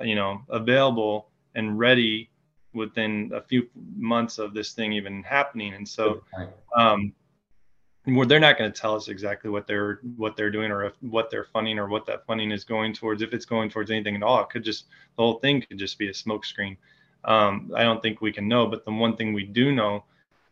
you 0.02 0.16
know, 0.16 0.42
available 0.50 1.30
and 1.56 1.78
ready 1.78 2.30
within 2.74 3.32
a 3.34 3.42
few 3.42 3.68
months 3.98 4.38
of 4.38 4.54
this 4.54 4.74
thing 4.74 4.94
even 4.94 5.24
happening. 5.24 5.74
And 5.74 5.88
so, 5.88 6.24
um, 6.78 7.14
they're 8.28 8.40
not 8.40 8.58
going 8.58 8.72
to 8.72 8.82
tell 8.82 8.96
us 8.96 9.08
exactly 9.08 9.50
what 9.50 9.68
they're 9.68 10.00
what 10.16 10.36
they're 10.36 10.52
doing 10.52 10.72
or 10.72 10.86
if, 10.86 10.94
what 11.02 11.30
they're 11.30 11.46
funding 11.46 11.80
or 11.80 11.88
what 11.88 12.06
that 12.06 12.26
funding 12.26 12.52
is 12.52 12.64
going 12.64 12.94
towards 12.94 13.22
if 13.22 13.34
it's 13.34 13.46
going 13.46 13.70
towards 13.70 13.92
anything 13.92 14.16
at 14.16 14.24
all. 14.24 14.42
It 14.42 14.50
could 14.50 14.64
just 14.64 14.86
the 15.18 15.24
whole 15.24 15.40
thing 15.40 15.62
could 15.62 15.78
just 15.78 15.98
be 15.98 16.10
a 16.10 16.14
smokescreen. 16.14 16.78
Um, 17.26 17.72
i 17.76 17.84
don't 17.84 18.02
think 18.02 18.22
we 18.22 18.32
can 18.32 18.48
know 18.48 18.66
but 18.66 18.86
the 18.86 18.94
one 18.94 19.18
thing 19.18 19.34
we 19.34 19.44
do 19.44 19.74
know 19.74 20.06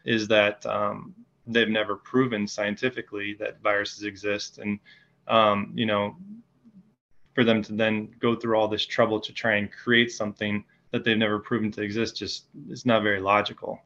is 0.03 0.27
that 0.27 0.65
um, 0.65 1.15
they've 1.45 1.69
never 1.69 1.95
proven 1.95 2.45
scientifically 2.45 3.35
that 3.39 3.61
viruses 3.61 4.03
exist. 4.03 4.57
And 4.57 4.79
um, 5.27 5.71
you 5.75 5.85
know 5.85 6.15
for 7.33 7.43
them 7.43 7.61
to 7.61 7.73
then 7.73 8.09
go 8.19 8.35
through 8.35 8.57
all 8.57 8.67
this 8.67 8.85
trouble 8.85 9.19
to 9.21 9.31
try 9.31 9.55
and 9.55 9.71
create 9.71 10.11
something 10.11 10.65
that 10.91 11.03
they've 11.03 11.17
never 11.17 11.39
proven 11.39 11.71
to 11.71 11.81
exist 11.81 12.17
just 12.17 12.45
is 12.69 12.85
not 12.85 13.03
very 13.03 13.19
logical. 13.19 13.79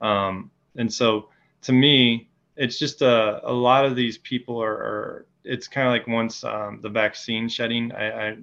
Um, 0.00 0.50
and 0.76 0.92
so 0.92 1.28
to 1.62 1.72
me 1.72 2.29
it's 2.56 2.78
just 2.78 3.02
a, 3.02 3.08
uh, 3.08 3.40
a 3.44 3.52
lot 3.52 3.84
of 3.84 3.96
these 3.96 4.18
people 4.18 4.62
are, 4.62 4.72
are 4.72 5.26
it's 5.44 5.66
kind 5.66 5.86
of 5.86 5.92
like 5.92 6.06
once 6.06 6.44
um, 6.44 6.80
the 6.82 6.88
vaccine 6.88 7.48
shedding 7.48 7.92
I, 7.92 8.28
I 8.28 8.36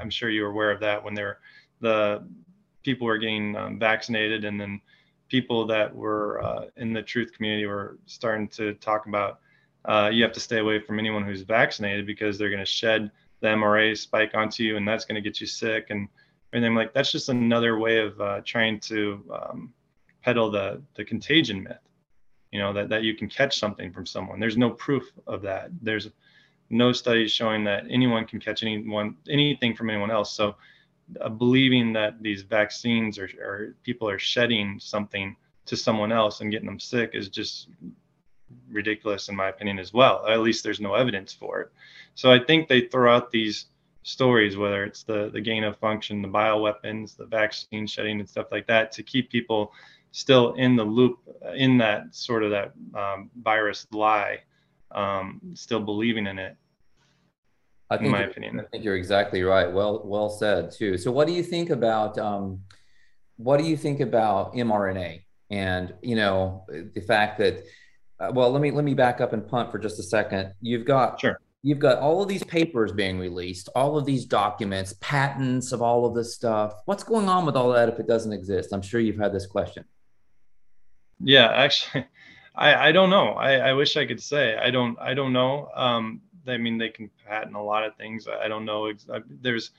am 0.00 0.10
sure 0.10 0.28
you're 0.28 0.50
aware 0.50 0.70
of 0.70 0.80
that 0.80 1.02
when 1.02 1.14
they're 1.14 1.38
the 1.80 2.26
people 2.86 3.06
were 3.06 3.18
getting 3.18 3.56
um, 3.56 3.78
vaccinated, 3.78 4.44
and 4.44 4.58
then 4.58 4.80
people 5.28 5.66
that 5.66 5.94
were 5.94 6.42
uh, 6.42 6.66
in 6.76 6.92
the 6.92 7.02
truth 7.02 7.32
community 7.32 7.66
were 7.66 7.98
starting 8.06 8.48
to 8.48 8.74
talk 8.74 9.06
about 9.06 9.40
uh, 9.84 10.08
you 10.12 10.22
have 10.22 10.32
to 10.32 10.40
stay 10.40 10.58
away 10.58 10.80
from 10.80 10.98
anyone 10.98 11.24
who's 11.24 11.42
vaccinated 11.42 12.06
because 12.06 12.38
they're 12.38 12.50
going 12.50 12.64
to 12.64 12.70
shed 12.70 13.10
the 13.40 13.48
mRNA 13.48 13.98
spike 13.98 14.34
onto 14.34 14.62
you, 14.62 14.76
and 14.76 14.86
that's 14.88 15.04
going 15.04 15.16
to 15.16 15.20
get 15.20 15.40
you 15.40 15.46
sick. 15.46 15.88
And 15.90 16.08
and 16.52 16.64
I'm 16.64 16.74
like, 16.74 16.94
that's 16.94 17.12
just 17.12 17.28
another 17.28 17.78
way 17.78 17.98
of 17.98 18.18
uh, 18.20 18.40
trying 18.44 18.80
to 18.80 19.22
um, 19.32 19.74
peddle 20.22 20.50
the 20.50 20.80
the 20.94 21.04
contagion 21.04 21.62
myth. 21.62 21.78
You 22.52 22.60
know 22.60 22.72
that 22.72 22.88
that 22.88 23.02
you 23.02 23.14
can 23.14 23.28
catch 23.28 23.58
something 23.58 23.92
from 23.92 24.06
someone. 24.06 24.40
There's 24.40 24.56
no 24.56 24.70
proof 24.70 25.10
of 25.26 25.42
that. 25.42 25.70
There's 25.82 26.08
no 26.70 26.92
studies 26.92 27.32
showing 27.32 27.64
that 27.64 27.84
anyone 27.90 28.26
can 28.26 28.40
catch 28.40 28.62
anyone 28.62 29.16
anything 29.28 29.74
from 29.74 29.90
anyone 29.90 30.10
else. 30.10 30.32
So 30.32 30.56
uh, 31.20 31.28
believing 31.28 31.92
that 31.92 32.22
these 32.22 32.42
vaccines 32.42 33.18
or, 33.18 33.28
or 33.40 33.74
people 33.84 34.08
are 34.08 34.18
shedding 34.18 34.78
something 34.80 35.36
to 35.66 35.76
someone 35.76 36.12
else 36.12 36.40
and 36.40 36.50
getting 36.50 36.66
them 36.66 36.80
sick 36.80 37.10
is 37.14 37.28
just 37.28 37.68
ridiculous 38.70 39.28
in 39.28 39.36
my 39.36 39.48
opinion 39.48 39.78
as 39.78 39.92
well. 39.92 40.26
At 40.26 40.40
least 40.40 40.64
there's 40.64 40.80
no 40.80 40.94
evidence 40.94 41.32
for 41.32 41.60
it. 41.60 41.72
So 42.14 42.32
I 42.32 42.38
think 42.38 42.68
they 42.68 42.82
throw 42.82 43.14
out 43.14 43.30
these 43.30 43.66
stories, 44.02 44.56
whether 44.56 44.84
it's 44.84 45.02
the 45.02 45.30
the 45.32 45.40
gain 45.40 45.64
of 45.64 45.76
function, 45.78 46.22
the 46.22 46.28
bioweapons, 46.28 47.16
the 47.16 47.26
vaccine 47.26 47.86
shedding, 47.86 48.20
and 48.20 48.28
stuff 48.28 48.52
like 48.52 48.66
that, 48.68 48.92
to 48.92 49.02
keep 49.02 49.30
people 49.30 49.72
still 50.16 50.54
in 50.54 50.76
the 50.76 50.82
loop, 50.82 51.18
in 51.56 51.76
that 51.76 52.14
sort 52.14 52.42
of 52.42 52.50
that 52.50 52.72
um, 52.98 53.30
virus 53.42 53.86
lie, 53.92 54.38
um, 54.90 55.42
still 55.52 55.80
believing 55.80 56.26
in 56.26 56.38
it. 56.38 56.56
I 57.90 57.98
think, 57.98 58.06
in 58.06 58.12
my 58.12 58.22
opinion, 58.22 58.58
I 58.58 58.62
think 58.64 58.82
you're 58.82 58.96
exactly 58.96 59.42
right. 59.42 59.70
Well, 59.70 60.00
well 60.06 60.30
said 60.30 60.70
too. 60.70 60.96
So, 60.96 61.12
what 61.12 61.26
do 61.26 61.34
you 61.34 61.42
think 61.42 61.68
about 61.68 62.16
um, 62.16 62.62
what 63.36 63.58
do 63.58 63.64
you 63.64 63.76
think 63.76 64.00
about 64.00 64.54
mRNA 64.54 65.22
and 65.50 65.92
you 66.00 66.16
know 66.16 66.64
the 66.68 67.02
fact 67.02 67.38
that 67.38 67.64
uh, 68.18 68.32
well, 68.34 68.50
let 68.50 68.62
me 68.62 68.70
let 68.70 68.86
me 68.86 68.94
back 68.94 69.20
up 69.20 69.34
and 69.34 69.46
punt 69.46 69.70
for 69.70 69.78
just 69.78 69.98
a 69.98 70.02
second. 70.02 70.54
You've 70.62 70.86
got 70.86 71.20
sure. 71.20 71.38
You've 71.62 71.78
got 71.78 71.98
all 71.98 72.22
of 72.22 72.28
these 72.28 72.44
papers 72.44 72.90
being 72.90 73.18
released, 73.18 73.68
all 73.74 73.98
of 73.98 74.06
these 74.06 74.24
documents, 74.24 74.94
patents 75.00 75.72
of 75.72 75.82
all 75.82 76.06
of 76.06 76.14
this 76.14 76.34
stuff. 76.34 76.72
What's 76.86 77.04
going 77.04 77.28
on 77.28 77.44
with 77.44 77.56
all 77.56 77.72
that 77.72 77.90
if 77.90 77.98
it 77.98 78.06
doesn't 78.06 78.32
exist? 78.32 78.72
I'm 78.72 78.82
sure 78.82 79.00
you've 79.00 79.18
had 79.18 79.34
this 79.34 79.46
question. 79.46 79.84
Yeah, 81.20 81.48
actually, 81.48 82.06
I, 82.54 82.88
I 82.88 82.92
don't 82.92 83.10
know. 83.10 83.30
I, 83.30 83.54
I 83.56 83.72
wish 83.72 83.96
I 83.96 84.06
could 84.06 84.22
say. 84.22 84.56
I 84.56 84.70
don't 84.70 84.98
I 84.98 85.14
don't 85.14 85.32
know. 85.32 85.70
Um, 85.74 86.20
I 86.46 86.58
mean, 86.58 86.78
they 86.78 86.88
can 86.88 87.10
patent 87.26 87.56
a 87.56 87.62
lot 87.62 87.84
of 87.84 87.96
things. 87.96 88.28
I 88.28 88.48
don't 88.48 88.64
know. 88.64 88.92
There's 89.28 89.70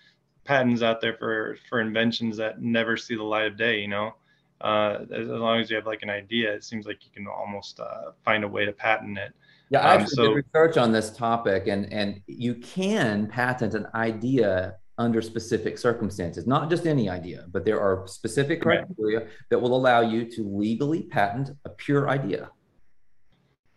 patents 0.43 0.81
out 0.81 1.01
there 1.01 1.15
for 1.17 1.57
for 1.69 1.81
inventions 1.81 2.38
that 2.38 2.61
never 2.61 2.97
see 2.97 3.15
the 3.15 3.23
light 3.23 3.47
of 3.47 3.57
day. 3.57 3.79
You 3.79 3.88
know, 3.88 4.15
uh, 4.61 4.99
as, 5.13 5.27
long 5.27 5.59
as 5.59 5.69
you 5.69 5.75
have 5.75 5.85
like 5.85 6.03
an 6.03 6.09
idea, 6.09 6.53
it 6.53 6.63
seems 6.63 6.85
like 6.85 7.05
you 7.05 7.11
can 7.13 7.27
almost 7.27 7.79
uh, 7.79 8.11
find 8.23 8.43
a 8.43 8.47
way 8.47 8.65
to 8.65 8.71
patent 8.71 9.17
it. 9.17 9.33
Yeah, 9.69 9.79
I 9.79 9.95
um, 9.95 10.01
actually 10.01 10.27
um, 10.27 10.27
so, 10.27 10.35
did 10.35 10.45
research 10.53 10.77
on 10.77 10.91
this 10.91 11.09
topic, 11.11 11.67
and 11.67 11.91
and 11.91 12.21
you 12.27 12.55
can 12.55 13.27
patent 13.27 13.73
an 13.73 13.88
idea 13.93 14.77
under 14.98 15.22
specific 15.22 15.78
circumstances, 15.78 16.48
not 16.48 16.70
just 16.70 16.88
any 16.88 17.10
idea, 17.10 17.45
but 17.52 17.64
there 17.66 17.80
are 17.80 18.08
specific 18.08 18.62
criteria 18.62 19.20
right. 19.20 19.28
that 19.50 19.60
will 19.60 19.76
allow 19.76 20.02
you 20.02 20.26
to 20.26 20.43
legally 20.43 21.04
patent 21.04 21.52
a 21.66 21.70
pure 21.70 22.10
idea. 22.10 22.50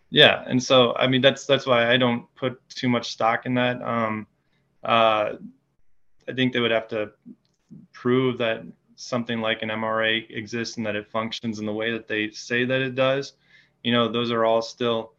Yeah, 0.09 0.43
and 0.45 0.61
so 0.61 0.93
I 0.95 1.07
mean 1.07 1.21
that's 1.21 1.45
that's 1.45 1.65
why 1.65 1.91
I 1.91 1.97
don't 1.97 2.25
put 2.35 2.59
too 2.69 2.89
much 2.89 3.11
stock 3.11 3.45
in 3.45 3.53
that. 3.55 3.81
Um, 3.81 4.27
uh, 4.83 5.33
I 6.27 6.33
think 6.35 6.53
they 6.53 6.59
would 6.59 6.71
have 6.71 6.87
to 6.89 7.11
prove 7.93 8.37
that 8.39 8.63
something 8.95 9.41
like 9.41 9.61
an 9.61 9.69
mRNA 9.69 10.29
exists 10.29 10.77
and 10.77 10.85
that 10.85 10.95
it 10.95 11.09
functions 11.09 11.59
in 11.59 11.65
the 11.65 11.73
way 11.73 11.91
that 11.91 12.07
they 12.07 12.29
say 12.31 12.65
that 12.65 12.81
it 12.81 12.95
does, 12.95 13.33
you 13.83 13.91
know, 13.91 14.07
those 14.07 14.31
are 14.31 14.45
all 14.45 14.61
still 14.61 15.13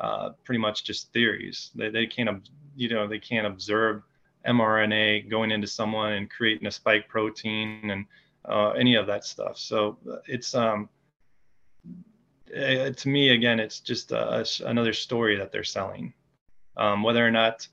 uh, 0.00 0.30
pretty 0.44 0.58
much 0.58 0.84
just 0.84 1.12
theories. 1.12 1.70
They, 1.74 1.90
they 1.90 2.06
can't, 2.06 2.48
you 2.76 2.88
know, 2.88 3.06
they 3.06 3.18
can't 3.18 3.46
observe 3.46 4.02
mRNA 4.46 5.28
going 5.30 5.50
into 5.50 5.66
someone 5.66 6.12
and 6.12 6.30
creating 6.30 6.66
a 6.66 6.70
spike 6.70 7.08
protein 7.08 7.90
and 7.90 8.06
uh, 8.48 8.70
any 8.70 8.94
of 8.94 9.06
that 9.06 9.24
stuff. 9.24 9.58
So 9.58 9.98
uh, 10.10 10.16
it's 10.26 10.54
um, 10.54 10.88
to 12.50 13.08
me 13.08 13.30
again, 13.30 13.60
it's 13.60 13.80
just 13.80 14.12
a, 14.12 14.46
another 14.64 14.92
story 14.92 15.36
that 15.36 15.52
they're 15.52 15.64
selling. 15.64 16.12
Um, 16.76 17.02
whether 17.02 17.26
or 17.26 17.30
not 17.30 17.66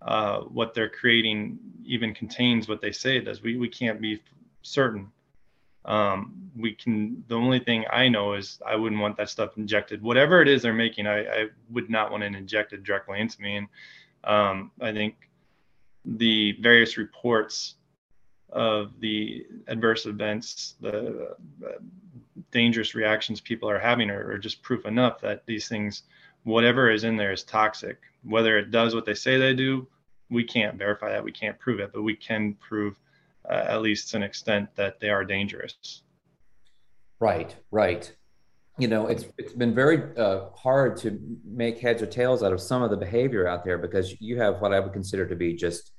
uh, 0.00 0.40
what 0.40 0.74
they're 0.74 0.88
creating 0.88 1.58
even 1.84 2.14
contains 2.14 2.68
what 2.68 2.80
they 2.80 2.92
say 2.92 3.16
it 3.16 3.24
does, 3.24 3.42
we 3.42 3.56
we 3.56 3.68
can't 3.68 4.00
be 4.00 4.22
certain. 4.62 5.10
Um, 5.84 6.50
we 6.56 6.74
can. 6.74 7.24
The 7.28 7.34
only 7.34 7.58
thing 7.58 7.84
I 7.92 8.08
know 8.08 8.34
is 8.34 8.60
I 8.64 8.76
wouldn't 8.76 9.00
want 9.00 9.16
that 9.16 9.30
stuff 9.30 9.56
injected. 9.56 10.00
Whatever 10.00 10.40
it 10.40 10.48
is 10.48 10.62
they're 10.62 10.72
making, 10.72 11.06
I, 11.06 11.24
I 11.24 11.46
would 11.70 11.90
not 11.90 12.10
want 12.10 12.22
it 12.22 12.34
injected 12.34 12.84
directly 12.84 13.20
into 13.20 13.40
me. 13.42 13.56
And 13.56 13.68
um, 14.24 14.70
I 14.80 14.92
think 14.92 15.16
the 16.04 16.52
various 16.60 16.96
reports 16.96 17.76
of 18.50 19.00
the 19.00 19.46
adverse 19.68 20.06
events, 20.06 20.74
the 20.80 21.36
dangerous 22.50 22.94
reactions 22.94 23.40
people 23.40 23.68
are 23.68 23.78
having, 23.78 24.10
are, 24.10 24.32
are 24.32 24.38
just 24.38 24.62
proof 24.62 24.84
enough 24.84 25.20
that 25.20 25.44
these 25.46 25.68
things, 25.68 26.02
whatever 26.44 26.90
is 26.90 27.04
in 27.04 27.16
there, 27.16 27.32
is 27.32 27.42
toxic. 27.42 27.98
Whether 28.24 28.58
it 28.58 28.70
does 28.70 28.94
what 28.94 29.06
they 29.06 29.14
say 29.14 29.38
they 29.38 29.54
do, 29.54 29.86
we 30.30 30.44
can't 30.44 30.76
verify 30.76 31.10
that. 31.10 31.24
We 31.24 31.32
can't 31.32 31.58
prove 31.58 31.80
it, 31.80 31.92
but 31.92 32.02
we 32.02 32.14
can 32.14 32.54
prove 32.54 32.98
uh, 33.48 33.64
at 33.68 33.82
least 33.82 34.10
to 34.10 34.16
an 34.16 34.22
extent 34.22 34.68
that 34.76 35.00
they 35.00 35.10
are 35.10 35.24
dangerous. 35.24 36.02
Right, 37.20 37.54
right. 37.70 38.12
You 38.78 38.88
know, 38.88 39.06
it's 39.06 39.26
it's 39.36 39.52
been 39.52 39.74
very 39.74 40.16
uh, 40.16 40.48
hard 40.56 40.96
to 40.98 41.20
make 41.44 41.78
heads 41.78 42.02
or 42.02 42.06
tails 42.06 42.42
out 42.42 42.52
of 42.52 42.60
some 42.60 42.82
of 42.82 42.90
the 42.90 42.96
behavior 42.96 43.46
out 43.46 43.64
there 43.64 43.78
because 43.78 44.20
you 44.20 44.38
have 44.38 44.60
what 44.60 44.72
I 44.72 44.80
would 44.80 44.92
consider 44.92 45.26
to 45.26 45.36
be 45.36 45.54
just 45.54 45.91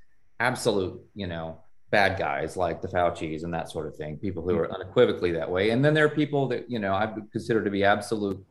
absolute, 0.44 1.00
you 1.16 1.28
know, 1.28 1.60
bad 1.90 2.18
guys 2.18 2.58
like 2.58 2.82
the 2.82 2.88
Fauci's 2.88 3.44
and 3.44 3.54
that 3.54 3.70
sort 3.70 3.88
of 3.88 3.96
thing, 3.96 4.18
people 4.18 4.44
who 4.44 4.58
are 4.58 4.74
unequivocally 4.74 5.32
that 5.32 5.50
way. 5.50 5.70
And 5.70 5.84
then 5.84 5.94
there 5.94 6.06
are 6.06 6.10
people 6.24 6.48
that, 6.48 6.70
you 6.70 6.80
know, 6.80 6.94
I 6.94 7.06
would 7.06 7.32
consider 7.32 7.64
to 7.64 7.70
be 7.70 7.84
absolute 7.84 8.44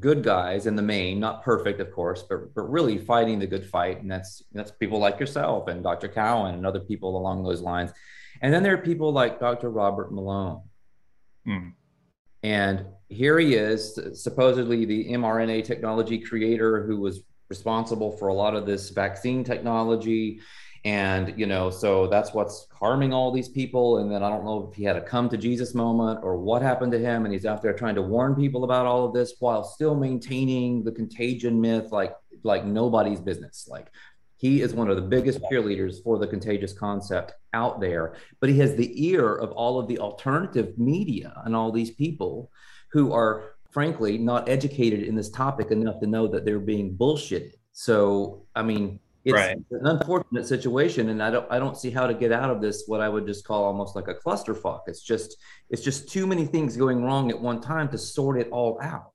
good 0.00 0.22
guys 0.22 0.66
in 0.66 0.76
the 0.76 0.82
main, 0.82 1.20
not 1.20 1.42
perfect, 1.42 1.80
of 1.80 1.92
course, 1.92 2.22
but 2.22 2.54
but 2.54 2.70
really 2.70 2.96
fighting 2.98 3.38
the 3.38 3.46
good 3.46 3.66
fight. 3.68 4.00
And 4.00 4.10
that's 4.10 4.42
that's 4.52 4.70
people 4.70 4.98
like 4.98 5.20
yourself 5.20 5.68
and 5.68 5.82
Dr. 5.82 6.08
Cowan 6.08 6.54
and 6.54 6.66
other 6.66 6.80
people 6.80 7.16
along 7.18 7.44
those 7.44 7.60
lines. 7.60 7.90
And 8.40 8.52
then 8.52 8.62
there 8.62 8.74
are 8.74 8.78
people 8.90 9.12
like 9.12 9.40
Dr. 9.40 9.70
Robert 9.70 10.12
Malone. 10.12 10.62
Hmm. 11.44 11.68
And 12.42 12.86
here 13.08 13.38
he 13.38 13.54
is, 13.54 13.98
supposedly 14.14 14.84
the 14.84 15.12
mRNA 15.12 15.64
technology 15.64 16.18
creator 16.18 16.84
who 16.86 17.00
was 17.00 17.22
responsible 17.48 18.16
for 18.18 18.28
a 18.28 18.34
lot 18.34 18.54
of 18.54 18.66
this 18.66 18.90
vaccine 18.90 19.44
technology. 19.44 20.40
And, 20.84 21.38
you 21.38 21.46
know, 21.46 21.70
so 21.70 22.06
that's 22.06 22.34
what's 22.34 22.66
harming 22.70 23.14
all 23.14 23.32
these 23.32 23.48
people. 23.48 23.98
And 23.98 24.12
then 24.12 24.22
I 24.22 24.28
don't 24.28 24.44
know 24.44 24.68
if 24.70 24.76
he 24.76 24.84
had 24.84 24.96
a 24.96 25.00
come 25.00 25.30
to 25.30 25.38
Jesus 25.38 25.74
moment 25.74 26.20
or 26.22 26.36
what 26.36 26.60
happened 26.60 26.92
to 26.92 26.98
him. 26.98 27.24
And 27.24 27.32
he's 27.32 27.46
out 27.46 27.62
there 27.62 27.72
trying 27.72 27.94
to 27.94 28.02
warn 28.02 28.34
people 28.34 28.64
about 28.64 28.84
all 28.84 29.06
of 29.06 29.14
this 29.14 29.34
while 29.40 29.64
still 29.64 29.94
maintaining 29.94 30.84
the 30.84 30.92
contagion 30.92 31.58
myth 31.58 31.90
like 31.90 32.14
like 32.42 32.66
nobody's 32.66 33.20
business. 33.20 33.66
Like 33.68 33.88
he 34.36 34.60
is 34.60 34.74
one 34.74 34.90
of 34.90 34.96
the 34.96 35.02
biggest 35.02 35.40
cheerleaders 35.50 36.02
for 36.02 36.18
the 36.18 36.26
contagious 36.26 36.72
concept 36.72 37.32
out 37.52 37.80
there, 37.80 38.16
but 38.40 38.50
he 38.50 38.58
has 38.58 38.74
the 38.74 39.08
ear 39.08 39.34
of 39.34 39.52
all 39.52 39.80
of 39.80 39.88
the 39.88 39.98
alternative 39.98 40.78
media 40.78 41.40
and 41.44 41.56
all 41.56 41.72
these 41.72 41.92
people 41.92 42.50
who 42.92 43.12
are, 43.12 43.54
frankly, 43.70 44.18
not 44.18 44.48
educated 44.48 45.02
in 45.02 45.14
this 45.16 45.30
topic 45.30 45.70
enough 45.70 45.98
to 46.00 46.06
know 46.06 46.28
that 46.28 46.44
they're 46.44 46.60
being 46.60 46.94
bullshitted. 46.96 47.54
So, 47.72 48.46
I 48.54 48.62
mean, 48.62 49.00
it's 49.24 49.32
right. 49.32 49.56
an 49.70 49.86
unfortunate 49.86 50.46
situation, 50.46 51.08
and 51.08 51.22
I 51.22 51.30
don't, 51.30 51.46
I 51.50 51.58
don't 51.58 51.76
see 51.76 51.90
how 51.90 52.06
to 52.06 52.14
get 52.14 52.32
out 52.32 52.50
of 52.50 52.60
this. 52.60 52.84
What 52.86 53.00
I 53.00 53.08
would 53.08 53.26
just 53.26 53.44
call 53.44 53.64
almost 53.64 53.96
like 53.96 54.08
a 54.08 54.14
clusterfuck. 54.14 54.82
It's 54.86 55.02
just, 55.02 55.36
it's 55.70 55.82
just 55.82 56.08
too 56.08 56.26
many 56.26 56.44
things 56.44 56.76
going 56.76 57.02
wrong 57.04 57.30
at 57.30 57.40
one 57.40 57.60
time 57.60 57.88
to 57.90 57.98
sort 57.98 58.38
it 58.38 58.48
all 58.50 58.78
out. 58.82 59.12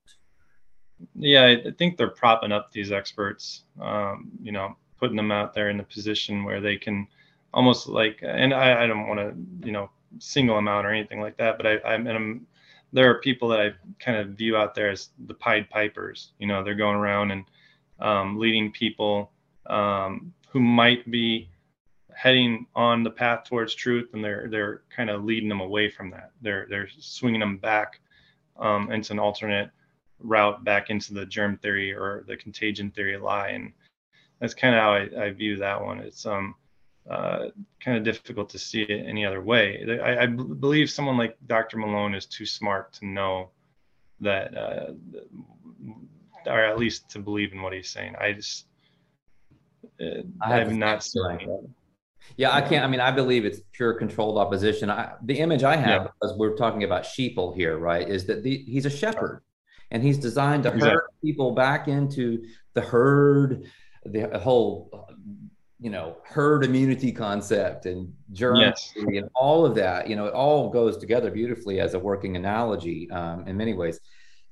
Yeah, 1.14 1.46
I 1.46 1.70
think 1.78 1.96
they're 1.96 2.08
propping 2.08 2.52
up 2.52 2.72
these 2.72 2.92
experts. 2.92 3.64
Um, 3.80 4.30
you 4.42 4.52
know, 4.52 4.76
putting 5.00 5.16
them 5.16 5.32
out 5.32 5.54
there 5.54 5.70
in 5.70 5.80
a 5.80 5.84
position 5.84 6.44
where 6.44 6.60
they 6.60 6.76
can 6.76 7.08
almost 7.52 7.88
like 7.88 8.20
and 8.22 8.54
I, 8.54 8.84
I 8.84 8.86
don't 8.86 9.08
want 9.08 9.18
to 9.18 9.66
you 9.66 9.72
know 9.72 9.90
single 10.18 10.56
them 10.56 10.68
out 10.68 10.84
or 10.84 10.90
anything 10.90 11.20
like 11.20 11.36
that 11.38 11.56
but 11.56 11.66
I, 11.66 11.80
I'm, 11.84 12.06
and 12.06 12.16
I'm 12.16 12.46
there 12.92 13.10
are 13.10 13.20
people 13.20 13.48
that 13.48 13.60
I 13.60 13.70
kind 13.98 14.18
of 14.18 14.36
view 14.36 14.56
out 14.56 14.74
there 14.74 14.90
as 14.90 15.10
the 15.26 15.34
Pied 15.34 15.68
Pipers 15.70 16.32
you 16.38 16.46
know 16.46 16.62
they're 16.62 16.74
going 16.74 16.96
around 16.96 17.30
and 17.32 17.44
um, 17.98 18.38
leading 18.38 18.70
people 18.70 19.32
um, 19.70 20.32
who 20.48 20.60
might 20.60 21.10
be 21.10 21.48
heading 22.14 22.66
on 22.74 23.02
the 23.02 23.10
path 23.10 23.44
towards 23.44 23.74
truth 23.74 24.10
and 24.12 24.22
they're 24.22 24.48
they're 24.50 24.82
kind 24.94 25.08
of 25.08 25.24
leading 25.24 25.48
them 25.48 25.60
away 25.60 25.88
from 25.88 26.10
that 26.10 26.32
they're 26.42 26.66
they're 26.68 26.88
swinging 26.98 27.40
them 27.40 27.56
back 27.56 28.00
um, 28.58 28.92
into 28.92 29.12
an 29.12 29.18
alternate 29.18 29.70
route 30.18 30.62
back 30.64 30.90
into 30.90 31.14
the 31.14 31.24
germ 31.24 31.56
theory 31.56 31.94
or 31.94 32.24
the 32.26 32.36
contagion 32.36 32.90
theory 32.90 33.16
lie 33.16 33.48
and 33.48 33.72
that's 34.40 34.54
kind 34.54 34.74
of 34.74 34.80
how 34.80 34.92
I, 34.94 35.26
I, 35.26 35.30
view 35.30 35.56
that 35.58 35.80
one. 35.80 36.00
It's 36.00 36.24
um, 36.26 36.54
uh, 37.08 37.48
kind 37.78 37.98
of 37.98 38.04
difficult 38.04 38.48
to 38.50 38.58
see 38.58 38.82
it 38.82 39.06
any 39.06 39.24
other 39.24 39.42
way. 39.42 40.00
I, 40.02 40.22
I, 40.22 40.26
believe 40.26 40.90
someone 40.90 41.18
like 41.18 41.36
Dr. 41.46 41.76
Malone 41.76 42.14
is 42.14 42.26
too 42.26 42.46
smart 42.46 42.92
to 42.94 43.06
know 43.06 43.50
that, 44.20 44.56
uh, 44.56 44.92
or 46.46 46.60
at 46.60 46.78
least 46.78 47.10
to 47.10 47.18
believe 47.18 47.52
in 47.52 47.60
what 47.60 47.74
he's 47.74 47.90
saying. 47.90 48.14
I 48.18 48.32
just, 48.32 48.66
I 50.40 50.56
have 50.56 50.72
not 50.72 51.02
seen. 51.04 51.38
It. 51.40 51.70
Yeah, 52.36 52.54
I 52.54 52.60
can't. 52.60 52.84
I 52.84 52.88
mean, 52.88 53.00
I 53.00 53.10
believe 53.10 53.44
it's 53.44 53.60
pure 53.72 53.94
controlled 53.94 54.38
opposition. 54.38 54.90
I, 54.90 55.12
the 55.22 55.38
image 55.38 55.64
I 55.64 55.76
have, 55.76 56.02
yeah. 56.02 56.08
because 56.20 56.36
we're 56.38 56.56
talking 56.56 56.84
about 56.84 57.02
sheeple 57.02 57.54
here, 57.54 57.78
right, 57.78 58.08
is 58.08 58.26
that 58.26 58.42
the, 58.42 58.58
he's 58.58 58.86
a 58.86 58.90
shepherd, 58.90 59.42
and 59.90 60.02
he's 60.02 60.18
designed 60.18 60.64
to 60.64 60.70
exactly. 60.70 60.90
herd 60.90 61.02
people 61.24 61.52
back 61.52 61.88
into 61.88 62.44
the 62.74 62.80
herd, 62.80 63.64
the 64.04 64.38
whole, 64.38 65.08
you 65.80 65.90
know, 65.90 66.18
herd 66.24 66.64
immunity 66.64 67.10
concept 67.10 67.86
and 67.86 68.12
germ 68.32 68.56
yes. 68.56 68.92
and 68.96 69.28
all 69.34 69.66
of 69.66 69.74
that. 69.74 70.08
You 70.08 70.16
know, 70.16 70.26
it 70.26 70.34
all 70.34 70.70
goes 70.70 70.96
together 70.98 71.30
beautifully 71.30 71.80
as 71.80 71.94
a 71.94 71.98
working 71.98 72.36
analogy 72.36 73.10
um, 73.10 73.46
in 73.48 73.56
many 73.56 73.74
ways. 73.74 73.98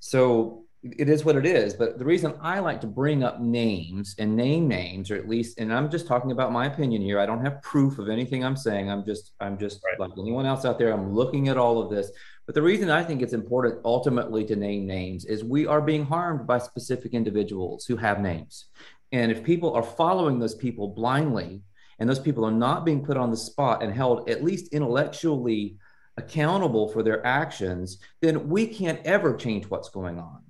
So 0.00 0.64
it 0.82 1.08
is 1.08 1.24
what 1.24 1.36
it 1.36 1.44
is. 1.44 1.74
But 1.74 1.98
the 1.98 2.04
reason 2.04 2.34
I 2.40 2.60
like 2.60 2.80
to 2.82 2.86
bring 2.86 3.24
up 3.24 3.40
names 3.40 4.14
and 4.18 4.36
name 4.36 4.68
names, 4.68 5.10
or 5.10 5.16
at 5.16 5.28
least, 5.28 5.58
and 5.58 5.72
I'm 5.72 5.90
just 5.90 6.06
talking 6.06 6.30
about 6.30 6.52
my 6.52 6.66
opinion 6.66 7.02
here. 7.02 7.18
I 7.18 7.26
don't 7.26 7.44
have 7.44 7.60
proof 7.62 7.98
of 7.98 8.08
anything 8.08 8.44
I'm 8.44 8.56
saying. 8.56 8.90
I'm 8.90 9.04
just, 9.04 9.32
I'm 9.40 9.58
just 9.58 9.80
right. 9.84 9.98
like 9.98 10.12
anyone 10.18 10.46
else 10.46 10.64
out 10.64 10.78
there. 10.78 10.92
I'm 10.92 11.12
looking 11.12 11.48
at 11.48 11.56
all 11.58 11.82
of 11.82 11.90
this. 11.90 12.10
But 12.46 12.54
the 12.54 12.62
reason 12.62 12.90
I 12.90 13.02
think 13.02 13.22
it's 13.22 13.32
important 13.32 13.80
ultimately 13.84 14.44
to 14.46 14.56
name 14.56 14.86
names 14.86 15.24
is 15.24 15.42
we 15.44 15.66
are 15.66 15.82
being 15.82 16.04
harmed 16.04 16.46
by 16.46 16.58
specific 16.58 17.12
individuals 17.12 17.84
who 17.84 17.96
have 17.96 18.20
names. 18.20 18.66
And 19.10 19.32
if 19.32 19.42
people 19.42 19.74
are 19.74 19.82
following 19.82 20.38
those 20.38 20.54
people 20.54 20.88
blindly, 20.88 21.62
and 21.98 22.08
those 22.08 22.20
people 22.20 22.44
are 22.44 22.52
not 22.52 22.84
being 22.84 23.04
put 23.04 23.16
on 23.16 23.32
the 23.32 23.36
spot 23.36 23.82
and 23.82 23.92
held 23.92 24.30
at 24.30 24.44
least 24.44 24.72
intellectually 24.72 25.76
accountable 26.16 26.86
for 26.88 27.02
their 27.02 27.26
actions, 27.26 27.98
then 28.20 28.48
we 28.48 28.68
can't 28.68 29.04
ever 29.04 29.34
change 29.34 29.64
what's 29.66 29.88
going 29.88 30.20
on 30.20 30.42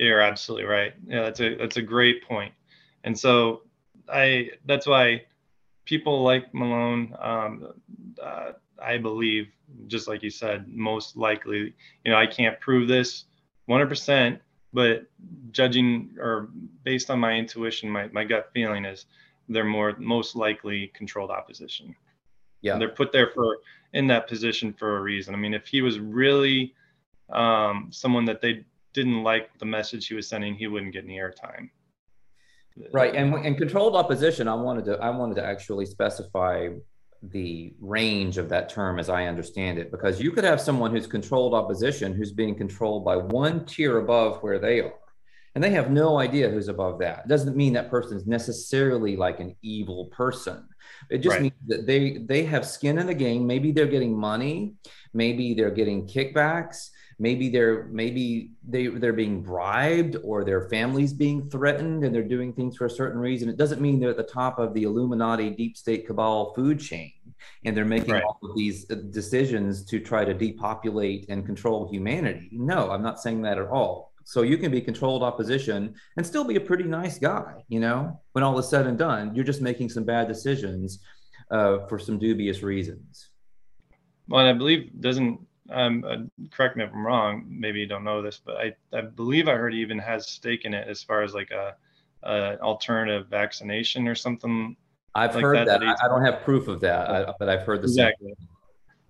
you're 0.00 0.20
absolutely 0.20 0.66
right. 0.66 0.94
Yeah, 1.06 1.22
that's 1.22 1.40
a 1.40 1.54
that's 1.56 1.76
a 1.76 1.82
great 1.82 2.26
point. 2.26 2.54
And 3.04 3.18
so 3.18 3.62
I 4.08 4.50
that's 4.64 4.86
why 4.86 5.22
people 5.84 6.22
like 6.22 6.52
Malone, 6.54 7.14
um, 7.20 7.72
uh, 8.22 8.52
I 8.82 8.96
believe, 8.98 9.48
just 9.86 10.08
like 10.08 10.22
you 10.22 10.30
said, 10.30 10.66
most 10.68 11.16
likely, 11.16 11.74
you 12.04 12.10
know, 12.10 12.16
I 12.16 12.26
can't 12.26 12.58
prove 12.60 12.88
this 12.88 13.24
100%, 13.68 14.38
but 14.72 15.06
judging 15.50 16.16
or 16.18 16.48
based 16.84 17.10
on 17.10 17.18
my 17.18 17.32
intuition, 17.32 17.90
my, 17.90 18.08
my 18.08 18.24
gut 18.24 18.50
feeling 18.54 18.84
is 18.84 19.06
they're 19.48 19.64
more 19.64 19.96
most 19.98 20.36
likely 20.36 20.92
controlled 20.94 21.30
opposition. 21.30 21.94
Yeah, 22.62 22.72
and 22.72 22.80
they're 22.80 22.88
put 22.88 23.12
there 23.12 23.30
for 23.34 23.58
in 23.92 24.06
that 24.06 24.28
position 24.28 24.72
for 24.72 24.96
a 24.96 25.00
reason. 25.00 25.34
I 25.34 25.38
mean, 25.38 25.54
if 25.54 25.66
he 25.66 25.82
was 25.82 25.98
really 25.98 26.74
um, 27.30 27.88
someone 27.90 28.24
that 28.26 28.40
they 28.40 28.64
didn't 28.92 29.22
like 29.22 29.58
the 29.58 29.66
message 29.66 30.06
he 30.06 30.14
was 30.14 30.28
sending, 30.28 30.54
he 30.54 30.66
wouldn't 30.66 30.92
get 30.92 31.04
any 31.04 31.16
airtime. 31.16 31.70
Right, 32.92 33.14
and 33.14 33.34
and 33.34 33.58
controlled 33.58 33.96
opposition. 33.96 34.48
I 34.48 34.54
wanted 34.54 34.84
to 34.86 34.92
I 34.98 35.10
wanted 35.10 35.34
to 35.36 35.44
actually 35.44 35.86
specify 35.86 36.68
the 37.22 37.74
range 37.80 38.38
of 38.38 38.48
that 38.48 38.70
term 38.70 38.98
as 38.98 39.10
I 39.10 39.26
understand 39.26 39.78
it, 39.78 39.90
because 39.90 40.22
you 40.22 40.30
could 40.30 40.44
have 40.44 40.60
someone 40.60 40.90
who's 40.90 41.06
controlled 41.06 41.52
opposition 41.52 42.14
who's 42.14 42.32
being 42.32 42.54
controlled 42.54 43.04
by 43.04 43.16
one 43.16 43.66
tier 43.66 43.98
above 43.98 44.42
where 44.42 44.58
they 44.58 44.80
are, 44.80 44.94
and 45.54 45.62
they 45.62 45.70
have 45.70 45.90
no 45.90 46.18
idea 46.18 46.48
who's 46.48 46.68
above 46.68 46.98
that. 47.00 47.24
It 47.24 47.28
doesn't 47.28 47.56
mean 47.56 47.74
that 47.74 47.90
person 47.90 48.16
is 48.16 48.26
necessarily 48.26 49.16
like 49.16 49.40
an 49.40 49.54
evil 49.60 50.06
person. 50.06 50.66
It 51.10 51.18
just 51.18 51.34
right. 51.34 51.42
means 51.42 51.60
that 51.66 51.86
they 51.86 52.18
they 52.18 52.44
have 52.44 52.64
skin 52.64 52.98
in 52.98 53.06
the 53.06 53.14
game. 53.14 53.46
Maybe 53.46 53.72
they're 53.72 53.86
getting 53.86 54.16
money, 54.16 54.74
maybe 55.12 55.52
they're 55.54 55.70
getting 55.70 56.06
kickbacks, 56.06 56.90
maybe 57.20 57.50
they're 57.50 57.84
maybe 57.92 58.50
they 58.66 58.86
they're 58.86 59.12
being 59.12 59.42
bribed 59.42 60.16
or 60.24 60.42
their 60.42 60.68
families 60.70 61.12
being 61.12 61.48
threatened 61.50 62.02
and 62.02 62.14
they're 62.14 62.22
doing 62.22 62.52
things 62.52 62.76
for 62.76 62.86
a 62.86 62.90
certain 62.90 63.20
reason. 63.20 63.48
It 63.48 63.58
doesn't 63.58 63.80
mean 63.80 64.00
they're 64.00 64.10
at 64.10 64.16
the 64.16 64.22
top 64.22 64.58
of 64.58 64.72
the 64.72 64.84
illuminati 64.84 65.50
deep 65.50 65.76
state 65.76 66.06
cabal 66.06 66.54
food 66.54 66.80
chain 66.80 67.12
and 67.64 67.76
they're 67.76 67.84
making 67.84 68.14
right. 68.14 68.24
all 68.24 68.38
of 68.42 68.56
these 68.56 68.90
uh, 68.90 68.96
decisions 69.10 69.84
to 69.84 70.00
try 70.00 70.24
to 70.24 70.32
depopulate 70.32 71.26
and 71.28 71.44
control 71.44 71.88
humanity. 71.92 72.48
No 72.52 72.90
i'm 72.90 73.02
not 73.02 73.20
saying 73.20 73.42
that 73.42 73.58
at 73.58 73.68
all. 73.68 74.12
So 74.24 74.42
you 74.42 74.56
can 74.56 74.70
be 74.70 74.80
controlled 74.80 75.22
opposition 75.22 75.94
and 76.16 76.26
still 76.26 76.44
be 76.44 76.56
a 76.56 76.60
pretty 76.60 76.84
nice 76.84 77.18
guy 77.18 77.62
you 77.68 77.80
know 77.80 78.18
when 78.32 78.42
all 78.42 78.58
is 78.58 78.68
said 78.68 78.86
and 78.86 78.98
done 78.98 79.34
you're 79.34 79.44
just 79.52 79.60
making 79.60 79.90
some 79.90 80.04
bad 80.04 80.26
decisions 80.26 81.00
uh, 81.50 81.86
for 81.86 81.98
some 81.98 82.18
dubious 82.18 82.62
reasons. 82.62 83.28
Well 84.26 84.46
i 84.46 84.54
believe 84.54 84.90
doesn't 84.98 85.49
um, 85.70 86.04
uh, 86.06 86.46
correct 86.50 86.76
me 86.76 86.84
if 86.84 86.90
I'm 86.92 87.06
wrong. 87.06 87.44
Maybe 87.48 87.80
you 87.80 87.86
don't 87.86 88.04
know 88.04 88.22
this, 88.22 88.40
but 88.44 88.56
I, 88.56 88.74
I 88.92 89.02
believe 89.02 89.48
I 89.48 89.54
heard 89.54 89.72
he 89.72 89.80
even 89.80 89.98
has 89.98 90.28
stake 90.28 90.64
in 90.64 90.74
it 90.74 90.88
as 90.88 91.02
far 91.02 91.22
as 91.22 91.34
like 91.34 91.50
a, 91.50 91.74
a 92.22 92.58
alternative 92.60 93.28
vaccination 93.28 94.08
or 94.08 94.14
something. 94.14 94.76
I've 95.14 95.34
like 95.34 95.42
heard 95.42 95.58
that. 95.58 95.80
that 95.80 95.82
I, 95.82 95.94
I, 96.04 96.08
don't 96.08 96.24
have 96.24 96.42
proof 96.42 96.68
of 96.68 96.80
that, 96.80 97.10
I, 97.10 97.32
but 97.38 97.48
I've 97.48 97.62
heard 97.62 97.80
the 97.82 97.88
exactly. 97.88 98.34
Same. 98.38 98.48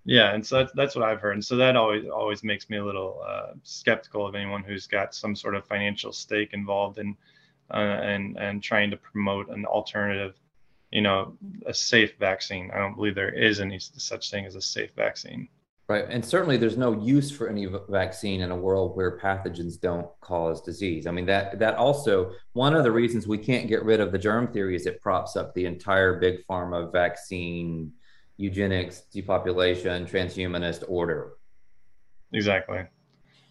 Yeah, 0.04 0.34
and 0.34 0.44
so 0.44 0.58
that's 0.58 0.72
that's 0.72 0.96
what 0.96 1.04
I've 1.04 1.20
heard, 1.20 1.34
and 1.34 1.44
so 1.44 1.56
that 1.56 1.76
always 1.76 2.08
always 2.08 2.42
makes 2.42 2.70
me 2.70 2.78
a 2.78 2.84
little 2.84 3.22
uh, 3.26 3.52
skeptical 3.64 4.26
of 4.26 4.34
anyone 4.34 4.62
who's 4.62 4.86
got 4.86 5.14
some 5.14 5.36
sort 5.36 5.54
of 5.54 5.66
financial 5.66 6.12
stake 6.12 6.54
involved 6.54 6.98
in 6.98 7.16
uh, 7.70 7.76
and 7.76 8.38
and 8.38 8.62
trying 8.62 8.90
to 8.90 8.96
promote 8.96 9.50
an 9.50 9.66
alternative, 9.66 10.34
you 10.90 11.02
know, 11.02 11.36
a 11.66 11.74
safe 11.74 12.16
vaccine. 12.18 12.70
I 12.72 12.78
don't 12.78 12.96
believe 12.96 13.14
there 13.14 13.28
is 13.28 13.60
any 13.60 13.78
such 13.78 14.30
thing 14.30 14.46
as 14.46 14.54
a 14.54 14.62
safe 14.62 14.94
vaccine. 14.94 15.48
Right. 15.90 16.06
And 16.08 16.24
certainly 16.24 16.56
there's 16.56 16.76
no 16.76 16.92
use 17.02 17.32
for 17.32 17.48
any 17.48 17.66
vaccine 17.88 18.42
in 18.42 18.52
a 18.52 18.56
world 18.56 18.94
where 18.94 19.18
pathogens 19.18 19.80
don't 19.80 20.06
cause 20.20 20.62
disease. 20.62 21.08
I 21.08 21.10
mean, 21.10 21.26
that 21.26 21.58
that 21.58 21.74
also 21.74 22.30
one 22.52 22.76
of 22.76 22.84
the 22.84 22.92
reasons 22.92 23.26
we 23.26 23.38
can't 23.38 23.66
get 23.66 23.84
rid 23.84 23.98
of 23.98 24.12
the 24.12 24.18
germ 24.18 24.52
theory 24.52 24.76
is 24.76 24.86
it 24.86 25.00
props 25.00 25.34
up 25.34 25.52
the 25.52 25.66
entire 25.66 26.20
big 26.20 26.46
pharma 26.46 26.92
vaccine, 26.92 27.90
eugenics, 28.36 29.00
depopulation, 29.12 30.06
transhumanist 30.06 30.84
order. 30.86 31.32
Exactly. 32.32 32.84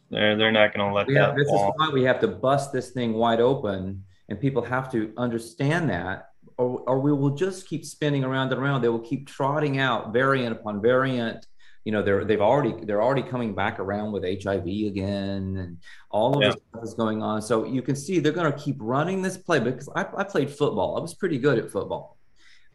They're 0.10 0.38
they're 0.38 0.54
not 0.54 0.74
going 0.74 0.88
to 0.88 0.96
let 0.96 1.08
that. 1.08 1.36
this 1.36 1.50
fall. 1.50 1.72
is 1.72 1.74
why 1.76 1.90
we 1.90 2.06
have 2.06 2.22
to 2.22 2.30
bust 2.30 2.72
this 2.72 2.92
thing 2.92 3.16
wide 3.16 3.42
open, 3.42 4.06
and 4.30 4.40
people 4.40 4.64
have 4.64 4.90
to 4.94 5.12
understand 5.18 5.90
that, 5.90 6.30
or, 6.58 6.86
or 6.88 7.00
we 7.02 7.12
will 7.12 7.32
just 7.32 7.68
keep 7.68 7.84
spinning 7.84 8.24
around 8.24 8.54
and 8.54 8.62
around. 8.62 8.82
They 8.82 8.88
will 8.88 9.00
keep 9.00 9.28
trotting 9.28 9.78
out 9.78 10.14
variant 10.14 10.54
upon 10.54 10.82
variant 10.82 11.46
you 11.90 11.94
know 11.94 12.04
they're 12.04 12.24
they've 12.24 12.40
already 12.40 12.86
they're 12.86 13.02
already 13.02 13.24
coming 13.24 13.56
back 13.56 13.80
around 13.80 14.12
with 14.12 14.22
hiv 14.24 14.68
again 14.68 15.58
and 15.58 15.78
all 16.12 16.38
of 16.38 16.44
yeah. 16.44 16.50
this 16.50 16.62
stuff 16.70 16.84
is 16.84 16.94
going 16.94 17.24
on. 17.24 17.42
So 17.42 17.66
you 17.66 17.82
can 17.82 17.96
see 17.96 18.20
they're 18.20 18.32
going 18.32 18.52
to 18.52 18.60
keep 18.60 18.76
running 18.80 19.24
this 19.24 19.38
play 19.38 19.60
because 19.60 19.90
I, 19.96 20.06
I 20.16 20.24
played 20.24 20.52
football. 20.52 20.98
I 20.98 21.00
was 21.00 21.16
pretty 21.16 21.40
good 21.40 21.58
at 21.58 21.72
football. 21.72 22.20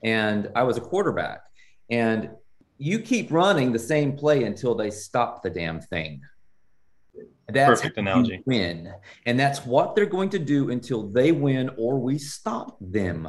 And 0.03 0.51
i 0.57 0.65
was 0.65 0.79
a 0.79 0.81
quarterback. 0.81 1.43
And 1.91 2.31
you 2.79 2.99
keep 2.99 3.31
running 3.31 3.71
the 3.71 3.79
same 3.79 4.17
play 4.17 4.43
until 4.43 4.75
they 4.75 4.91
stop 4.91 5.45
the 5.45 5.51
damn 5.51 5.81
thing. 5.81 6.21
That's 7.47 7.83
perfect 7.83 7.97
analogy. 7.97 8.43
win. 8.47 8.93
And 9.27 9.39
that's 9.39 9.65
what 9.65 9.95
they're 9.95 10.07
going 10.07 10.31
to 10.31 10.41
do 10.41 10.71
until 10.71 11.09
they 11.09 11.31
win 11.31 11.71
or 11.79 12.01
we 12.01 12.19
stop 12.19 12.77
them. 12.81 13.29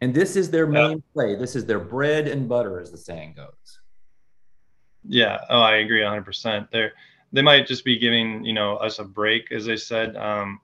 And 0.00 0.14
this 0.14 0.36
is 0.36 0.48
their 0.48 0.68
main 0.68 0.98
yeah. 0.98 1.12
play. 1.12 1.34
This 1.34 1.56
is 1.56 1.66
their 1.66 1.80
bread 1.80 2.28
and 2.28 2.48
butter 2.48 2.78
as 2.78 2.92
the 2.92 2.98
saying 2.98 3.34
goes 3.34 3.79
yeah. 5.06 5.40
Oh, 5.48 5.60
I 5.60 5.76
agree 5.76 6.00
100%. 6.00 6.68
They're, 6.70 6.92
they 7.32 7.42
might 7.42 7.66
just 7.66 7.84
be 7.84 7.98
giving, 7.98 8.44
you 8.44 8.52
know, 8.52 8.76
us 8.76 8.98
a 8.98 9.04
break, 9.04 9.52
as 9.52 9.66
they 9.66 9.76
said. 9.76 10.16
Um, 10.16 10.60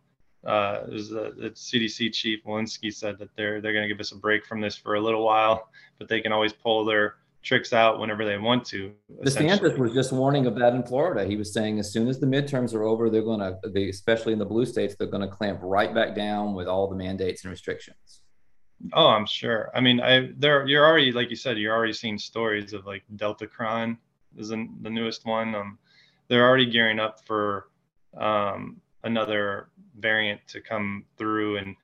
uh, 0.47 0.87
the, 0.87 1.35
the 1.37 1.51
CDC 1.51 2.13
chief 2.13 2.45
Walensky 2.45 2.93
said 2.95 3.19
that 3.19 3.31
they're 3.37 3.61
they're 3.61 3.73
going 3.73 3.83
to 3.83 3.93
give 3.93 4.01
us 4.01 4.13
a 4.13 4.17
break 4.17 4.47
from 4.47 4.61
this 4.61 4.77
for 4.77 4.95
a 4.95 5.01
little 5.01 5.25
while, 5.25 5.69
but 5.99 6.09
they 6.09 6.21
can 6.21 6.31
always 6.33 6.53
pull 6.53 6.85
their 6.85 7.17
tricks 7.43 7.73
out 7.73 7.99
whenever 7.99 8.25
they 8.25 8.39
want 8.39 8.65
to. 8.67 8.93
The 9.23 9.31
DeSantis 9.31 9.79
was 9.79 9.93
just 9.93 10.13
warning 10.13 10.47
of 10.47 10.57
that 10.57 10.75
in 10.75 10.83
Florida. 10.83 11.25
He 11.25 11.37
was 11.37 11.53
saying 11.53 11.79
as 11.79 11.93
soon 11.93 12.09
as 12.09 12.19
the 12.19 12.27
midterms 12.27 12.75
are 12.75 12.83
over, 12.83 13.09
they're 13.09 13.23
going 13.23 13.41
to, 13.41 13.57
they, 13.69 13.89
especially 13.89 14.33
in 14.33 14.39
the 14.39 14.45
blue 14.45 14.67
states, 14.67 14.97
they're 14.97 15.07
going 15.07 15.29
to 15.29 15.35
clamp 15.35 15.61
right 15.63 15.95
back 15.95 16.15
down 16.15 16.55
with 16.55 16.67
all 16.67 16.89
the 16.89 16.97
mandates 16.97 17.45
and 17.45 17.51
restrictions. 17.51 18.23
Oh, 18.93 19.07
I'm 19.07 19.27
sure. 19.27 19.71
I 19.75 19.81
mean, 19.81 20.01
I 20.01 20.33
there 20.37 20.67
you're 20.67 20.87
already 20.87 21.11
like 21.11 21.31
you 21.31 21.37
said, 21.37 21.57
you're 21.57 21.75
already 21.75 21.95
seeing 21.95 22.19
stories 22.19 22.73
of 22.73 22.85
like 22.85 23.03
Deltacron 23.17 23.97
is 24.39 24.49
the, 24.49 24.69
the 24.83 24.91
newest 24.91 25.27
one. 25.27 25.55
Um, 25.55 25.79
they're 26.29 26.47
already 26.47 26.67
gearing 26.67 26.99
up 26.99 27.25
for 27.25 27.69
um, 28.17 28.81
another 29.05 29.69
variant 29.99 30.41
to 30.49 30.61
come 30.61 31.05
through 31.17 31.59
and 31.59 31.77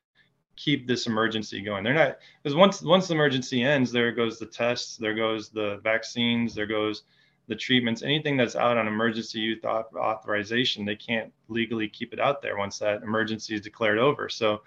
keep 0.57 0.87
this 0.87 1.07
emergency 1.07 1.61
going. 1.63 1.85
They're 1.85 1.95
not 1.95 2.19
because 2.43 2.55
once 2.57 2.83
once 2.83 3.09
the 3.09 3.15
emergency 3.15 3.63
ends, 3.63 3.91
there 3.91 4.13
goes 4.13 4.39
the 4.39 4.47
tests, 4.47 4.97
there 4.97 5.15
goes 5.15 5.49
the 5.49 5.81
vaccines, 5.83 6.55
there 6.55 6.67
goes 6.67 7.03
the 7.49 7.57
treatments. 7.57 8.03
Anything 8.03 8.37
that's 8.37 8.57
out 8.57 8.77
on 8.77 8.87
emergency 8.87 9.41
use 9.41 9.65
authorization, 9.65 10.85
they 10.85 10.97
can't 10.97 11.33
legally 11.49 11.89
keep 11.89 12.13
it 12.13 12.21
out 12.21 12.43
there 12.43 12.57
once 12.57 12.79
that 12.79 13.03
emergency 13.03 13.55
is 13.55 13.61
declared 13.61 13.99
over. 13.99 14.29
So, 14.29 14.63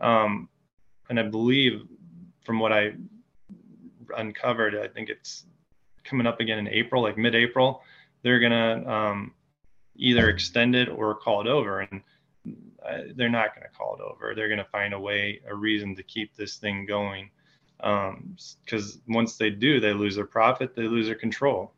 um, 0.00 0.48
and 1.08 1.18
I 1.18 1.24
believe 1.24 1.86
from 2.44 2.58
what 2.60 2.72
I 2.72 2.92
uncovered, 4.16 4.76
I 4.76 4.88
think 4.88 5.08
it's 5.08 5.44
coming 6.04 6.26
up 6.26 6.40
again 6.40 6.58
in 6.58 6.68
April, 6.68 7.02
like 7.02 7.18
mid-April. 7.18 7.82
They're 8.22 8.40
gonna 8.40 8.88
um, 8.88 9.34
either 9.96 10.28
extend 10.28 10.74
it 10.74 10.88
or 10.88 11.14
call 11.14 11.40
it 11.40 11.46
over, 11.46 11.80
and 11.80 12.02
uh, 12.46 12.98
they're 13.14 13.28
not 13.28 13.54
gonna 13.54 13.68
call 13.76 13.96
it 13.96 14.02
over. 14.02 14.34
They're 14.34 14.48
gonna 14.48 14.66
find 14.70 14.94
a 14.94 15.00
way, 15.00 15.40
a 15.48 15.54
reason 15.54 15.94
to 15.96 16.02
keep 16.02 16.36
this 16.36 16.56
thing 16.56 16.86
going, 16.86 17.30
because 17.78 18.94
um, 18.94 19.02
once 19.08 19.36
they 19.36 19.50
do, 19.50 19.80
they 19.80 19.92
lose 19.92 20.16
their 20.16 20.26
profit, 20.26 20.74
they 20.74 20.82
lose 20.82 21.06
their 21.06 21.14
control. 21.14 21.72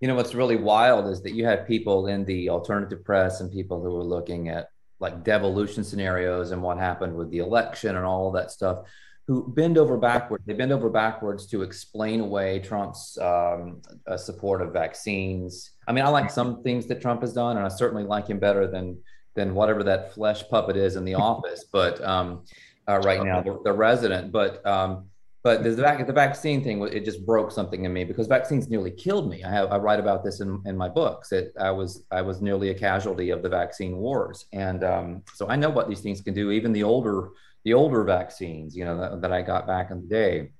You 0.00 0.08
know 0.08 0.14
what's 0.14 0.34
really 0.34 0.56
wild 0.56 1.06
is 1.06 1.22
that 1.22 1.32
you 1.32 1.46
have 1.46 1.66
people 1.66 2.06
in 2.06 2.24
the 2.24 2.50
alternative 2.50 3.02
press 3.04 3.40
and 3.40 3.50
people 3.50 3.82
who 3.82 3.96
are 3.96 4.04
looking 4.04 4.48
at 4.50 4.70
like 5.00 5.24
devolution 5.24 5.84
scenarios 5.84 6.50
and 6.50 6.62
what 6.62 6.78
happened 6.78 7.14
with 7.14 7.30
the 7.30 7.38
election 7.38 7.96
and 7.96 8.04
all 8.04 8.30
that 8.32 8.50
stuff 8.50 8.86
who 9.26 9.48
bend 9.48 9.76
over 9.76 9.96
backwards. 9.96 10.44
They 10.46 10.52
bend 10.52 10.72
over 10.72 10.88
backwards 10.88 11.46
to 11.48 11.62
explain 11.62 12.20
away 12.20 12.60
Trump's 12.60 13.18
um, 13.18 13.82
uh, 14.06 14.16
support 14.16 14.62
of 14.62 14.72
vaccines. 14.72 15.72
I 15.88 15.92
mean, 15.92 16.04
I 16.04 16.08
like 16.08 16.30
some 16.30 16.62
things 16.62 16.86
that 16.86 17.00
Trump 17.00 17.22
has 17.22 17.32
done, 17.32 17.56
and 17.56 17.66
I 17.66 17.68
certainly 17.68 18.04
like 18.04 18.28
him 18.28 18.38
better 18.38 18.66
than 18.66 18.98
than 19.34 19.54
whatever 19.54 19.82
that 19.84 20.14
flesh 20.14 20.48
puppet 20.48 20.76
is 20.76 20.96
in 20.96 21.04
the 21.04 21.14
office. 21.30 21.64
But 21.70 22.02
um, 22.04 22.44
uh, 22.88 22.98
right 23.00 23.22
now, 23.22 23.42
the, 23.42 23.60
the, 23.64 23.72
resident. 23.72 24.30
But 24.30 24.64
um, 24.64 25.06
but 25.42 25.62
the, 25.62 25.70
the 25.70 26.12
vaccine 26.12 26.62
thing, 26.62 26.82
it 26.86 27.04
just 27.04 27.26
broke 27.26 27.50
something 27.50 27.84
in 27.84 27.92
me 27.92 28.04
because 28.04 28.28
vaccines 28.28 28.68
nearly 28.68 28.92
killed 28.92 29.28
me. 29.28 29.42
I 29.42 29.50
have 29.50 29.72
I 29.72 29.76
write 29.76 29.98
about 29.98 30.22
this 30.22 30.40
in, 30.40 30.62
in 30.66 30.76
my 30.76 30.88
books. 30.88 31.30
That 31.30 31.52
I 31.58 31.72
was 31.72 32.04
I 32.12 32.22
was 32.22 32.40
nearly 32.40 32.70
a 32.70 32.74
casualty 32.74 33.30
of 33.30 33.42
the 33.42 33.48
vaccine 33.48 33.96
wars, 33.96 34.46
and 34.52 34.84
um, 34.84 35.22
so 35.34 35.48
I 35.48 35.56
know 35.56 35.70
what 35.70 35.88
these 35.88 36.00
things 36.00 36.20
can 36.20 36.32
do. 36.32 36.52
Even 36.52 36.72
the 36.72 36.84
older 36.84 37.30
the 37.66 37.74
older 37.74 38.04
vaccines, 38.04 38.76
you 38.76 38.84
know, 38.84 38.96
that, 38.96 39.20
that 39.20 39.32
I 39.32 39.42
got 39.42 39.66
back 39.66 39.90
in 39.90 40.00
the 40.00 40.06
day. 40.06 40.52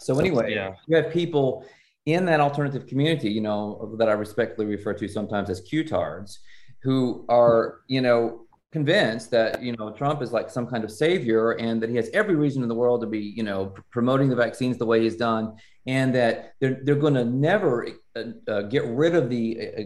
So 0.00 0.18
anyway, 0.18 0.54
yeah. 0.54 0.72
you 0.88 0.96
have 0.96 1.12
people 1.12 1.66
in 2.06 2.24
that 2.24 2.40
alternative 2.40 2.86
community, 2.86 3.30
you 3.30 3.42
know, 3.42 3.94
that 3.98 4.08
I 4.08 4.12
respectfully 4.12 4.66
refer 4.66 4.94
to 4.94 5.06
sometimes 5.06 5.50
as 5.50 5.60
Q-tards, 5.60 6.38
who 6.82 7.26
are, 7.28 7.80
you 7.88 8.00
know, 8.00 8.43
convinced 8.74 9.30
that 9.30 9.62
you 9.62 9.72
know 9.76 9.92
Trump 9.92 10.20
is 10.20 10.32
like 10.32 10.50
some 10.50 10.66
kind 10.66 10.82
of 10.82 10.90
savior 10.90 11.52
and 11.52 11.80
that 11.80 11.88
he 11.88 11.94
has 11.94 12.10
every 12.12 12.34
reason 12.34 12.60
in 12.60 12.68
the 12.68 12.74
world 12.74 13.00
to 13.00 13.06
be 13.06 13.20
you 13.20 13.44
know 13.44 13.66
pr- 13.66 13.82
promoting 13.92 14.28
the 14.28 14.34
vaccines 14.34 14.76
the 14.76 14.84
way 14.92 15.00
he's 15.00 15.14
done 15.14 15.54
and 15.86 16.12
that 16.12 16.54
they're 16.60 16.78
they're 16.82 17.04
going 17.06 17.14
to 17.14 17.24
never 17.24 17.86
uh, 18.16 18.24
uh, 18.48 18.62
get 18.62 18.84
rid 18.86 19.14
of 19.14 19.30
the 19.30 19.44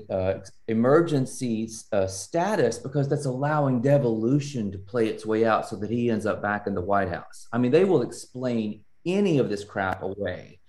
uh, 0.08 0.12
uh 0.12 0.40
emergency 0.68 1.68
uh, 1.92 2.06
status 2.06 2.78
because 2.78 3.06
that's 3.10 3.26
allowing 3.26 3.82
devolution 3.82 4.72
to 4.72 4.78
play 4.78 5.06
its 5.08 5.26
way 5.26 5.44
out 5.44 5.68
so 5.68 5.76
that 5.76 5.90
he 5.90 6.10
ends 6.10 6.24
up 6.24 6.40
back 6.40 6.66
in 6.66 6.74
the 6.74 6.86
White 6.92 7.10
House. 7.10 7.46
I 7.52 7.58
mean, 7.58 7.72
they 7.72 7.84
will 7.84 8.00
explain 8.00 8.80
any 9.04 9.36
of 9.36 9.50
this 9.50 9.64
crap 9.64 10.02
away 10.02 10.60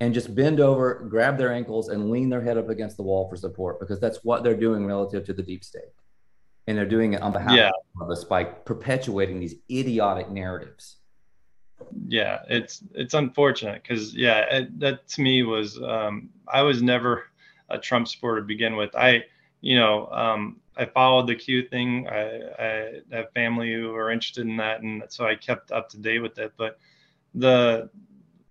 and 0.00 0.12
just 0.12 0.34
bend 0.34 0.58
over, 0.58 1.06
grab 1.08 1.38
their 1.38 1.52
ankles, 1.52 1.90
and 1.90 2.10
lean 2.10 2.28
their 2.28 2.42
head 2.42 2.58
up 2.58 2.68
against 2.68 2.96
the 2.96 3.04
wall 3.04 3.28
for 3.28 3.36
support 3.36 3.78
because 3.78 4.00
that's 4.00 4.24
what 4.24 4.42
they're 4.42 4.64
doing 4.66 4.84
relative 4.84 5.24
to 5.26 5.32
the 5.32 5.42
deep 5.44 5.62
state 5.62 5.92
and 6.68 6.76
they're 6.76 6.86
doing 6.86 7.14
it 7.14 7.22
on 7.22 7.32
behalf 7.32 7.56
yeah. 7.56 7.70
of 7.98 8.10
us 8.10 8.24
by 8.24 8.44
perpetuating 8.44 9.40
these 9.40 9.54
idiotic 9.70 10.28
narratives. 10.28 10.96
Yeah 12.06 12.40
it's 12.48 12.82
it's 12.94 13.14
unfortunate 13.14 13.82
because 13.82 14.14
yeah 14.14 14.40
it, 14.50 14.78
that 14.80 15.08
to 15.08 15.22
me 15.22 15.44
was 15.44 15.80
um, 15.82 16.28
i 16.46 16.60
was 16.60 16.82
never 16.82 17.24
a 17.70 17.78
trump 17.78 18.06
supporter 18.06 18.40
to 18.40 18.46
begin 18.46 18.76
with. 18.76 18.94
I 18.94 19.24
you 19.62 19.76
know 19.76 20.08
um, 20.08 20.60
i 20.76 20.84
followed 20.84 21.26
the 21.26 21.36
q 21.36 21.66
thing. 21.66 22.06
I, 22.08 22.40
I 22.58 23.00
have 23.12 23.32
family 23.32 23.72
who 23.72 23.94
are 23.94 24.10
interested 24.10 24.46
in 24.46 24.56
that 24.58 24.82
and 24.82 25.04
so 25.08 25.24
i 25.24 25.34
kept 25.34 25.72
up 25.72 25.88
to 25.90 25.98
date 25.98 26.20
with 26.20 26.38
it. 26.38 26.52
But 26.58 26.78
the 27.34 27.88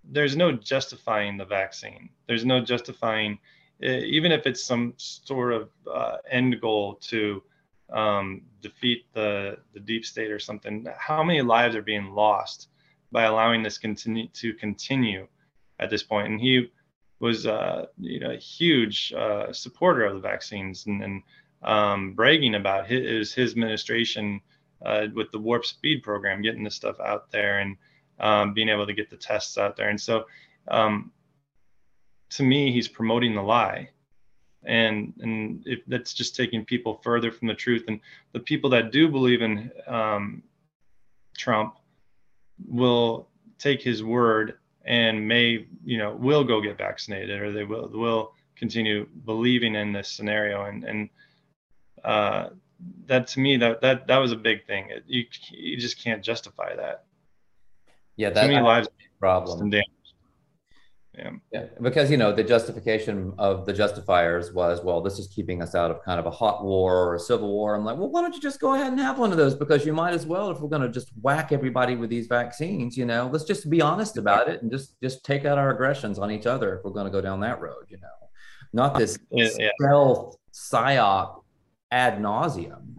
there's 0.09 0.35
no 0.35 0.53
justifying 0.53 1.37
the 1.37 1.45
vaccine. 1.45 2.09
There's 2.27 2.45
no 2.45 2.61
justifying 2.61 3.37
even 3.81 4.31
if 4.31 4.47
it's 4.47 4.63
some 4.63 4.93
sort 4.97 5.53
of 5.53 5.69
uh, 5.93 6.17
end 6.31 6.59
goal 6.61 6.95
to 6.95 7.43
um, 7.91 8.41
defeat 8.61 9.05
the 9.13 9.57
the 9.73 9.79
deep 9.79 10.05
state 10.05 10.31
or 10.31 10.39
something. 10.39 10.85
How 10.97 11.23
many 11.23 11.41
lives 11.41 11.75
are 11.75 11.81
being 11.81 12.11
lost 12.11 12.69
by 13.11 13.23
allowing 13.23 13.63
this 13.63 13.77
continue 13.77 14.27
to 14.29 14.53
continue 14.53 15.27
at 15.79 15.89
this 15.89 16.03
point? 16.03 16.27
And 16.27 16.39
he 16.39 16.71
was 17.19 17.47
uh, 17.47 17.85
you 17.97 18.19
know 18.19 18.31
a 18.31 18.37
huge 18.37 19.13
uh, 19.13 19.51
supporter 19.53 20.05
of 20.05 20.15
the 20.15 20.21
vaccines 20.21 20.85
and, 20.85 21.03
and 21.03 21.23
um, 21.63 22.13
bragging 22.13 22.55
about 22.55 22.87
his 22.87 23.33
his 23.33 23.51
administration 23.51 24.41
uh, 24.85 25.07
with 25.13 25.31
the 25.31 25.39
warp 25.39 25.65
speed 25.65 26.03
program, 26.03 26.41
getting 26.41 26.63
this 26.63 26.75
stuff 26.75 26.99
out 26.99 27.31
there 27.31 27.59
and 27.59 27.77
um, 28.19 28.53
being 28.53 28.69
able 28.69 28.85
to 28.85 28.93
get 28.93 29.09
the 29.09 29.17
tests 29.17 29.57
out 29.57 29.75
there. 29.75 29.89
And 29.89 29.99
so, 29.99 30.25
um, 30.67 31.11
to 32.31 32.43
me, 32.43 32.71
he's 32.71 32.87
promoting 32.87 33.35
the 33.35 33.41
lie 33.41 33.89
and 34.67 35.13
and 35.21 35.63
if 35.65 35.79
that's 35.87 36.13
just 36.13 36.35
taking 36.35 36.63
people 36.63 36.99
further 37.03 37.31
from 37.31 37.47
the 37.47 37.53
truth. 37.53 37.85
And 37.87 37.99
the 38.33 38.39
people 38.39 38.69
that 38.71 38.91
do 38.91 39.07
believe 39.07 39.41
in 39.41 39.71
um, 39.87 40.43
trump 41.37 41.75
will 42.67 43.29
take 43.57 43.81
his 43.81 44.03
word 44.03 44.57
and 44.85 45.27
may 45.27 45.65
you 45.83 45.97
know 45.97 46.13
will 46.15 46.43
go 46.43 46.61
get 46.61 46.77
vaccinated 46.77 47.41
or 47.41 47.51
they 47.51 47.63
will 47.63 47.89
will 47.89 48.33
continue 48.55 49.07
believing 49.25 49.75
in 49.75 49.93
this 49.93 50.09
scenario. 50.09 50.65
And 50.65 50.83
and 50.83 51.09
uh, 52.03 52.49
that 53.05 53.27
to 53.27 53.39
me 53.39 53.57
that 53.57 53.81
that 53.81 54.07
that 54.07 54.17
was 54.17 54.33
a 54.33 54.37
big 54.37 54.65
thing. 54.67 54.89
It, 54.89 55.03
you 55.07 55.25
you 55.49 55.77
just 55.77 56.03
can't 56.03 56.23
justify 56.23 56.75
that. 56.75 57.05
Yeah 58.17 58.31
that 58.31 58.47
many 58.47 58.61
lives 58.61 58.89
problem 59.19 59.71
yeah. 61.17 61.31
yeah. 61.51 61.65
Because, 61.81 62.11
you 62.11 62.17
know, 62.17 62.31
the 62.31 62.43
justification 62.43 63.33
of 63.37 63.65
the 63.65 63.73
justifiers 63.73 64.53
was, 64.53 64.83
well, 64.83 65.01
this 65.01 65.17
is 65.17 65.27
keeping 65.27 65.61
us 65.61 65.73
out 65.73 65.89
of 65.89 66.03
kind 66.03 66.19
of 66.19 66.27
a 66.27 66.31
hot 66.31 66.63
war 66.63 66.95
or 67.07 67.15
a 67.15 67.19
civil 67.19 67.51
war. 67.51 67.75
I'm 67.75 67.83
like, 67.83 67.97
well, 67.97 68.09
why 68.09 68.21
don't 68.21 68.35
you 68.35 68.41
just 68.41 68.59
go 68.59 68.75
ahead 68.75 68.91
and 68.91 68.99
have 68.99 69.17
one 69.17 69.31
of 69.31 69.37
those? 69.37 69.55
Because 69.55 69.85
you 69.85 69.93
might 69.93 70.13
as 70.13 70.25
well, 70.25 70.51
if 70.51 70.59
we're 70.59 70.69
going 70.69 70.83
to 70.83 70.89
just 70.89 71.09
whack 71.21 71.51
everybody 71.51 71.95
with 71.95 72.09
these 72.09 72.27
vaccines, 72.27 72.95
you 72.95 73.05
know, 73.05 73.29
let's 73.31 73.45
just 73.45 73.69
be 73.69 73.81
honest 73.81 74.17
about 74.17 74.47
it 74.47 74.61
and 74.61 74.69
just, 74.69 74.99
just 75.01 75.25
take 75.25 75.43
out 75.43 75.57
our 75.57 75.71
aggressions 75.71 76.19
on 76.19 76.29
each 76.29 76.45
other 76.45 76.77
if 76.77 76.83
we're 76.83 76.91
going 76.91 77.07
to 77.07 77.11
go 77.11 77.21
down 77.21 77.39
that 77.39 77.59
road, 77.59 77.85
you 77.89 77.97
know, 77.97 78.07
not 78.73 78.97
this 78.97 79.17
yeah, 79.31 79.49
yeah. 79.57 79.69
stealth 79.81 80.37
psyop 80.53 81.41
ad 81.91 82.19
nauseum. 82.19 82.95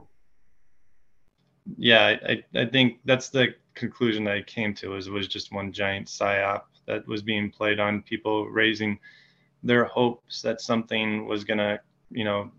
Yeah. 1.77 2.17
I, 2.27 2.43
I 2.55 2.65
think 2.67 2.99
that's 3.05 3.29
the 3.29 3.55
conclusion 3.75 4.25
that 4.25 4.35
I 4.35 4.43
came 4.43 4.75
to 4.75 4.97
is 4.97 5.07
it 5.07 5.13
was 5.13 5.29
just 5.29 5.53
one 5.53 5.71
giant 5.73 6.09
psyop 6.09 6.63
that 6.89 7.07
was 7.07 7.23
being 7.23 7.51
played 7.51 7.79
on 7.79 8.03
people 8.03 8.47
raising 8.49 8.99
their 9.63 9.85
hopes 9.85 10.43
that 10.43 10.61
something 10.61 11.27
was 11.27 11.45
going 11.45 11.59
to, 11.59 11.81
you 12.11 12.25
know, 12.25 12.51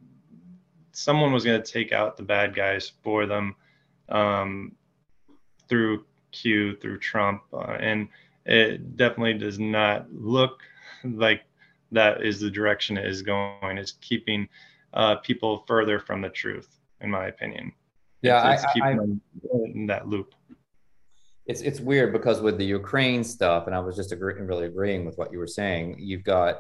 someone 0.92 1.34
was 1.34 1.44
going 1.44 1.62
to 1.62 1.72
take 1.72 1.92
out 1.92 2.16
the 2.16 2.24
bad 2.24 2.56
guys 2.56 2.92
for 3.04 3.26
them 3.26 3.56
um, 4.10 4.76
through 5.68 6.06
Q, 6.32 6.76
through 6.78 7.00
Trump. 7.00 7.42
Uh, 7.52 7.78
and 7.80 8.08
it 8.46 8.96
definitely 8.96 9.34
does 9.34 9.60
not 9.60 10.12
look 10.14 10.62
like 11.04 11.44
that 11.92 12.24
is 12.24 12.40
the 12.40 12.52
direction 12.52 12.98
it 12.98 13.06
is 13.06 13.22
going. 13.22 13.78
It's 13.78 13.94
keeping 13.94 14.48
uh, 14.94 15.16
people 15.18 15.64
further 15.68 16.00
from 16.00 16.22
the 16.22 16.30
truth, 16.30 16.80
in 17.02 17.10
my 17.10 17.28
opinion. 17.28 17.74
Yeah, 18.22 18.52
it's, 18.52 18.64
it's 18.64 18.72
I, 18.72 18.74
keeping 18.74 18.90
I, 18.90 18.96
them 18.96 19.22
in 19.76 19.88
that 19.88 20.08
loop 20.08 20.36
it's 21.50 21.62
it's 21.62 21.80
weird 21.80 22.14
because 22.14 22.42
with 22.42 22.60
the 22.60 22.66
Ukraine 22.66 23.24
stuff, 23.24 23.66
and 23.66 23.76
I 23.76 23.80
was 23.80 23.96
just 23.96 24.12
agree, 24.12 24.36
really 24.36 24.68
agreeing 24.68 25.04
with 25.04 25.18
what 25.18 25.34
you 25.34 25.40
were 25.40 25.48
saying. 25.48 25.96
You've 25.98 26.24
got, 26.24 26.58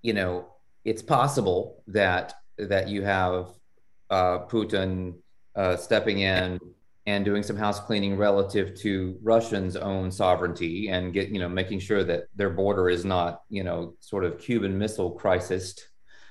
you 0.00 0.14
know, 0.14 0.46
it's 0.86 1.02
possible 1.02 1.82
that 1.86 2.32
that 2.56 2.88
you 2.88 3.02
have 3.02 3.50
uh, 4.08 4.38
Putin 4.46 5.16
uh, 5.54 5.76
stepping 5.76 6.20
in 6.20 6.58
and 7.04 7.26
doing 7.26 7.42
some 7.42 7.58
house 7.58 7.78
cleaning 7.78 8.16
relative 8.16 8.74
to 8.76 9.18
Russians' 9.22 9.76
own 9.76 10.10
sovereignty 10.10 10.88
and 10.88 11.12
get 11.12 11.28
you 11.28 11.38
know 11.38 11.48
making 11.50 11.80
sure 11.80 12.02
that 12.04 12.24
their 12.36 12.50
border 12.50 12.88
is 12.88 13.04
not 13.04 13.42
you 13.50 13.64
know 13.64 13.96
sort 14.00 14.24
of 14.24 14.38
Cuban 14.38 14.78
Missile 14.78 15.10
Crisis 15.10 15.78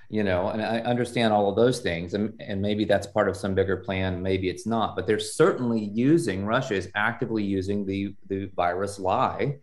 you 0.10 0.24
know 0.24 0.50
and 0.50 0.62
i 0.62 0.80
understand 0.80 1.34
all 1.34 1.50
of 1.50 1.56
those 1.56 1.80
things 1.80 2.14
and, 2.14 2.34
and 2.40 2.62
maybe 2.62 2.86
that's 2.86 3.08
part 3.08 3.28
of 3.28 3.36
some 3.36 3.54
bigger 3.54 3.78
plan 3.78 4.22
maybe 4.22 4.50
it's 4.50 4.66
not 4.66 4.96
but 4.96 5.06
they're 5.06 5.20
certainly 5.20 5.84
using 5.94 6.46
russia 6.46 6.76
is 6.76 6.90
actively 6.96 7.44
using 7.44 7.86
the 7.86 8.14
the 8.28 8.46
virus 8.56 9.00
lie 9.00 9.58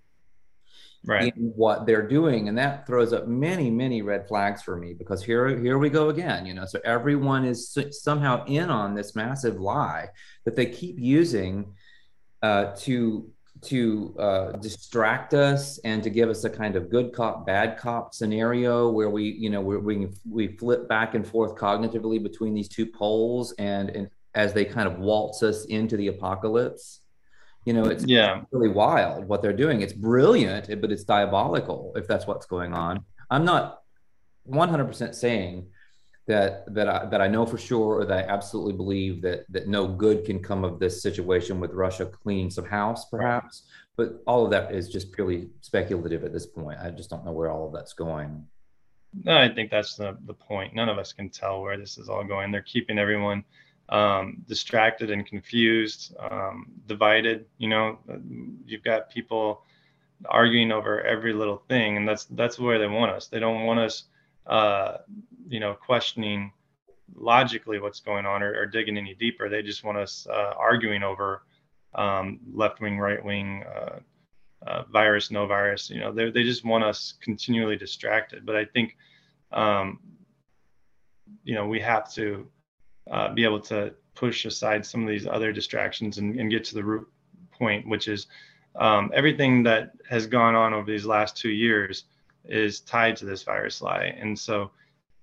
right. 1.06 1.34
in 1.36 1.52
what 1.56 1.86
they're 1.86 2.06
doing 2.06 2.48
and 2.48 2.58
that 2.58 2.86
throws 2.86 3.12
up 3.12 3.26
many 3.26 3.70
many 3.70 4.02
red 4.02 4.26
flags 4.28 4.62
for 4.62 4.76
me 4.76 4.92
because 4.92 5.24
here 5.24 5.48
here 5.58 5.78
we 5.78 5.88
go 5.88 6.10
again 6.10 6.44
you 6.44 6.52
know 6.52 6.66
so 6.66 6.78
everyone 6.84 7.44
is 7.44 7.76
somehow 7.90 8.44
in 8.44 8.70
on 8.70 8.94
this 8.94 9.16
massive 9.16 9.58
lie 9.58 10.08
that 10.44 10.56
they 10.56 10.66
keep 10.66 10.98
using 10.98 11.72
uh, 12.42 12.74
to 12.76 13.30
to 13.66 14.14
uh, 14.18 14.52
distract 14.52 15.34
us 15.34 15.78
and 15.78 16.02
to 16.02 16.10
give 16.10 16.28
us 16.28 16.44
a 16.44 16.50
kind 16.50 16.76
of 16.76 16.90
good 16.90 17.12
cop 17.12 17.46
bad 17.46 17.78
cop 17.78 18.14
scenario 18.14 18.90
where 18.90 19.10
we 19.10 19.24
you 19.24 19.50
know 19.50 19.60
we 19.60 19.76
we, 19.76 20.08
we 20.30 20.48
flip 20.56 20.88
back 20.88 21.14
and 21.14 21.26
forth 21.26 21.56
cognitively 21.56 22.22
between 22.22 22.54
these 22.54 22.68
two 22.68 22.86
poles 22.86 23.52
and, 23.58 23.90
and 23.90 24.10
as 24.34 24.52
they 24.52 24.64
kind 24.64 24.88
of 24.88 24.98
waltz 24.98 25.42
us 25.42 25.64
into 25.66 25.96
the 25.96 26.08
apocalypse 26.08 27.00
You 27.64 27.72
know, 27.72 27.84
it's 27.86 28.04
yeah 28.04 28.42
really 28.50 28.68
wild 28.68 29.24
what 29.26 29.40
they're 29.40 29.56
doing. 29.64 29.80
It's 29.80 29.94
brilliant, 29.94 30.68
but 30.80 30.92
it's 30.92 31.04
diabolical 31.04 31.92
if 31.96 32.06
that's 32.06 32.26
what's 32.26 32.46
going 32.46 32.74
on. 32.74 33.04
I'm 33.30 33.44
not 33.44 33.80
100% 34.48 35.14
saying 35.14 35.68
that 36.26 36.72
that 36.74 36.88
I, 36.88 37.06
that 37.06 37.20
I 37.20 37.28
know 37.28 37.44
for 37.44 37.58
sure 37.58 38.00
or 38.00 38.04
that 38.06 38.24
I 38.24 38.32
absolutely 38.32 38.72
believe 38.72 39.20
that 39.22 39.44
that 39.50 39.68
no 39.68 39.86
good 39.86 40.24
can 40.24 40.42
come 40.42 40.64
of 40.64 40.78
this 40.78 41.02
situation 41.02 41.60
with 41.60 41.72
Russia 41.72 42.06
cleaning 42.06 42.50
some 42.50 42.64
house, 42.64 43.06
perhaps. 43.06 43.64
But 43.96 44.22
all 44.26 44.44
of 44.44 44.50
that 44.50 44.74
is 44.74 44.88
just 44.88 45.12
purely 45.12 45.50
speculative 45.60 46.24
at 46.24 46.32
this 46.32 46.46
point. 46.46 46.80
I 46.80 46.90
just 46.90 47.10
don't 47.10 47.24
know 47.24 47.32
where 47.32 47.50
all 47.50 47.66
of 47.66 47.72
that's 47.72 47.92
going. 47.92 48.44
No, 49.22 49.36
I 49.36 49.48
think 49.48 49.70
that's 49.70 49.96
the 49.96 50.16
the 50.26 50.34
point. 50.34 50.74
None 50.74 50.88
of 50.88 50.98
us 50.98 51.12
can 51.12 51.28
tell 51.28 51.60
where 51.60 51.76
this 51.76 51.98
is 51.98 52.08
all 52.08 52.24
going. 52.24 52.50
They're 52.50 52.62
keeping 52.62 52.98
everyone 52.98 53.44
um, 53.90 54.42
distracted 54.48 55.10
and 55.10 55.26
confused, 55.26 56.16
um, 56.18 56.66
divided. 56.86 57.46
You 57.58 57.68
know, 57.68 57.98
you've 58.64 58.82
got 58.82 59.10
people 59.10 59.62
arguing 60.26 60.72
over 60.72 61.02
every 61.02 61.32
little 61.32 61.62
thing, 61.68 61.96
and 61.96 62.08
that's 62.08 62.24
that's 62.24 62.58
where 62.58 62.78
they 62.78 62.86
want 62.86 63.12
us. 63.12 63.28
They 63.28 63.40
don't 63.40 63.64
want 63.64 63.80
us 63.80 64.04
uh, 64.46 64.98
you 65.48 65.60
know, 65.60 65.74
questioning 65.74 66.52
logically 67.14 67.78
what's 67.78 68.00
going 68.00 68.26
on 68.26 68.42
or, 68.42 68.54
or, 68.58 68.66
digging 68.66 68.96
any 68.96 69.14
deeper. 69.14 69.48
They 69.48 69.62
just 69.62 69.84
want 69.84 69.98
us 69.98 70.26
uh, 70.28 70.52
arguing 70.56 71.02
over 71.02 71.42
um, 71.94 72.40
left 72.52 72.80
wing, 72.80 72.98
right 72.98 73.22
wing, 73.22 73.62
uh, 73.64 74.00
uh, 74.66 74.82
virus, 74.90 75.30
no 75.30 75.46
virus. 75.46 75.90
You 75.90 76.00
know, 76.00 76.12
they 76.12 76.30
they 76.30 76.42
just 76.42 76.64
want 76.64 76.84
us 76.84 77.14
continually 77.20 77.76
distracted. 77.76 78.44
But 78.46 78.56
I 78.56 78.64
think, 78.64 78.96
um, 79.52 80.00
you 81.44 81.54
know, 81.54 81.66
we 81.66 81.80
have 81.80 82.12
to 82.14 82.46
uh, 83.10 83.32
be 83.32 83.44
able 83.44 83.60
to 83.60 83.94
push 84.14 84.44
aside 84.44 84.84
some 84.86 85.02
of 85.02 85.08
these 85.08 85.26
other 85.26 85.52
distractions 85.52 86.18
and, 86.18 86.38
and 86.38 86.50
get 86.50 86.64
to 86.64 86.74
the 86.74 86.84
root 86.84 87.06
point, 87.52 87.86
which 87.88 88.08
is 88.08 88.26
um, 88.76 89.10
everything 89.14 89.62
that 89.64 89.92
has 90.08 90.26
gone 90.26 90.54
on 90.54 90.72
over 90.72 90.90
these 90.90 91.06
last 91.06 91.36
two 91.36 91.50
years 91.50 92.04
is 92.44 92.80
tied 92.80 93.16
to 93.16 93.24
this 93.24 93.42
virus 93.42 93.82
lie. 93.82 94.14
And 94.18 94.38
so 94.38 94.70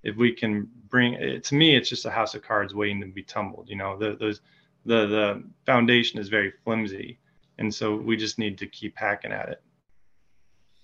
if 0.03 0.15
we 0.15 0.31
can 0.31 0.69
bring 0.89 1.13
it 1.13 1.43
to 1.45 1.55
me, 1.55 1.75
it's 1.75 1.89
just 1.89 2.05
a 2.05 2.11
house 2.11 2.35
of 2.35 2.41
cards 2.41 2.73
waiting 2.73 3.01
to 3.01 3.07
be 3.07 3.23
tumbled. 3.23 3.69
You 3.69 3.75
know, 3.75 3.97
the, 3.97 4.15
those, 4.15 4.41
the, 4.85 5.07
the 5.07 5.43
foundation 5.65 6.19
is 6.19 6.29
very 6.29 6.51
flimsy. 6.63 7.19
And 7.57 7.73
so 7.73 7.95
we 7.95 8.17
just 8.17 8.39
need 8.39 8.57
to 8.57 8.67
keep 8.67 8.97
hacking 8.97 9.31
at 9.31 9.49
it. 9.49 9.61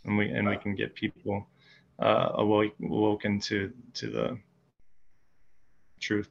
And 0.06 0.18
we, 0.18 0.30
and 0.30 0.48
we 0.48 0.58
can 0.58 0.76
get 0.76 0.94
people 0.94 1.48
uh, 2.00 2.30
awake 2.36 2.76
awoken 2.82 3.40
to, 3.42 3.74
to 3.96 4.10
the 4.10 4.38
truth. 6.00 6.30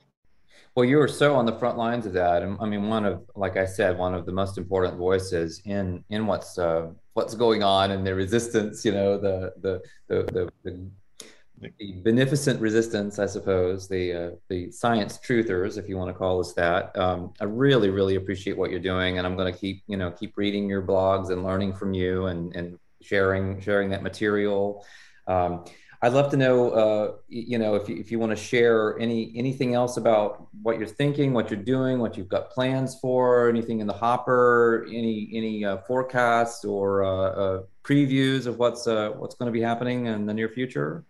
Well, 0.74 0.84
you 0.84 0.98
were 0.98 1.08
so 1.08 1.34
on 1.34 1.46
the 1.46 1.58
front 1.58 1.78
lines 1.78 2.04
of 2.04 2.12
that, 2.12 2.42
and 2.42 2.58
I 2.60 2.66
mean, 2.66 2.88
one 2.88 3.06
of, 3.06 3.24
like 3.34 3.56
I 3.56 3.64
said, 3.64 3.96
one 3.96 4.14
of 4.14 4.26
the 4.26 4.32
most 4.32 4.58
important 4.58 4.96
voices 4.98 5.62
in 5.64 6.04
in 6.10 6.26
what's 6.26 6.58
uh, 6.58 6.88
what's 7.14 7.34
going 7.34 7.62
on 7.62 7.92
and 7.92 8.06
the 8.06 8.14
resistance. 8.14 8.84
You 8.84 8.92
know, 8.92 9.18
the 9.18 9.54
the 9.62 9.82
the 10.08 10.22
the, 10.32 10.50
the, 10.64 11.70
the 11.78 11.92
beneficent 12.02 12.60
resistance, 12.60 13.18
I 13.18 13.26
suppose, 13.26 13.88
the 13.88 14.12
uh, 14.12 14.30
the 14.48 14.70
science 14.70 15.18
truthers, 15.18 15.78
if 15.78 15.88
you 15.88 15.96
want 15.96 16.10
to 16.10 16.14
call 16.14 16.40
us 16.40 16.52
that. 16.54 16.96
Um, 16.98 17.32
I 17.40 17.44
really, 17.44 17.88
really 17.88 18.16
appreciate 18.16 18.56
what 18.56 18.70
you're 18.70 18.78
doing, 18.78 19.18
and 19.18 19.26
I'm 19.26 19.36
going 19.36 19.52
to 19.52 19.58
keep 19.58 19.82
you 19.86 19.96
know 19.96 20.10
keep 20.10 20.36
reading 20.36 20.68
your 20.68 20.82
blogs 20.82 21.30
and 21.30 21.42
learning 21.42 21.72
from 21.72 21.94
you 21.94 22.26
and 22.26 22.54
and 22.54 22.78
sharing 23.00 23.60
sharing 23.60 23.88
that 23.90 24.02
material. 24.02 24.84
Um, 25.26 25.64
I'd 26.06 26.12
love 26.12 26.30
to 26.30 26.36
know, 26.36 26.70
uh, 26.70 27.12
you 27.28 27.58
know, 27.58 27.74
if 27.74 27.88
you, 27.88 27.96
if 27.96 28.12
you 28.12 28.20
want 28.20 28.30
to 28.30 28.36
share 28.36 28.96
any 29.00 29.32
anything 29.34 29.74
else 29.74 29.96
about 29.96 30.46
what 30.62 30.78
you're 30.78 30.86
thinking, 30.86 31.32
what 31.32 31.50
you're 31.50 31.58
doing, 31.58 31.98
what 31.98 32.16
you've 32.16 32.28
got 32.28 32.50
plans 32.50 32.96
for, 33.00 33.48
anything 33.48 33.80
in 33.80 33.88
the 33.88 33.92
hopper, 33.92 34.86
any 34.88 35.28
any 35.34 35.64
uh, 35.64 35.78
forecasts 35.78 36.64
or 36.64 37.02
uh, 37.02 37.10
uh 37.10 37.62
previews 37.82 38.46
of 38.46 38.60
what's 38.60 38.86
uh, 38.86 39.10
what's 39.16 39.34
going 39.34 39.46
to 39.46 39.52
be 39.52 39.60
happening 39.60 40.06
in 40.06 40.26
the 40.26 40.32
near 40.32 40.48
future. 40.48 41.04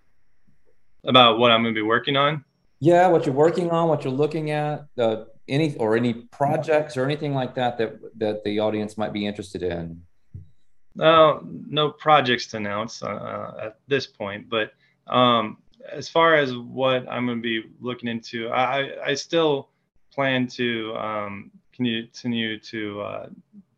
About 1.05 1.39
what 1.39 1.53
I'm 1.53 1.63
going 1.63 1.75
to 1.75 1.79
be 1.79 1.87
working 1.87 2.17
on. 2.17 2.43
Yeah, 2.81 3.07
what 3.09 3.27
you're 3.27 3.35
working 3.35 3.71
on, 3.71 3.89
what 3.89 4.03
you're 4.03 4.15
looking 4.15 4.51
at, 4.51 4.87
uh, 4.97 5.25
any 5.47 5.77
or 5.77 5.95
any 5.95 6.15
projects 6.15 6.97
or 6.97 7.05
anything 7.05 7.35
like 7.35 7.55
that 7.57 7.77
that 7.77 7.99
that 8.17 8.45
the 8.45 8.61
audience 8.61 8.97
might 8.97 9.13
be 9.13 9.27
interested 9.27 9.63
in. 9.63 10.01
Uh, 10.99 11.41
no 11.69 11.91
projects 11.91 12.47
to 12.47 12.57
announce 12.57 13.03
uh, 13.03 13.53
at 13.63 13.79
this 13.89 14.07
point, 14.07 14.49
but 14.49 14.73
um, 15.07 15.59
as 15.91 16.09
far 16.09 16.35
as 16.35 16.57
what 16.57 17.09
I'm 17.09 17.27
going 17.27 17.39
to 17.39 17.43
be 17.43 17.69
looking 17.81 18.09
into, 18.09 18.49
I, 18.49 18.93
I 19.05 19.15
still 19.15 19.69
plan 20.13 20.47
to 20.49 20.95
um, 20.97 21.51
continue 21.73 22.59
to 22.59 23.01
uh, 23.01 23.29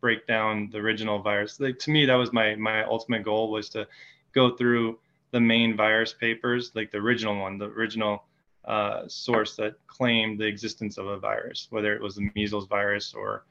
break 0.01 0.25
down 0.25 0.69
the 0.71 0.77
original 0.77 1.21
virus. 1.21 1.59
Like 1.59 1.79
to 1.79 1.91
me, 1.91 2.05
that 2.05 2.15
was 2.15 2.33
my 2.33 2.55
my 2.55 2.83
ultimate 2.85 3.23
goal 3.23 3.51
was 3.51 3.69
to 3.69 3.87
go 4.33 4.55
through 4.55 4.99
the 5.31 5.39
main 5.39 5.75
virus 5.75 6.13
papers, 6.13 6.71
like 6.73 6.91
the 6.91 6.97
original 6.97 7.39
one, 7.39 7.57
the 7.57 7.65
original 7.65 8.23
uh, 8.65 9.03
source 9.07 9.55
that 9.57 9.75
claimed 9.87 10.39
the 10.39 10.45
existence 10.45 10.97
of 10.97 11.07
a 11.07 11.19
virus, 11.19 11.67
whether 11.69 11.93
it 11.93 12.01
was 12.01 12.15
the 12.15 12.29
measles 12.35 12.67
virus 12.67 13.13
or 13.13 13.45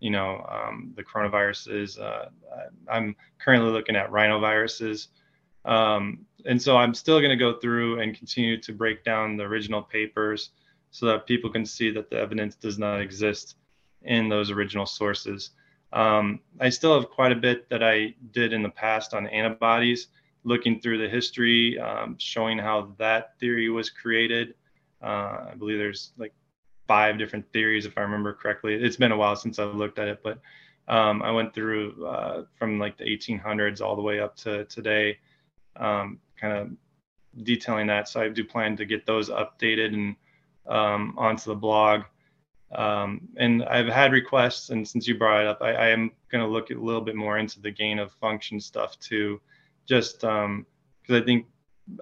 you 0.00 0.10
know, 0.10 0.44
um, 0.50 0.92
the 0.96 1.02
coronaviruses. 1.02 1.98
Uh, 1.98 2.26
I'm 2.90 3.16
currently 3.38 3.70
looking 3.70 3.96
at 3.96 4.10
rhinoviruses. 4.10 5.08
Um, 5.64 6.26
and 6.44 6.60
so 6.60 6.76
I'm 6.76 6.94
still 6.94 7.18
going 7.18 7.30
to 7.30 7.36
go 7.36 7.58
through 7.58 8.00
and 8.00 8.16
continue 8.16 8.60
to 8.60 8.72
break 8.72 9.04
down 9.04 9.36
the 9.36 9.44
original 9.44 9.82
papers 9.82 10.50
so 10.90 11.06
that 11.06 11.26
people 11.26 11.50
can 11.50 11.66
see 11.66 11.90
that 11.90 12.10
the 12.10 12.16
evidence 12.16 12.54
does 12.54 12.78
not 12.78 13.00
exist 13.00 13.56
in 14.02 14.28
those 14.28 14.50
original 14.50 14.86
sources. 14.86 15.50
Um, 15.92 16.40
I 16.60 16.68
still 16.68 16.98
have 17.00 17.10
quite 17.10 17.32
a 17.32 17.36
bit 17.36 17.68
that 17.70 17.82
I 17.82 18.14
did 18.32 18.52
in 18.52 18.62
the 18.62 18.68
past 18.68 19.14
on 19.14 19.26
antibodies, 19.28 20.08
looking 20.44 20.80
through 20.80 20.98
the 20.98 21.08
history, 21.08 21.78
um, 21.78 22.16
showing 22.18 22.58
how 22.58 22.94
that 22.98 23.38
theory 23.38 23.70
was 23.70 23.90
created. 23.90 24.54
Uh, 25.02 25.46
I 25.50 25.54
believe 25.58 25.78
there's 25.78 26.12
like 26.18 26.34
five 26.86 27.18
different 27.18 27.50
theories, 27.52 27.86
if 27.86 27.96
I 27.96 28.02
remember 28.02 28.34
correctly. 28.34 28.74
It's 28.74 28.96
been 28.96 29.12
a 29.12 29.16
while 29.16 29.36
since 29.36 29.58
I 29.58 29.64
looked 29.64 29.98
at 29.98 30.08
it, 30.08 30.20
but 30.22 30.40
um, 30.88 31.22
I 31.22 31.30
went 31.30 31.54
through 31.54 32.06
uh, 32.06 32.44
from 32.56 32.78
like 32.78 32.98
the 32.98 33.04
1800s 33.04 33.80
all 33.80 33.96
the 33.96 34.02
way 34.02 34.20
up 34.20 34.36
to 34.38 34.64
today, 34.66 35.18
um, 35.76 36.18
kind 36.40 36.56
of 36.56 37.44
detailing 37.44 37.86
that. 37.88 38.08
So 38.08 38.20
I 38.20 38.28
do 38.28 38.44
plan 38.44 38.76
to 38.76 38.84
get 38.84 39.06
those 39.06 39.30
updated 39.30 39.94
and 39.94 40.16
um, 40.66 41.14
onto 41.16 41.50
the 41.50 41.56
blog. 41.56 42.02
Um, 42.74 43.28
and 43.36 43.64
I've 43.64 43.86
had 43.86 44.12
requests, 44.12 44.70
and 44.70 44.86
since 44.86 45.06
you 45.06 45.16
brought 45.16 45.42
it 45.42 45.46
up, 45.46 45.58
I, 45.60 45.74
I 45.74 45.88
am 45.88 46.10
going 46.30 46.42
to 46.42 46.50
look 46.50 46.70
a 46.70 46.74
little 46.74 47.00
bit 47.00 47.14
more 47.14 47.38
into 47.38 47.60
the 47.60 47.70
gain 47.70 47.98
of 47.98 48.12
function 48.12 48.60
stuff 48.60 48.98
too, 48.98 49.40
just 49.86 50.20
because 50.20 50.44
um, 50.44 50.66
I 51.08 51.20
think 51.20 51.46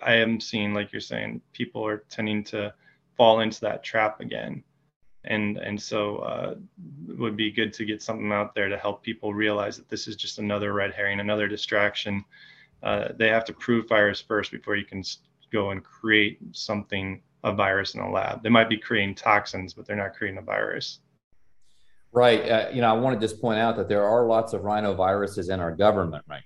I 0.02 0.14
am 0.14 0.40
seeing, 0.40 0.72
like 0.72 0.92
you're 0.92 1.00
saying, 1.00 1.42
people 1.52 1.86
are 1.86 2.04
tending 2.08 2.44
to 2.44 2.72
fall 3.16 3.40
into 3.40 3.60
that 3.62 3.84
trap 3.84 4.20
again 4.20 4.64
and 5.24 5.56
and 5.58 5.80
so 5.80 6.16
uh, 6.18 6.54
it 7.08 7.18
would 7.18 7.36
be 7.36 7.50
good 7.50 7.72
to 7.74 7.84
get 7.84 8.02
something 8.02 8.32
out 8.32 8.54
there 8.54 8.68
to 8.68 8.76
help 8.76 9.02
people 9.02 9.32
realize 9.32 9.76
that 9.76 9.88
this 9.88 10.08
is 10.08 10.16
just 10.16 10.38
another 10.38 10.72
red 10.72 10.92
herring, 10.92 11.20
another 11.20 11.48
distraction. 11.48 12.24
Uh, 12.82 13.08
they 13.16 13.28
have 13.28 13.44
to 13.44 13.52
prove 13.52 13.88
virus 13.88 14.20
first 14.20 14.50
before 14.50 14.76
you 14.76 14.84
can 14.84 15.02
go 15.52 15.70
and 15.70 15.84
create 15.84 16.38
something 16.52 17.22
a 17.44 17.52
virus 17.52 17.94
in 17.94 18.00
a 18.00 18.10
lab. 18.10 18.42
They 18.42 18.48
might 18.48 18.68
be 18.68 18.76
creating 18.76 19.16
toxins, 19.16 19.74
but 19.74 19.86
they're 19.86 19.96
not 19.96 20.14
creating 20.14 20.38
a 20.38 20.42
virus. 20.42 21.00
Right. 22.12 22.48
Uh, 22.48 22.68
you 22.72 22.80
know, 22.80 22.88
I 22.88 22.92
want 22.92 23.18
to 23.18 23.26
just 23.26 23.40
point 23.40 23.58
out 23.58 23.76
that 23.76 23.88
there 23.88 24.04
are 24.04 24.26
lots 24.26 24.52
of 24.52 24.62
rhinoviruses 24.62 25.52
in 25.52 25.60
our 25.60 25.72
government 25.74 26.24
right 26.28 26.42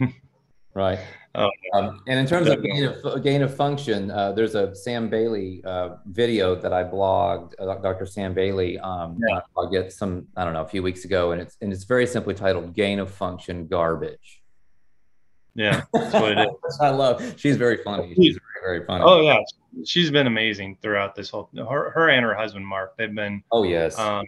now. 0.00 0.08
right. 0.74 0.98
Oh, 1.34 1.48
um, 1.74 2.02
and 2.08 2.18
in 2.18 2.26
terms 2.26 2.48
of 2.48 2.62
gain 2.62 2.84
of, 2.84 3.22
gain 3.22 3.42
of 3.42 3.54
function, 3.54 4.10
uh, 4.10 4.32
there's 4.32 4.56
a 4.56 4.74
Sam 4.74 5.08
Bailey 5.08 5.62
uh, 5.64 5.90
video 6.06 6.56
that 6.56 6.72
I 6.72 6.82
blogged, 6.82 7.54
uh, 7.60 7.72
Dr. 7.76 8.04
Sam 8.04 8.34
Bailey. 8.34 8.80
Um, 8.80 9.16
yeah. 9.28 9.40
I'll 9.56 9.70
get 9.70 9.92
some, 9.92 10.26
I 10.36 10.44
don't 10.44 10.54
know, 10.54 10.62
a 10.62 10.68
few 10.68 10.82
weeks 10.82 11.04
ago, 11.04 11.30
and 11.30 11.40
it's 11.40 11.56
and 11.60 11.72
it's 11.72 11.84
very 11.84 12.06
simply 12.06 12.34
titled 12.34 12.74
"Gain 12.74 12.98
of 12.98 13.12
Function 13.12 13.68
Garbage." 13.68 14.39
Yeah, 15.54 15.82
that's 15.92 16.14
what 16.14 16.32
it 16.32 16.48
is. 16.48 16.78
I 16.80 16.90
love. 16.90 17.34
She's 17.38 17.56
very 17.56 17.78
funny. 17.78 18.14
She's 18.14 18.38
very, 18.38 18.78
very 18.78 18.86
funny. 18.86 19.04
Oh 19.06 19.20
yeah, 19.20 19.38
she's 19.84 20.10
been 20.10 20.26
amazing 20.26 20.78
throughout 20.80 21.14
this 21.14 21.30
whole. 21.30 21.50
Her, 21.56 21.90
her 21.90 22.08
and 22.08 22.24
her 22.24 22.34
husband 22.34 22.66
Mark, 22.66 22.96
they've 22.96 23.14
been. 23.14 23.42
Oh 23.50 23.64
yes. 23.64 23.98
Um, 23.98 24.24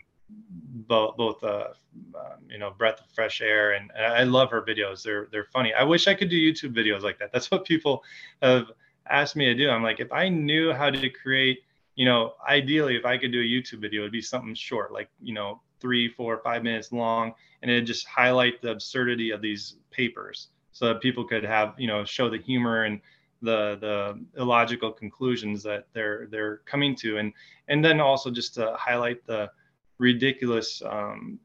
both 0.89 1.16
both 1.16 1.45
uh, 1.45 1.68
um, 2.14 2.39
you 2.49 2.59
know 2.59 2.70
breath 2.70 3.01
of 3.01 3.07
fresh 3.14 3.41
air 3.41 3.73
and, 3.73 3.91
and, 3.97 4.07
I 4.07 4.25
love 4.25 4.51
her 4.51 4.62
videos. 4.62 5.03
They're 5.03 5.29
they're 5.31 5.49
funny. 5.53 5.73
I 5.75 5.83
wish 5.85 6.09
I 6.09 6.14
could 6.14 6.31
do 6.31 6.37
YouTube 6.37 6.75
videos 6.75 7.03
like 7.03 7.18
that. 7.18 7.33
That's 7.33 7.51
what 7.51 7.64
people 7.64 8.03
have 8.41 8.66
asked 9.09 9.37
me 9.37 9.47
to 9.47 9.55
do. 9.55 9.70
I'm 9.70 9.83
like, 9.83 10.01
if 10.01 10.12
I 10.12 10.29
knew 10.29 10.73
how 10.73 10.91
to 10.91 11.11
create, 11.11 11.61
you 11.95 12.05
know, 12.05 12.35
ideally, 12.49 12.97
if 12.97 13.05
I 13.05 13.18
could 13.18 13.33
do 13.33 13.41
a 13.41 13.45
YouTube 13.45 13.81
video, 13.81 14.03
it'd 14.03 14.12
be 14.12 14.23
something 14.23 14.55
short, 14.55 14.93
like 14.93 15.09
you 15.23 15.35
know, 15.35 15.61
three, 15.81 16.09
four, 16.09 16.41
five 16.43 16.62
minutes 16.62 16.93
long, 16.93 17.35
and 17.62 17.70
it'd 17.70 17.87
just 17.87 18.07
highlight 18.07 18.62
the 18.62 18.70
absurdity 18.70 19.31
of 19.31 19.43
these 19.43 19.77
papers, 19.91 20.49
so 20.73 20.87
that 20.89 21.01
people 21.01 21.25
could 21.25 21.45
have, 21.45 21.75
you 21.79 21.87
know, 21.87 22.05
show 22.05 22.29
the 22.29 22.39
humor 22.39 22.85
and 22.85 23.01
the 23.43 23.77
the 23.81 24.41
illogical 24.41 24.91
conclusions 24.93 25.62
that 25.62 25.87
they're 25.93 26.29
they're 26.31 26.59
coming 26.59 26.95
to, 26.97 27.18
and 27.18 27.33
and 27.68 27.85
then 27.85 28.01
also 28.01 28.31
just 28.31 28.55
to 28.55 28.75
highlight 28.79 29.25
the 29.27 29.51
ridiculous 29.99 30.83
um, 30.85 31.39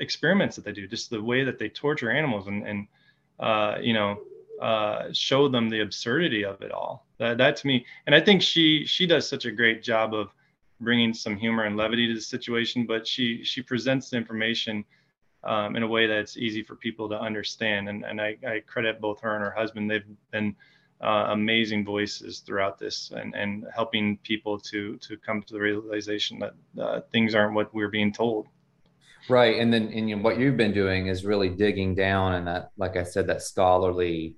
experiments 0.00 0.56
that 0.56 0.64
they 0.64 0.72
do, 0.72 0.86
just 0.86 1.10
the 1.10 1.22
way 1.22 1.44
that 1.44 1.58
they 1.58 1.68
torture 1.68 2.10
animals 2.10 2.46
and 2.46 2.66
and 2.66 2.86
uh, 3.40 3.76
you 3.80 3.92
know 3.92 4.18
uh, 4.62 5.12
show 5.12 5.48
them 5.48 5.68
the 5.68 5.80
absurdity 5.80 6.44
of 6.44 6.62
it 6.62 6.72
all. 6.72 7.06
That 7.18 7.38
that 7.38 7.56
to 7.56 7.66
me, 7.66 7.84
and 8.06 8.14
I 8.14 8.20
think 8.20 8.40
she 8.40 8.86
she 8.86 9.06
does 9.06 9.28
such 9.28 9.44
a 9.44 9.50
great 9.50 9.82
job 9.82 10.14
of 10.14 10.30
bringing 10.80 11.12
some 11.14 11.36
humor 11.36 11.64
and 11.64 11.76
levity 11.76 12.06
to 12.06 12.14
the 12.14 12.20
situation, 12.20 12.86
but 12.86 13.06
she 13.06 13.42
she 13.44 13.62
presents 13.62 14.10
the 14.10 14.16
information 14.16 14.84
um, 15.46 15.76
in 15.76 15.82
a 15.82 15.86
way 15.86 16.06
that's 16.06 16.36
easy 16.36 16.62
for 16.62 16.76
people 16.76 17.08
to 17.08 17.18
understand. 17.18 17.88
And 17.88 18.04
and 18.04 18.20
I, 18.20 18.36
I 18.46 18.60
credit 18.66 19.00
both 19.00 19.20
her 19.20 19.34
and 19.34 19.42
her 19.42 19.50
husband. 19.50 19.90
They've 19.90 20.04
been 20.30 20.54
uh, 21.00 21.26
amazing 21.30 21.84
voices 21.84 22.40
throughout 22.40 22.78
this 22.78 23.12
and, 23.14 23.34
and 23.34 23.66
helping 23.74 24.18
people 24.18 24.58
to 24.58 24.96
to 24.98 25.16
come 25.18 25.42
to 25.42 25.54
the 25.54 25.60
realization 25.60 26.38
that 26.40 26.54
uh, 26.82 27.00
things 27.12 27.34
aren't 27.34 27.54
what 27.54 27.72
we're 27.74 27.88
being 27.88 28.12
told. 28.12 28.48
Right, 29.28 29.58
and 29.58 29.72
then 29.72 29.90
and 29.92 30.08
you 30.08 30.16
know, 30.16 30.22
what 30.22 30.38
you've 30.38 30.56
been 30.56 30.72
doing 30.72 31.08
is 31.08 31.24
really 31.24 31.48
digging 31.48 31.94
down 31.94 32.34
in 32.34 32.44
that, 32.44 32.70
like 32.76 32.96
I 32.96 33.02
said, 33.02 33.26
that 33.28 33.42
scholarly, 33.42 34.36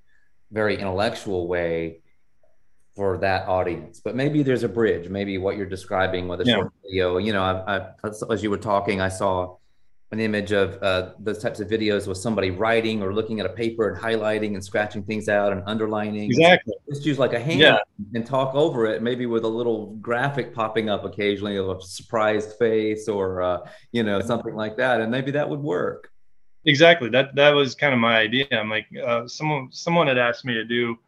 very 0.51 0.79
intellectual 0.79 1.47
way 1.47 2.01
for 2.97 3.19
that 3.19 3.47
audience. 3.47 4.01
But 4.01 4.17
maybe 4.17 4.43
there's 4.43 4.65
a 4.65 4.69
bridge. 4.69 5.09
Maybe 5.09 5.39
what 5.39 5.57
you're 5.57 5.67
describing 5.67 6.27
with 6.27 6.41
a 6.41 6.45
yeah. 6.45 6.55
short 6.55 6.73
video. 6.83 7.19
You 7.19 7.33
know, 7.33 7.43
I, 7.43 7.77
I, 7.77 8.09
as 8.31 8.43
you 8.43 8.51
were 8.51 8.57
talking, 8.59 9.01
I 9.01 9.09
saw 9.09 9.59
an 10.11 10.21
image 10.21 10.53
of 10.53 10.83
uh, 10.83 11.13
those 11.19 11.39
types 11.39 11.61
of 11.61 11.69
videos 11.69 12.07
with 12.07 12.17
somebody 12.17 12.51
writing 12.51 13.03
or 13.03 13.13
looking 13.13 13.41
at 13.41 13.47
a 13.47 13.51
paper 13.51 13.89
and 13.89 14.03
highlighting 14.03 14.55
and 14.55 14.65
scratching 14.65 15.03
things 15.03 15.29
out 15.29 15.53
and 15.53 15.63
underlining. 15.67 16.31
Exactly. 16.31 16.73
Just 16.89 17.05
use 17.05 17.19
like 17.19 17.35
a 17.35 17.41
hand 17.41 17.61
yeah. 17.61 17.79
and 18.15 18.25
talk 18.25 18.55
over 18.55 18.87
it, 18.87 19.03
maybe 19.03 19.27
with 19.27 19.45
a 19.45 19.49
little 19.49 19.95
graphic 19.97 20.55
popping 20.55 20.89
up 20.89 21.05
occasionally 21.05 21.57
of 21.57 21.69
a 21.69 21.81
surprised 21.83 22.53
face 22.59 23.07
or 23.07 23.43
uh, 23.43 23.59
you 23.93 24.03
know 24.03 24.21
something 24.21 24.55
like 24.55 24.77
that, 24.79 25.03
and 25.03 25.11
maybe 25.11 25.31
that 25.33 25.49
would 25.49 25.61
work. 25.61 26.11
Exactly. 26.65 27.11
That 27.11 27.35
that 27.35 27.51
was 27.51 27.75
kind 27.75 27.93
of 27.93 28.01
my 28.01 28.19
idea. 28.19 28.47
I'm 28.51 28.71
like, 28.71 28.87
uh, 29.05 29.29
someone 29.29 29.69
someone 29.73 30.07
had 30.07 30.19
asked 30.19 30.45
me 30.47 30.55
to 30.55 30.65
do, 30.65 30.99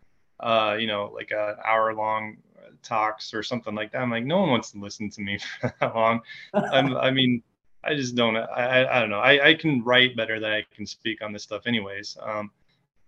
uh, 0.40 0.76
you 0.78 0.86
know, 0.86 1.10
like 1.14 1.30
an 1.30 1.56
hour 1.64 1.94
long 1.94 2.36
talks 2.82 3.32
or 3.32 3.42
something 3.42 3.74
like 3.74 3.92
that. 3.92 4.02
I'm 4.02 4.10
like, 4.10 4.24
no 4.24 4.40
one 4.40 4.50
wants 4.50 4.72
to 4.72 4.78
listen 4.78 5.10
to 5.10 5.22
me 5.22 5.38
for 5.60 5.74
that 5.80 5.94
long. 5.94 6.20
I'm, 6.52 6.96
I 6.96 7.10
mean 7.10 7.42
I 7.82 7.94
just 7.94 8.14
don't. 8.14 8.36
I, 8.36 8.86
I 8.90 9.00
don't 9.00 9.10
know. 9.10 9.20
I, 9.20 9.50
I 9.50 9.54
can 9.54 9.82
write 9.82 10.16
better 10.16 10.38
than 10.38 10.50
I 10.50 10.64
can 10.74 10.86
speak 10.86 11.22
on 11.22 11.32
this 11.32 11.42
stuff, 11.42 11.62
anyways. 11.66 12.16
Um, 12.20 12.50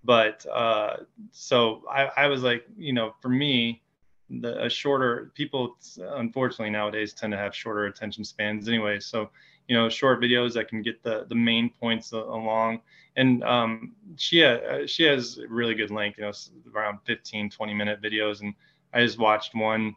but 0.04 0.44
uh, 0.52 0.96
so 1.30 1.82
I, 1.90 2.10
I 2.16 2.26
was 2.26 2.42
like, 2.42 2.64
you 2.76 2.92
know, 2.92 3.14
for 3.20 3.28
me, 3.28 3.82
the 4.30 4.64
a 4.64 4.70
shorter 4.70 5.30
people 5.34 5.76
unfortunately 5.98 6.70
nowadays 6.70 7.12
tend 7.12 7.32
to 7.32 7.36
have 7.36 7.54
shorter 7.54 7.86
attention 7.86 8.24
spans, 8.24 8.66
anyway. 8.66 8.98
So 8.98 9.30
you 9.68 9.76
know, 9.76 9.88
short 9.88 10.20
videos 10.20 10.54
that 10.54 10.68
can 10.68 10.82
get 10.82 11.02
the 11.02 11.26
the 11.28 11.34
main 11.34 11.70
points 11.70 12.12
along. 12.12 12.80
And 13.16 13.44
um, 13.44 13.94
she 14.16 14.42
ha- 14.42 14.86
she 14.86 15.04
has 15.04 15.38
really 15.48 15.74
good 15.74 15.90
length, 15.90 16.18
you 16.18 16.24
know, 16.24 16.32
around 16.74 16.98
15, 17.04 17.50
20 17.50 17.74
minute 17.74 18.00
videos. 18.02 18.40
And 18.40 18.54
I 18.94 19.04
just 19.04 19.18
watched 19.18 19.54
one 19.54 19.94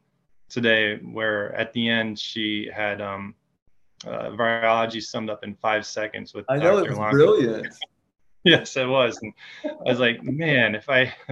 today 0.50 0.98
where 0.98 1.54
at 1.56 1.74
the 1.74 1.90
end 1.90 2.20
she 2.20 2.70
had 2.74 3.02
um, 3.02 3.34
uh, 4.06 4.30
virology 4.32 5.02
summed 5.02 5.30
up 5.30 5.44
in 5.44 5.56
five 5.56 5.86
seconds 5.86 6.34
with 6.34 6.46
I 6.50 6.58
know 6.58 6.84
Dr. 6.84 6.92
it's 6.92 7.12
brilliant. 7.12 7.76
yes, 8.44 8.76
it 8.78 8.88
was. 8.88 9.20
And 9.22 9.34
I 9.64 9.90
was 9.90 10.00
like, 10.00 10.24
man, 10.24 10.76
if 10.76 10.90
I 10.90 11.14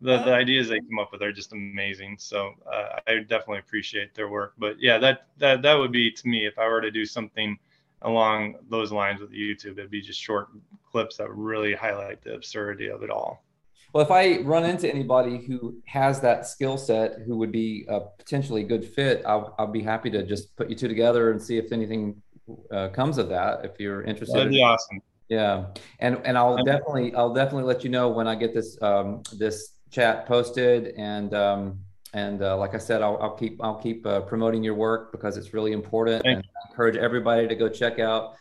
the, 0.00 0.18
the 0.18 0.32
ideas 0.32 0.68
they 0.68 0.80
come 0.80 0.98
up 0.98 1.12
with 1.12 1.22
are 1.22 1.32
just 1.32 1.52
amazing. 1.52 2.16
So 2.18 2.54
uh, 2.70 3.00
I 3.06 3.18
definitely 3.18 3.58
appreciate 3.58 4.14
their 4.14 4.28
work. 4.28 4.54
But 4.58 4.80
yeah, 4.80 4.98
that 4.98 5.26
that 5.38 5.62
that 5.62 5.74
would 5.74 5.92
be 5.92 6.10
to 6.10 6.28
me 6.28 6.46
if 6.46 6.58
I 6.58 6.66
were 6.66 6.80
to 6.80 6.90
do 6.90 7.04
something 7.04 7.58
along 8.02 8.56
those 8.70 8.92
lines 8.92 9.20
with 9.20 9.30
YouTube, 9.30 9.72
it'd 9.72 9.90
be 9.90 10.00
just 10.00 10.20
short 10.20 10.48
clips 10.90 11.18
that 11.18 11.30
really 11.30 11.74
highlight 11.74 12.22
the 12.22 12.34
absurdity 12.34 12.88
of 12.88 13.02
it 13.02 13.10
all. 13.10 13.44
Well, 13.92 14.04
if 14.04 14.10
I 14.10 14.38
run 14.42 14.64
into 14.64 14.88
anybody 14.88 15.44
who 15.44 15.80
has 15.86 16.20
that 16.20 16.46
skill 16.46 16.78
set 16.78 17.18
who 17.26 17.36
would 17.38 17.50
be 17.50 17.86
a 17.88 18.00
potentially 18.18 18.62
good 18.62 18.84
fit, 18.84 19.22
I'll, 19.26 19.54
I'll 19.58 19.66
be 19.66 19.82
happy 19.82 20.10
to 20.10 20.24
just 20.24 20.54
put 20.56 20.70
you 20.70 20.76
two 20.76 20.88
together 20.88 21.32
and 21.32 21.42
see 21.42 21.58
if 21.58 21.72
anything 21.72 22.22
uh, 22.70 22.88
comes 22.88 23.18
of 23.18 23.28
that. 23.30 23.64
If 23.64 23.80
you're 23.80 24.02
interested, 24.02 24.36
that'd 24.36 24.52
be 24.52 24.62
awesome. 24.62 25.00
Yeah, 25.28 25.66
and 26.00 26.20
and 26.24 26.36
I'll 26.36 26.62
definitely 26.64 27.14
I'll 27.14 27.32
definitely 27.32 27.64
let 27.64 27.84
you 27.84 27.90
know 27.90 28.08
when 28.08 28.26
I 28.26 28.34
get 28.34 28.52
this 28.52 28.80
um, 28.82 29.22
this 29.36 29.74
chat 29.90 30.26
posted 30.26 30.94
and 30.96 31.32
um, 31.34 31.80
and 32.12 32.42
uh, 32.42 32.56
like 32.56 32.74
I 32.74 32.78
said, 32.78 33.02
I'll, 33.02 33.16
I'll 33.20 33.36
keep 33.36 33.62
I'll 33.62 33.80
keep 33.80 34.04
uh, 34.06 34.22
promoting 34.22 34.64
your 34.64 34.74
work 34.74 35.12
because 35.12 35.36
it's 35.36 35.54
really 35.54 35.72
important. 35.72 36.22
Thank 36.24 36.38
and 36.38 36.44
I 36.44 36.70
encourage 36.70 36.96
everybody 36.96 37.46
to 37.46 37.54
go 37.54 37.68
check 37.68 37.98
out 37.98 38.34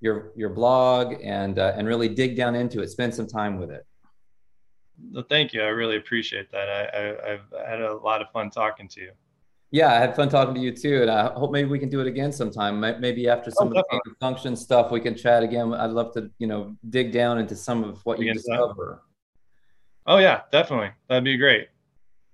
your 0.00 0.32
your 0.34 0.48
blog 0.48 1.16
and 1.22 1.58
uh, 1.58 1.74
and 1.76 1.86
really 1.86 2.08
dig 2.08 2.36
down 2.36 2.54
into 2.54 2.80
it. 2.80 2.88
Spend 2.88 3.14
some 3.14 3.26
time 3.26 3.58
with 3.58 3.70
it. 3.70 3.86
Well, 5.12 5.24
thank 5.28 5.52
you. 5.52 5.62
I 5.62 5.68
really 5.68 5.96
appreciate 5.96 6.50
that. 6.52 6.68
I, 6.68 7.26
I, 7.26 7.30
have 7.30 7.68
had 7.68 7.80
a 7.80 7.94
lot 7.94 8.20
of 8.20 8.28
fun 8.30 8.50
talking 8.50 8.88
to 8.88 9.00
you. 9.00 9.12
Yeah, 9.72 9.92
I 9.92 9.98
had 9.98 10.16
fun 10.16 10.28
talking 10.28 10.54
to 10.54 10.60
you 10.60 10.72
too, 10.72 11.02
and 11.02 11.10
I 11.10 11.32
hope 11.32 11.52
maybe 11.52 11.68
we 11.68 11.78
can 11.78 11.88
do 11.88 12.00
it 12.00 12.06
again 12.08 12.32
sometime. 12.32 12.80
Maybe 12.80 13.28
after 13.28 13.52
some 13.52 13.68
oh, 13.68 13.78
of 13.78 13.84
the 14.04 14.14
function 14.18 14.56
stuff, 14.56 14.90
we 14.90 15.00
can 15.00 15.14
chat 15.14 15.44
again. 15.44 15.72
I'd 15.72 15.90
love 15.90 16.12
to, 16.14 16.28
you 16.38 16.48
know, 16.48 16.74
dig 16.88 17.12
down 17.12 17.38
into 17.38 17.54
some 17.54 17.84
of 17.84 18.04
what 18.04 18.18
you 18.18 18.32
discover. 18.32 19.02
Oh 20.06 20.18
yeah, 20.18 20.42
definitely. 20.50 20.90
That'd 21.08 21.22
be 21.22 21.36
great. 21.36 21.68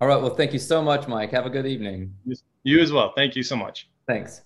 All 0.00 0.08
right. 0.08 0.20
Well, 0.20 0.34
thank 0.34 0.54
you 0.54 0.58
so 0.58 0.82
much, 0.82 1.08
Mike. 1.08 1.30
Have 1.32 1.44
a 1.44 1.50
good 1.50 1.66
evening. 1.66 2.14
You 2.64 2.80
as 2.80 2.90
well. 2.90 3.12
Thank 3.14 3.36
you 3.36 3.42
so 3.42 3.56
much. 3.56 3.88
Thanks. 4.06 4.42